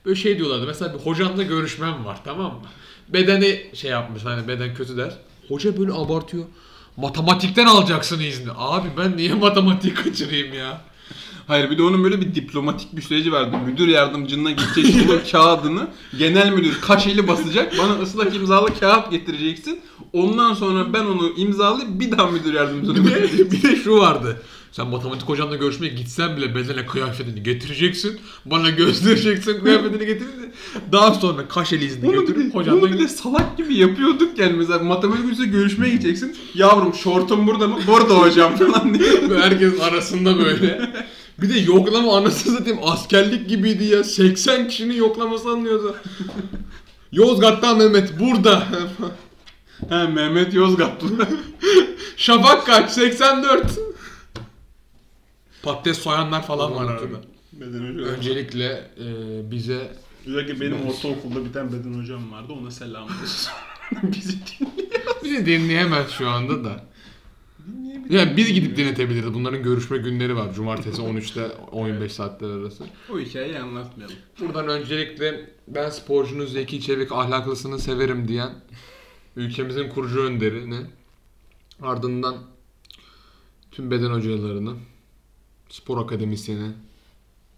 Böyle 0.04 0.20
şey 0.20 0.38
diyorlardı. 0.38 0.66
Mesela 0.66 0.94
bir 0.94 0.98
hocamla 0.98 1.42
görüşmem 1.42 2.04
var 2.04 2.18
tamam 2.24 2.52
mı? 2.52 2.60
Bedeni 3.08 3.60
şey 3.74 3.90
yapmış 3.90 4.24
hani 4.24 4.48
beden 4.48 4.74
kötü 4.74 4.96
der. 4.96 5.12
Hoca 5.48 5.78
böyle 5.78 5.92
abartıyor. 5.92 6.44
Matematikten 6.96 7.66
alacaksın 7.66 8.20
izni. 8.20 8.50
Abi 8.56 8.88
ben 8.98 9.16
niye 9.16 9.34
matematik 9.46 10.04
kaçırayım 10.04 10.54
ya? 10.54 10.80
Hayır 11.46 11.70
bir 11.70 11.78
de 11.78 11.82
onun 11.82 12.04
böyle 12.04 12.20
bir 12.20 12.34
diplomatik 12.34 12.96
bir 12.96 13.02
süreci 13.02 13.32
vardı. 13.32 13.56
Müdür 13.66 13.88
yardımcına 13.88 14.50
gidecek 14.50 15.08
bunun 15.08 15.20
kağıdını 15.32 15.88
genel 16.18 16.52
müdür 16.52 16.80
kaşeli 16.80 17.28
basacak. 17.28 17.78
Bana 17.78 17.92
ıslak 17.92 18.36
imzalı 18.36 18.80
kağıt 18.80 19.10
getireceksin. 19.10 19.80
Ondan 20.12 20.54
sonra 20.54 20.92
ben 20.92 21.04
onu 21.04 21.32
imzalayıp 21.36 22.00
bir 22.00 22.10
daha 22.10 22.30
müdür 22.30 22.54
yardımcına 22.54 22.94
Bir 22.94 23.10
de, 23.10 23.50
bir 23.50 23.62
de 23.62 23.76
şu 23.76 23.98
vardı. 23.98 24.42
Sen 24.72 24.86
matematik 24.86 25.28
hocanla 25.28 25.56
görüşmeye 25.56 25.88
gitsen 25.88 26.36
bile 26.36 26.54
bedene 26.54 26.86
kıyafetini 26.86 27.42
getireceksin. 27.42 28.20
Bana 28.44 28.70
göstereceksin 28.70 29.60
kıyafetini 29.60 30.06
getirince. 30.06 30.52
Daha 30.92 31.14
sonra 31.14 31.48
kaşeli 31.48 31.84
izni 31.84 32.12
bir, 32.12 32.18
götürüp 32.18 32.52
de, 32.52 32.58
hocanla 32.58 32.80
onu 32.80 32.92
bir 32.92 32.98
de 32.98 33.08
salak 33.08 33.56
gibi 33.56 33.74
yapıyorduk 33.74 34.38
yani 34.38 34.52
mesela 34.52 34.78
matematik 34.78 35.24
hocasıyla 35.24 35.52
görüşmeye 35.52 35.90
gideceksin. 35.90 36.36
Yavrum 36.54 36.94
şortum 36.94 37.46
burada 37.46 37.68
mı? 37.68 37.78
Burada 37.86 38.14
hocam 38.14 38.56
falan 38.56 38.94
diye. 38.98 39.12
Böyle 39.30 39.42
herkesin 39.42 39.80
arasında 39.80 40.38
böyle. 40.38 40.90
Bir 41.38 41.54
de 41.54 41.58
yoklama 41.58 42.16
anasını 42.16 42.58
satayım 42.58 42.78
askerlik 42.82 43.48
gibiydi 43.48 43.84
ya. 43.84 44.04
80 44.04 44.68
kişinin 44.68 44.94
yoklaması 44.94 45.48
anlıyordu. 45.48 45.96
Yozgat'tan 47.12 47.78
Mehmet 47.78 48.20
burada. 48.20 48.68
He 49.88 50.06
Mehmet 50.06 50.54
Yozgatlı. 50.54 51.28
Şafak 52.16 52.66
kaç? 52.66 52.90
84. 52.90 53.78
Patates 55.62 55.98
soyanlar 55.98 56.46
falan 56.46 56.74
var 56.74 56.92
arada. 56.92 57.20
Beden 57.52 57.94
hocam. 57.94 58.14
Öncelikle 58.14 58.90
e, 58.98 59.06
bize 59.50 59.92
Özellikle 60.26 60.60
benim 60.60 60.86
ortaokulda 60.86 61.44
bir 61.44 61.52
tane 61.52 61.72
beden 61.72 62.00
hocam 62.02 62.32
vardı. 62.32 62.52
Ona 62.52 62.70
selam 62.70 63.04
olsun. 63.04 63.52
Bizi 64.02 64.38
bizi 65.24 65.46
dinleyemez 65.46 66.10
şu 66.10 66.28
anda 66.28 66.64
da. 66.64 66.84
Yani 68.10 68.36
biz 68.36 68.52
gidip 68.52 68.76
dinletebiliriz. 68.76 69.34
Bunların 69.34 69.62
görüşme 69.62 69.98
günleri 69.98 70.36
var. 70.36 70.54
Cumartesi 70.54 71.02
13'te 71.02 71.46
15 71.72 72.12
saatler 72.12 72.48
arası. 72.48 72.84
O 73.12 73.18
hikayeyi 73.18 73.58
anlatmayalım. 73.58 74.16
Buradan 74.40 74.68
öncelikle 74.68 75.50
ben 75.68 75.90
sporcunun 75.90 76.46
zeki, 76.46 76.80
çevik, 76.80 77.12
ahlaklısını 77.12 77.78
severim 77.78 78.28
diyen 78.28 78.50
ülkemizin 79.36 79.88
kurucu 79.88 80.20
önderini 80.20 80.80
ardından 81.82 82.36
tüm 83.70 83.90
beden 83.90 84.10
hocalarını, 84.10 84.74
spor 85.68 86.04
akademisyeni, 86.04 86.72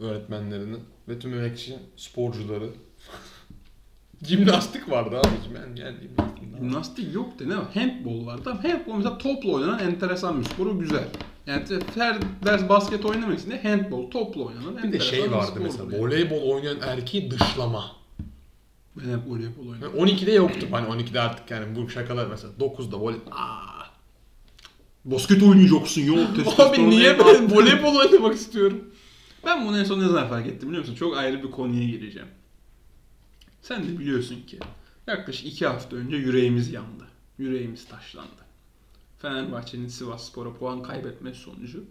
öğretmenlerini 0.00 0.76
ve 1.08 1.18
tüm 1.18 1.34
emekçi 1.34 1.78
sporcuları 1.96 2.70
Jimnastik 4.26 4.90
vardı 4.90 5.18
abicim 5.18 5.56
yani, 5.56 5.80
yani 5.80 5.96
jimnastik. 6.02 6.58
Jimnastik 6.58 7.14
yoktu 7.14 7.48
ne 7.48 7.56
var? 7.56 7.64
Handball 7.74 8.26
vardı. 8.26 8.50
Ama 8.50 8.64
handball 8.64 8.96
mesela 8.96 9.18
topla 9.18 9.50
oynanan 9.50 9.78
enteresan 9.78 10.40
bir 10.40 10.44
spor. 10.44 10.66
O 10.66 10.78
güzel. 10.78 11.08
Yani 11.46 11.64
her 11.94 12.18
ders 12.44 12.68
basket 12.68 13.04
oynamak 13.04 13.38
için 13.38 13.50
de 13.50 13.62
handball 13.62 14.10
topla 14.10 14.42
oynanan 14.42 14.76
Bir 14.76 14.82
de 14.82 14.86
enteresan 14.86 15.10
şey 15.10 15.32
vardı 15.32 15.60
mesela 15.62 15.84
yani. 15.84 16.02
voleybol 16.02 16.42
oynayan 16.42 16.80
erkeği 16.80 17.30
dışlama. 17.30 18.03
Ben 18.96 19.18
hep 19.18 19.26
voleybol 19.26 19.68
oynadım. 19.68 19.96
Yani 19.98 20.10
12'de 20.10 20.32
yoktu. 20.32 20.66
Hani 20.70 21.02
12'de 21.02 21.20
artık 21.20 21.50
yani 21.50 21.76
bu 21.76 21.90
şakalar 21.90 22.26
mesela 22.26 22.52
9'da 22.60 23.00
voleybol. 23.00 23.30
Aa, 23.30 23.84
Basket 25.04 25.42
oynayacaksın 25.42 26.00
ya. 26.00 26.12
Abi 26.28 26.36
testosteron 26.36 26.90
niye 26.90 27.18
ben 27.18 27.50
voleybol 27.52 27.96
oynamak 27.96 28.34
istiyorum? 28.34 28.84
Ben 29.46 29.66
bunu 29.66 29.78
en 29.78 29.84
son 29.84 30.00
ne 30.00 30.08
zaman 30.08 30.28
fark 30.28 30.46
ettim 30.46 30.68
biliyor 30.68 30.82
musun? 30.82 30.94
Çok 30.94 31.16
ayrı 31.16 31.42
bir 31.42 31.50
konuya 31.50 31.84
gireceğim. 31.84 32.28
Sen 33.62 33.84
de 33.84 33.98
biliyorsun 33.98 34.42
ki 34.46 34.58
yaklaşık 35.06 35.46
iki 35.46 35.66
hafta 35.66 35.96
önce 35.96 36.16
yüreğimiz 36.16 36.72
yandı. 36.72 37.04
Yüreğimiz 37.38 37.88
taşlandı. 37.88 38.44
Fenerbahçe'nin 39.18 39.88
Sivas 39.88 40.28
Spor'a 40.28 40.54
puan 40.54 40.82
kaybetmesi 40.82 41.40
sonucu. 41.40 41.84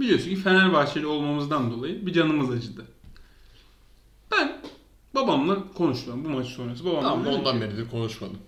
Biliyorsun 0.00 0.30
ki 0.30 0.36
Fenerbahçeli 0.36 1.06
olmamızdan 1.06 1.70
dolayı 1.70 2.06
bir 2.06 2.12
canımız 2.12 2.50
acıdı. 2.50 2.84
Babamla 5.16 5.72
konuştum 5.74 6.24
bu 6.24 6.28
maç 6.28 6.46
sonrası. 6.46 6.84
Babamla 6.84 7.00
Tamam 7.02 7.24
dedim 7.24 7.38
ondan 7.38 7.60
beridir 7.60 7.90
konuşmadım. 7.90 8.38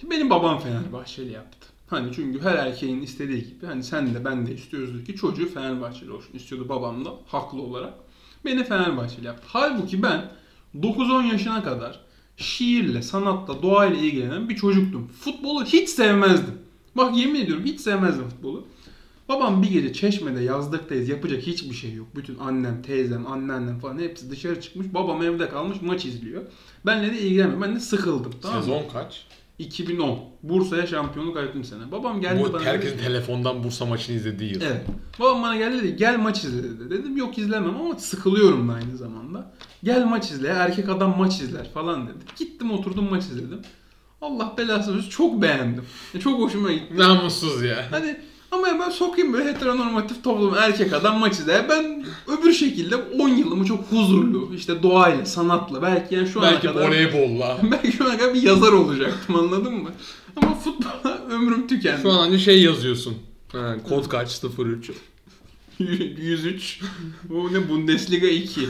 Şimdi 0.00 0.14
benim 0.14 0.30
babam 0.30 0.60
Fenerbahçeli 0.60 1.32
yaptı. 1.32 1.68
Hani 1.86 2.12
çünkü 2.14 2.40
her 2.42 2.54
erkeğin 2.54 3.02
istediği 3.02 3.44
gibi 3.44 3.66
hani 3.66 3.82
sen 3.82 4.14
de 4.14 4.24
ben 4.24 4.46
de 4.46 4.54
istiyoruz 4.54 5.04
ki 5.04 5.16
çocuğu 5.16 5.54
Fenerbahçeli 5.54 6.12
olsun 6.12 6.34
istiyordu 6.34 6.68
babam 6.68 7.04
da 7.04 7.10
haklı 7.26 7.62
olarak. 7.62 7.94
Beni 8.44 8.64
Fenerbahçeli 8.64 9.26
yaptı. 9.26 9.46
Halbuki 9.46 10.02
ben 10.02 10.30
9-10 10.80 11.32
yaşına 11.32 11.64
kadar 11.64 12.00
şiirle, 12.36 13.02
sanatla, 13.02 13.62
doğayla 13.62 13.96
ilgilenen 13.96 14.48
bir 14.48 14.56
çocuktum. 14.56 15.08
Futbolu 15.20 15.64
hiç 15.64 15.88
sevmezdim. 15.88 16.58
Bak 16.96 17.16
yemin 17.16 17.40
ediyorum 17.40 17.64
hiç 17.64 17.80
sevmezdim 17.80 18.28
futbolu. 18.28 18.66
Babam 19.28 19.62
bir 19.62 19.70
gece 19.70 19.92
çeşmede 19.92 20.40
yazlıktayız 20.42 21.08
yapacak 21.08 21.42
hiçbir 21.42 21.74
şey 21.74 21.92
yok. 21.94 22.06
Bütün 22.16 22.38
annem, 22.38 22.82
teyzem, 22.82 23.26
anneannem 23.26 23.78
falan 23.78 23.98
hepsi 23.98 24.30
dışarı 24.30 24.60
çıkmış. 24.60 24.86
Babam 24.94 25.22
evde 25.22 25.48
kalmış 25.48 25.78
maç 25.82 26.04
izliyor. 26.04 26.42
Benle 26.86 27.12
de 27.12 27.18
ilgilenmiyor. 27.20 27.60
Ben 27.62 27.74
de 27.76 27.80
sıkıldım. 27.80 28.32
Tamam 28.42 28.56
mı? 28.58 28.64
Sezon 28.64 28.82
kaç? 28.92 29.26
2010. 29.58 30.18
Bursa'ya 30.42 30.86
şampiyonluk 30.86 31.36
ayırttım 31.36 31.64
sene. 31.64 31.92
Babam 31.92 32.20
geldi 32.20 32.44
Bu 32.48 32.52
bana 32.52 32.64
herkesin 32.64 32.94
dedi. 32.98 33.02
telefondan 33.06 33.64
Bursa 33.64 33.86
maçını 33.86 34.16
izlediği 34.16 34.52
yıl. 34.52 34.60
Evet. 34.60 34.86
Babam 35.20 35.42
bana 35.42 35.56
geldi 35.56 35.82
dedi 35.82 35.96
gel 35.96 36.18
maç 36.18 36.44
izle 36.44 36.62
dedi. 36.62 36.90
Dedim 36.90 37.16
yok 37.16 37.38
izlemem 37.38 37.76
ama 37.76 37.96
sıkılıyorum 37.98 38.68
da 38.68 38.72
aynı 38.72 38.96
zamanda. 38.96 39.52
Gel 39.84 40.04
maç 40.04 40.30
izle 40.30 40.48
erkek 40.48 40.88
adam 40.88 41.18
maç 41.18 41.40
izler 41.40 41.70
falan 41.70 42.06
dedi. 42.06 42.24
Gittim 42.38 42.70
oturdum 42.70 43.10
maç 43.10 43.24
izledim. 43.24 43.60
Allah 44.20 44.54
belasını 44.58 45.10
çok 45.10 45.42
beğendim. 45.42 45.84
E, 46.14 46.20
Çok 46.20 46.40
hoşuma 46.40 46.72
gitti. 46.72 46.98
Namussuz 46.98 47.62
ya. 47.62 47.86
Hani 47.90 48.16
ama 48.54 48.66
ben 48.80 48.90
sokayım 48.90 49.32
böyle 49.32 49.54
heteronormatif 49.54 50.24
toplum 50.24 50.54
erkek 50.54 50.92
adam 50.92 51.18
maç 51.18 51.32
izler. 51.32 51.68
Ben 51.68 52.06
öbür 52.26 52.52
şekilde 52.52 52.96
10 52.96 53.28
yılımı 53.28 53.64
çok 53.64 53.84
huzurlu 53.90 54.50
işte 54.56 54.82
doğayla, 54.82 55.26
sanatla 55.26 55.82
belki 55.82 56.14
yani 56.14 56.28
şu 56.28 56.40
ana 56.40 56.50
Belki 56.50 56.66
kadar 56.66 56.88
voleybolla. 56.88 57.58
belki 57.72 57.92
şu 57.92 58.04
ana 58.04 58.18
kadar 58.18 58.34
bir 58.34 58.42
yazar 58.42 58.72
olacaktım 58.72 59.36
anladın 59.36 59.74
mı? 59.74 59.90
Ama 60.36 60.54
futbola 60.54 61.18
ömrüm 61.30 61.66
tükendi. 61.66 62.02
Şu 62.02 62.10
an 62.10 62.18
anca 62.18 62.38
şey 62.38 62.62
yazıyorsun. 62.62 63.14
Ha, 63.52 63.76
kod 63.88 64.08
kaç? 64.08 64.40
03. 64.58 64.90
103. 65.78 66.80
O 67.34 67.52
ne 67.52 67.68
Bundesliga 67.68 68.26
2. 68.26 68.68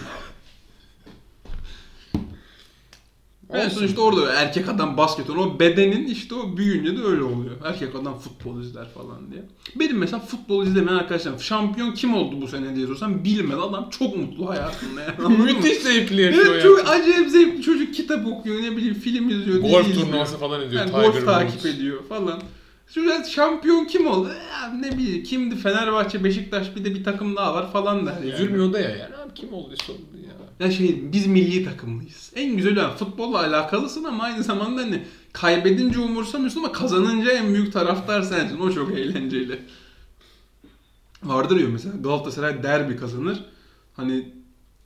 En 3.55 3.67
Olsun. 3.67 3.79
son 3.79 3.87
işte 3.87 4.01
orada 4.01 4.33
erkek 4.33 4.69
adam 4.69 4.97
basket. 4.97 5.31
O 5.31 5.59
bedenin 5.61 6.07
işte 6.07 6.35
o 6.35 6.57
büyüyünce 6.57 6.97
de 6.97 7.03
öyle 7.03 7.23
oluyor. 7.23 7.55
Erkek 7.65 7.95
adam 7.95 8.19
futbol 8.19 8.61
izler 8.61 8.89
falan 8.89 9.31
diye. 9.33 9.43
Benim 9.77 9.99
mesela 9.99 10.21
futbol 10.21 10.67
izlemeyen 10.67 10.99
arkadaşlarım 10.99 11.41
şampiyon 11.41 11.93
kim 11.93 12.15
oldu 12.15 12.41
bu 12.41 12.49
sene 12.49 12.77
diye 12.77 12.87
sorsam 12.87 13.25
bilmedi. 13.25 13.57
Adam 13.61 13.91
çok 13.99 14.17
mutlu 14.17 14.51
hayatında 14.51 15.01
yani. 15.01 15.39
Müthiş 15.43 15.79
zevkli 15.79 16.23
yaşıyor 16.23 16.47
Evet, 16.47 16.63
çok 16.63 16.89
acayip 16.89 17.31
zevkli. 17.31 17.63
Çocuk 17.63 17.95
kitap 17.95 18.27
okuyor, 18.27 18.63
ne 18.63 18.77
bileyim 18.77 18.95
film 18.95 19.31
izliyor, 19.31 19.61
Golf 19.61 19.95
turnuvası 19.95 20.39
falan 20.39 20.63
izliyor. 20.65 20.83
Yani 20.83 20.91
golf 20.93 21.25
takip 21.25 21.53
Woods. 21.53 21.77
ediyor 21.77 22.05
falan. 22.09 22.41
Şurada 22.89 23.25
şampiyon 23.25 23.85
kim 23.85 24.07
oldu? 24.07 24.29
Ya 24.29 24.69
ne 24.69 24.99
bileyim 24.99 25.23
kimdi 25.23 25.57
Fenerbahçe, 25.57 26.25
Beşiktaş 26.25 26.77
bir 26.77 26.85
de 26.85 26.95
bir 26.95 27.05
takım 27.05 27.37
daha 27.37 27.55
var 27.55 27.73
falan 27.73 28.07
der 28.07 28.13
yani. 28.13 28.29
Üzülmüyor 28.29 28.73
da 28.73 28.81
ya. 28.81 28.91
Yani 28.91 29.17
abi 29.17 29.35
kim 29.35 29.53
oldu 29.53 29.75
ya. 30.29 30.35
Ya 30.61 30.71
şey 30.71 31.13
biz 31.13 31.27
milli 31.27 31.65
takımlıyız. 31.65 32.33
En 32.37 32.57
güzeli 32.57 32.79
yani 32.79 32.97
futbolla 32.97 33.39
alakalısın 33.39 34.05
ama 34.05 34.25
aynı 34.25 34.43
zamanda 34.43 34.81
hani 34.83 35.05
kaybedince 35.33 36.01
umursamıyorsun 36.01 36.61
ama 36.61 36.73
kazanınca 36.73 37.31
en 37.31 37.55
büyük 37.55 37.73
taraftar 37.73 38.23
sensin. 38.23 38.61
O 38.61 38.73
çok 38.73 38.99
eğlenceli. 38.99 39.63
Vardır 41.23 41.57
ya 41.57 41.69
mesela 41.69 41.97
Galatasaray 41.97 42.63
derbi 42.63 42.97
kazanır. 42.97 43.45
Hani 43.95 44.33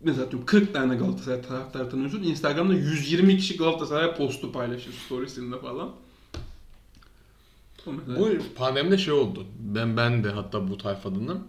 mesela 0.00 0.30
diyorum 0.30 0.46
40 0.46 0.74
tane 0.74 0.96
Galatasaray 0.96 1.42
taraftar 1.42 1.90
tanıyorsun. 1.90 2.22
Instagram'da 2.22 2.74
120 2.74 3.36
kişi 3.36 3.56
Galatasaray 3.56 4.16
postu 4.16 4.52
paylaşır 4.52 4.92
storiesinde 4.92 5.60
falan. 5.60 5.90
Bu 7.86 8.30
pandemide 8.56 8.98
şey 8.98 9.12
oldu. 9.14 9.46
Ben 9.58 9.96
ben 9.96 10.24
de 10.24 10.30
hatta 10.30 10.68
bu 10.68 10.78
tayfadanım. 10.78 11.48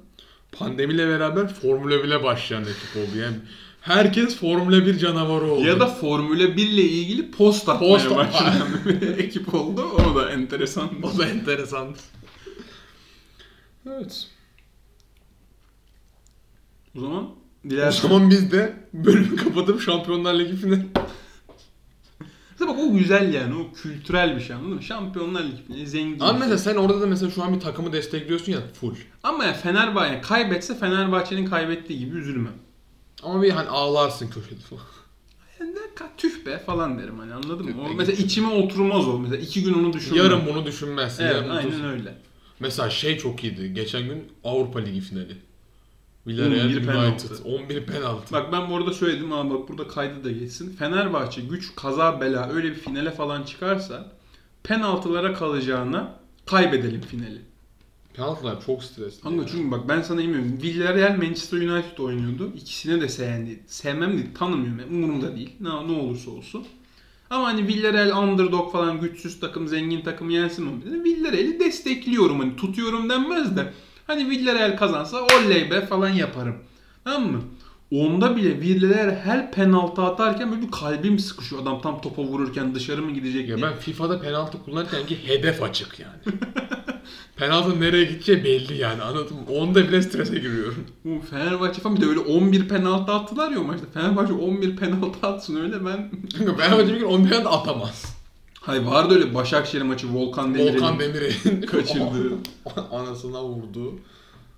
Pandemiyle 0.52 1.08
beraber 1.08 1.54
Formula 1.54 1.96
1'e 1.96 2.24
başlayan 2.24 2.62
ekip 2.62 2.96
oldu. 2.98 3.18
Yani 3.18 3.36
herkes 3.82 4.36
Formula 4.38 4.86
1 4.86 4.98
canavarı 4.98 5.46
oldu. 5.46 5.66
Ya 5.68 5.80
da 5.80 5.88
Formula 5.88 6.40
1 6.58 6.68
ile 6.68 6.82
ilgili 6.82 7.32
post 7.32 7.70
atmaya 7.70 7.90
Post- 7.94 8.16
başlayan 8.16 8.68
bir 8.86 9.02
ekip 9.18 9.54
oldu. 9.54 9.82
O 9.84 10.16
da 10.16 10.32
enteresan. 10.32 10.90
o 11.04 11.18
da 11.18 11.26
enteresan. 11.30 11.96
Evet. 13.90 14.28
O 16.96 17.00
zaman 17.00 17.24
O 17.66 17.70
dilersen... 17.70 18.08
zaman 18.08 18.30
biz 18.30 18.52
de 18.52 18.74
bölümü 18.94 19.36
kapatıp 19.36 19.82
Şampiyonlar 19.82 20.34
Ligi 20.40 20.56
finali. 20.56 20.86
Mesela 22.52 22.72
bak 22.78 22.80
o 22.84 22.94
güzel 22.94 23.34
yani. 23.34 23.56
O 23.56 23.74
kültürel 23.74 24.36
bir 24.36 24.42
şey 24.42 24.56
anladın 24.56 24.74
mı? 24.76 24.84
Şampiyonlar 24.84 25.44
Ligi 25.44 25.64
finali 25.68 25.88
zengin. 25.88 26.20
Ama 26.20 26.34
mesela 26.40 26.58
sen 26.58 26.76
orada 26.76 27.02
da 27.02 27.08
mesela 27.08 27.32
şu 27.32 27.44
an 27.44 27.56
bir 27.56 27.60
takımı 27.60 27.94
destekliyorsun 27.94 28.52
ya 28.52 28.60
full. 28.82 28.96
Ama 29.24 29.44
ya 29.46 29.54
Fenerbahçe 29.54 30.22
kaybetse 30.22 30.76
Fenerbahçe'nin 30.80 31.46
kaybettiği 31.46 32.00
gibi 32.00 32.18
üzülmem. 32.18 32.54
Ama 33.24 33.42
bir 33.42 33.50
hani 33.50 33.70
ağlarsın 33.70 34.30
köşede 34.30 34.60
falan. 34.60 34.84
Yani 35.60 35.76
tüh 36.18 36.46
be 36.46 36.60
falan 36.60 37.00
derim 37.00 37.20
hani 37.20 37.34
anladın 37.34 37.66
mı? 37.66 37.72
Tüh 37.72 37.92
O 37.92 37.94
mesela 37.94 38.24
içime 38.24 38.48
oturmaz 38.48 39.08
o. 39.08 39.20
Mesela 39.20 39.42
iki 39.42 39.64
gün 39.64 39.74
onu 39.74 39.94
düşünmem. 39.94 40.26
Yarın 40.26 40.46
bunu 40.46 40.66
düşünmezsin. 40.66 41.24
Evet 41.24 41.36
yarın 41.36 41.50
aynen 41.50 41.68
otursun. 41.68 41.86
öyle. 41.86 42.16
Mesela 42.60 42.90
şey 42.90 43.18
çok 43.18 43.44
iyiydi. 43.44 43.74
Geçen 43.74 44.04
gün 44.04 44.32
Avrupa 44.44 44.80
Ligi 44.80 45.02
finali. 45.02 45.38
Villarreal 46.28 46.66
11 46.66 46.76
United. 46.78 46.86
penaltı. 46.86 47.44
11 47.44 47.86
penaltı. 47.86 48.34
Bak 48.34 48.52
ben 48.52 48.70
bu 48.70 48.78
arada 48.78 48.94
söyledim 48.94 49.34
ama 49.34 49.54
bak 49.54 49.70
burada 49.70 49.88
kaydı 49.88 50.24
da 50.24 50.32
geçsin. 50.32 50.76
Fenerbahçe 50.76 51.42
güç 51.42 51.76
kaza 51.76 52.22
bela 52.22 52.50
öyle 52.50 52.70
bir 52.70 52.76
finale 52.76 53.12
falan 53.12 53.44
çıkarsa 53.44 54.12
penaltılara 54.64 55.34
kalacağına 55.34 56.20
kaybedelim 56.46 57.02
finali. 57.02 57.42
Penaltılar 58.14 58.66
çok 58.66 58.84
stresli. 58.84 59.22
Kanka 59.22 59.48
çünkü 59.48 59.72
bak 59.72 59.88
ben 59.90 60.02
sana 60.02 60.22
eminim. 60.22 60.60
Villarreal 60.64 61.18
Manchester 61.18 61.58
United 61.58 61.98
oynuyordu. 61.98 62.52
İkisine 62.56 63.02
de 63.02 63.10
seven 63.10 63.46
değil. 63.48 63.60
Sevmem 63.68 64.14
değil. 64.14 64.36
Tanımıyorum. 64.38 64.80
Yani. 64.80 64.96
Umurumda 64.96 65.36
değil. 65.36 65.52
Ne, 65.60 65.70
ne 65.70 65.92
olursa 65.92 66.32
olsun. 66.32 66.66
Ama 67.30 67.48
hani 67.48 67.68
Villarreal 67.68 68.24
underdog 68.24 68.72
falan 68.72 69.02
güçsüz 69.02 69.40
takım, 69.40 69.68
zengin 69.68 70.02
takım 70.02 70.30
yensin 70.30 70.82
dedi. 70.82 71.04
Villarreal'i 71.04 71.60
destekliyorum. 71.60 72.40
Hani 72.40 72.56
tutuyorum 72.56 73.10
denmez 73.10 73.58
de. 73.58 73.74
Hani 74.08 74.30
Villarreal 74.30 74.78
kazansa 74.78 75.18
oley 75.24 75.72
be 75.72 75.86
falan 75.86 76.10
yaparım. 76.10 76.56
Tamam 77.04 77.32
mı? 77.32 77.42
Onda 77.92 78.36
bile 78.36 78.62
Villarreal 78.62 79.16
her 79.16 79.52
penaltı 79.52 80.02
atarken 80.02 80.52
böyle 80.52 80.62
bir 80.62 80.72
kalbim 80.72 81.20
sıkışıyor. 81.20 81.62
Adam 81.62 81.82
tam 81.82 82.02
topa 82.02 82.22
vururken 82.24 82.76
dışarı 82.76 83.02
mı 83.02 83.12
gidecek 83.12 83.50
Ya 83.50 83.58
diye. 83.58 83.68
ben 83.68 83.78
FIFA'da 83.78 84.22
penaltı 84.22 84.58
kullanırken 84.66 85.06
ki 85.06 85.18
hedef 85.28 85.64
açık 85.64 86.00
yani. 86.00 86.16
penaltı 87.36 87.82
nereye 87.82 88.06
gideceği 88.06 88.44
belli 88.44 88.78
yani 88.78 89.02
anladın 89.02 89.38
mı? 89.38 89.44
Onda 89.50 89.88
bile 89.88 90.02
strese 90.02 90.36
giriyorum. 90.36 90.86
Bu 91.06 91.22
Fenerbahçe 91.30 91.82
falan 91.82 91.98
bir 91.98 92.02
de 92.02 92.06
öyle 92.06 92.20
11 92.20 92.68
penaltı 92.68 93.12
attılar 93.12 93.52
ya 93.52 93.60
o 93.60 93.64
maçta. 93.64 93.86
Fenerbahçe 93.94 94.34
11 94.34 94.76
penaltı 94.76 95.28
atsın 95.28 95.56
öyle 95.56 95.86
ben... 95.86 96.12
Fenerbahçe 96.58 96.94
bir 96.94 97.00
gün 97.00 97.06
10 97.06 97.26
penaltı 97.26 97.50
atamaz. 97.50 98.16
Hayır 98.62 98.84
vardı 98.84 99.14
öyle 99.14 99.36
Başakşehir 99.36 99.82
maçı 99.82 100.14
Volkan 100.14 100.54
Demirel'in. 100.54 100.76
Volkan 100.76 101.00
Demirel'in 101.00 101.62
kaçırdığı. 101.62 102.34
anasına 102.92 103.44
vurduğu. 103.44 103.94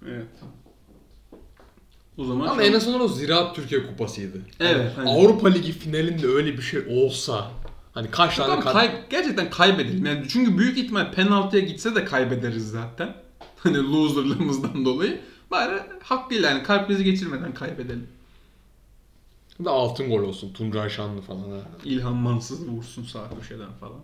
Evet. 0.08 0.28
O 2.18 2.26
zaman 2.26 2.48
Ama 2.48 2.64
en 2.64 2.74
azından 2.74 3.02
o 3.02 3.08
Ziraat 3.08 3.56
Türkiye 3.56 3.88
Kupası'ydı. 3.88 4.42
Evet, 4.60 4.92
Hani 4.98 5.08
hani- 5.08 5.20
Avrupa 5.20 5.48
Ligi 5.50 5.72
finalinde 5.72 6.28
öyle 6.28 6.54
bir 6.58 6.62
şey 6.62 6.80
olsa 6.90 7.52
hani 7.94 8.12
kaç 8.12 8.36
tane 8.36 8.48
Tamam, 8.50 8.74
kay- 8.74 9.10
gerçekten 9.10 9.50
kaybedelim. 9.50 10.06
Yani 10.06 10.26
çünkü 10.30 10.58
büyük 10.58 10.78
ihtimal 10.78 11.12
penaltıya 11.14 11.64
gitse 11.64 11.96
de 11.96 12.06
kaybederiz 12.06 12.72
zaten. 12.72 13.16
Hani 13.64 13.78
loserlığımızdan 13.78 14.86
dolayı. 14.86 15.20
Bari 15.52 15.80
hakkıyla 16.04 16.50
yani 16.50 16.64
kalp 16.64 16.88
krizi 16.88 17.04
geçirmeden 17.04 17.54
kaybedelim. 17.54 18.08
Bir 19.60 19.66
de 19.66 19.70
altın 19.70 20.10
gol 20.10 20.24
olsun. 20.24 20.54
Tuncay 20.54 20.90
Şanlı 20.90 21.22
falan. 21.22 21.40
ha. 21.40 21.60
İlhan 21.86 22.16
Mansız 22.16 22.68
vursun 22.68 23.04
sağ 23.04 23.30
köşeden 23.42 23.72
falan. 23.80 24.00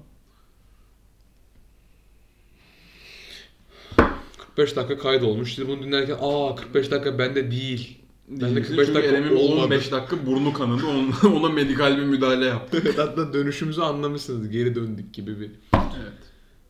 45 4.58 4.76
dakika 4.76 4.98
kaydolmuş. 4.98 5.56
Siz 5.56 5.68
bunu 5.68 5.84
dinlerken 5.84 6.18
aa 6.22 6.56
45 6.56 6.92
dakika 6.92 7.20
bende 7.20 7.52
değil. 7.52 7.98
Ben 8.28 8.36
de 8.38 8.46
Diyeceksin 8.46 8.76
45 8.76 8.88
çünkü 8.88 9.00
dakika 9.00 9.18
Erem'in 9.18 9.36
olmadı. 9.36 9.66
15 9.66 9.92
dakika 9.92 10.26
burnu 10.26 10.54
kanadı. 10.54 10.82
Ona, 10.86 11.34
ona 11.38 11.50
medikal 11.50 11.98
bir 11.98 12.04
müdahale 12.04 12.46
yaptı. 12.46 12.84
Hatta 12.98 13.34
dönüşümüzü 13.34 13.82
anlamışsınız. 13.82 14.50
Geri 14.50 14.76
döndük 14.76 15.14
gibi 15.14 15.40
bir 15.40 15.52
Evet. 15.74 16.14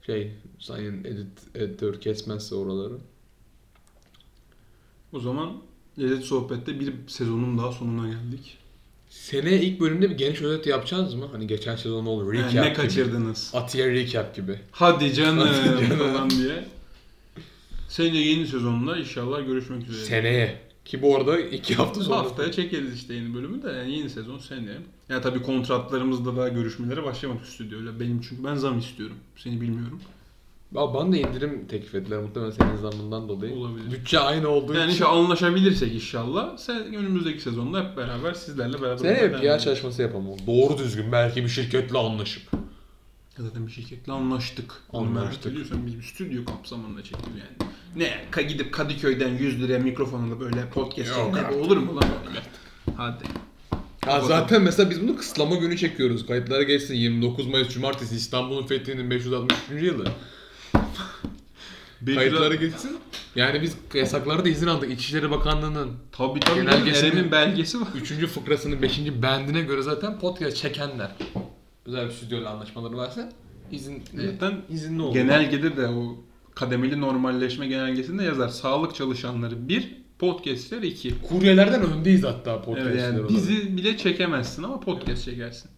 şey. 0.05 0.31
Sayın 0.59 1.03
edit, 1.03 1.27
editör 1.55 2.01
kesmezse 2.01 2.55
oraları. 2.55 2.93
O 5.13 5.19
zaman 5.19 5.53
Lezzet 5.99 6.23
Sohbet'te 6.23 6.79
bir 6.79 6.93
sezonun 7.07 7.57
daha 7.57 7.71
sonuna 7.71 8.07
geldik. 8.07 8.57
Seneye 9.09 9.61
ilk 9.61 9.79
bölümde 9.79 10.09
bir 10.09 10.17
geniş 10.17 10.41
özet 10.41 10.67
yapacağız 10.67 11.13
mı? 11.13 11.25
Hani 11.31 11.47
geçen 11.47 11.75
sezon 11.75 12.05
ne 12.05 12.09
olur? 12.09 12.33
Recap 12.33 12.53
Yani 12.53 12.65
ne 12.65 12.69
gibi. 12.69 12.81
kaçırdınız? 12.81 13.51
Atiye 13.53 13.89
recap 13.91 14.35
gibi. 14.35 14.59
Hadi 14.71 15.13
canım, 15.13 15.47
Hadi 15.47 15.87
canım. 15.87 15.97
falan 16.13 16.29
diye. 16.29 16.65
Seneye 17.87 18.27
yeni 18.31 18.47
sezonda 18.47 18.97
inşallah 18.97 19.45
görüşmek 19.45 19.89
üzere. 19.89 20.05
Seneye. 20.05 20.59
Ki 20.85 21.01
bu 21.01 21.17
arada 21.17 21.39
iki 21.39 21.75
hafta 21.75 22.01
sonra. 22.01 22.17
haftaya 22.17 22.51
çekeriz 22.51 22.95
işte 22.95 23.13
yeni 23.13 23.33
bölümü 23.33 23.63
de 23.63 23.71
yani 23.71 23.97
yeni 23.97 24.09
sezon 24.09 24.37
seneye. 24.37 24.77
Ya 25.09 25.21
tabii 25.21 25.41
kontratlarımızda 25.43 26.35
da 26.35 26.47
görüşmelere 26.47 27.03
başlamadık 27.03 27.45
stüdyoyla. 27.45 27.99
Benim 27.99 28.21
çünkü 28.21 28.43
ben 28.43 28.55
zam 28.55 28.79
istiyorum. 28.79 29.15
Seni 29.35 29.61
bilmiyorum. 29.61 30.01
Ya 30.75 30.81
bana 30.93 31.11
da 31.11 31.17
indirim 31.17 31.65
teklif 31.69 31.95
ettiler 31.95 32.19
muhtemelen 32.19 32.51
senin 32.51 32.75
zamanından 32.75 33.29
dolayı. 33.29 33.53
Olabilir. 33.55 33.91
Bütçe 33.91 34.19
aynı 34.19 34.47
olduğu 34.49 34.73
Yani 34.73 34.83
için. 34.83 34.91
işte 34.93 35.05
anlaşabilirsek 35.05 35.93
inşallah 35.95 36.57
sen 36.57 36.95
önümüzdeki 36.95 37.41
sezonda 37.41 37.83
hep 37.83 37.97
beraber 37.97 38.33
sizlerle 38.33 38.81
beraber 38.81 38.99
olmaya 38.99 39.33
bir 39.33 39.37
PR 39.57 39.59
çalışması 39.59 40.01
yapalım. 40.01 40.25
Doğru 40.47 40.77
düzgün 40.77 41.11
belki 41.11 41.43
bir 41.43 41.49
şirketle 41.49 41.97
anlaşıp. 41.97 42.43
Zaten 43.37 43.67
bir 43.67 43.71
şirketle 43.71 44.13
anlaştık. 44.13 44.73
Anlaştık. 44.93 45.51
Ediyorsan 45.51 45.85
biz 45.87 45.97
bir 45.97 46.03
stüdyo 46.03 46.45
kapsamında 46.45 47.03
çektik 47.03 47.27
yani. 47.29 47.71
Ne 47.95 48.25
ka 48.31 48.41
gidip 48.41 48.73
Kadıköy'den 48.73 49.29
100 49.37 49.61
liraya 49.61 49.79
mikrofon 49.79 50.23
alıp 50.27 50.39
böyle 50.39 50.69
podcast 50.69 51.15
çekmek 51.15 51.51
olur 51.51 51.77
mu 51.77 51.95
lan 51.95 52.09
öyle? 52.29 52.39
Hadi. 52.97 53.23
Ya 54.07 54.21
zaten 54.21 54.61
mesela 54.61 54.89
biz 54.89 55.01
bunu 55.01 55.17
kısıtlama 55.17 55.55
günü 55.55 55.77
çekiyoruz. 55.77 56.27
Kayıtlara 56.27 56.63
geçsin 56.63 56.95
29 56.95 57.47
Mayıs 57.47 57.69
Cumartesi 57.69 58.15
İstanbul'un 58.15 58.67
fethinin 58.67 59.09
563. 59.11 59.81
yılı. 59.83 60.05
Kayıtlara 62.05 62.55
geçsin. 62.55 62.97
Yani 63.35 63.61
biz 63.61 63.75
yasaklarda 63.93 64.49
izin 64.49 64.67
aldık. 64.67 64.91
İçişleri 64.91 65.31
Bakanlığı'nın 65.31 65.91
Tabii 66.11 66.39
tabii. 66.39 66.59
Genelgesinin- 66.59 67.31
belgesi 67.31 67.81
var. 67.81 67.87
3. 67.95 68.27
fıkrasının 68.27 68.81
5. 68.81 69.21
bendine 69.21 69.61
göre 69.61 69.81
zaten 69.81 70.19
podcast 70.19 70.57
çekenler. 70.57 71.11
Özel 71.87 72.05
bir 72.05 72.11
stüdyoyla 72.11 72.49
anlaşmaları 72.49 72.97
varsa 72.97 73.29
izin 73.71 74.03
Zaten 74.15 74.61
izinli 74.69 75.01
olur. 75.01 75.13
Genelgede 75.13 75.77
de 75.77 75.87
o 75.87 76.17
kademeli 76.55 77.01
normalleşme 77.01 77.67
genelgesinde 77.67 78.23
yazar. 78.23 78.49
Sağlık 78.49 78.95
çalışanları 78.95 79.69
bir, 79.69 79.95
podcastler 80.19 80.81
iki. 80.81 81.13
kuryelerden 81.21 81.81
öndeyiz 81.81 82.23
hatta 82.23 82.61
podcastler 82.61 82.91
Evet 82.91 83.01
yani 83.01 83.15
olarak. 83.19 83.29
bizi 83.29 83.77
bile 83.77 83.97
çekemezsin 83.97 84.63
ama 84.63 84.79
podcast 84.79 85.25
çekersin. 85.25 85.71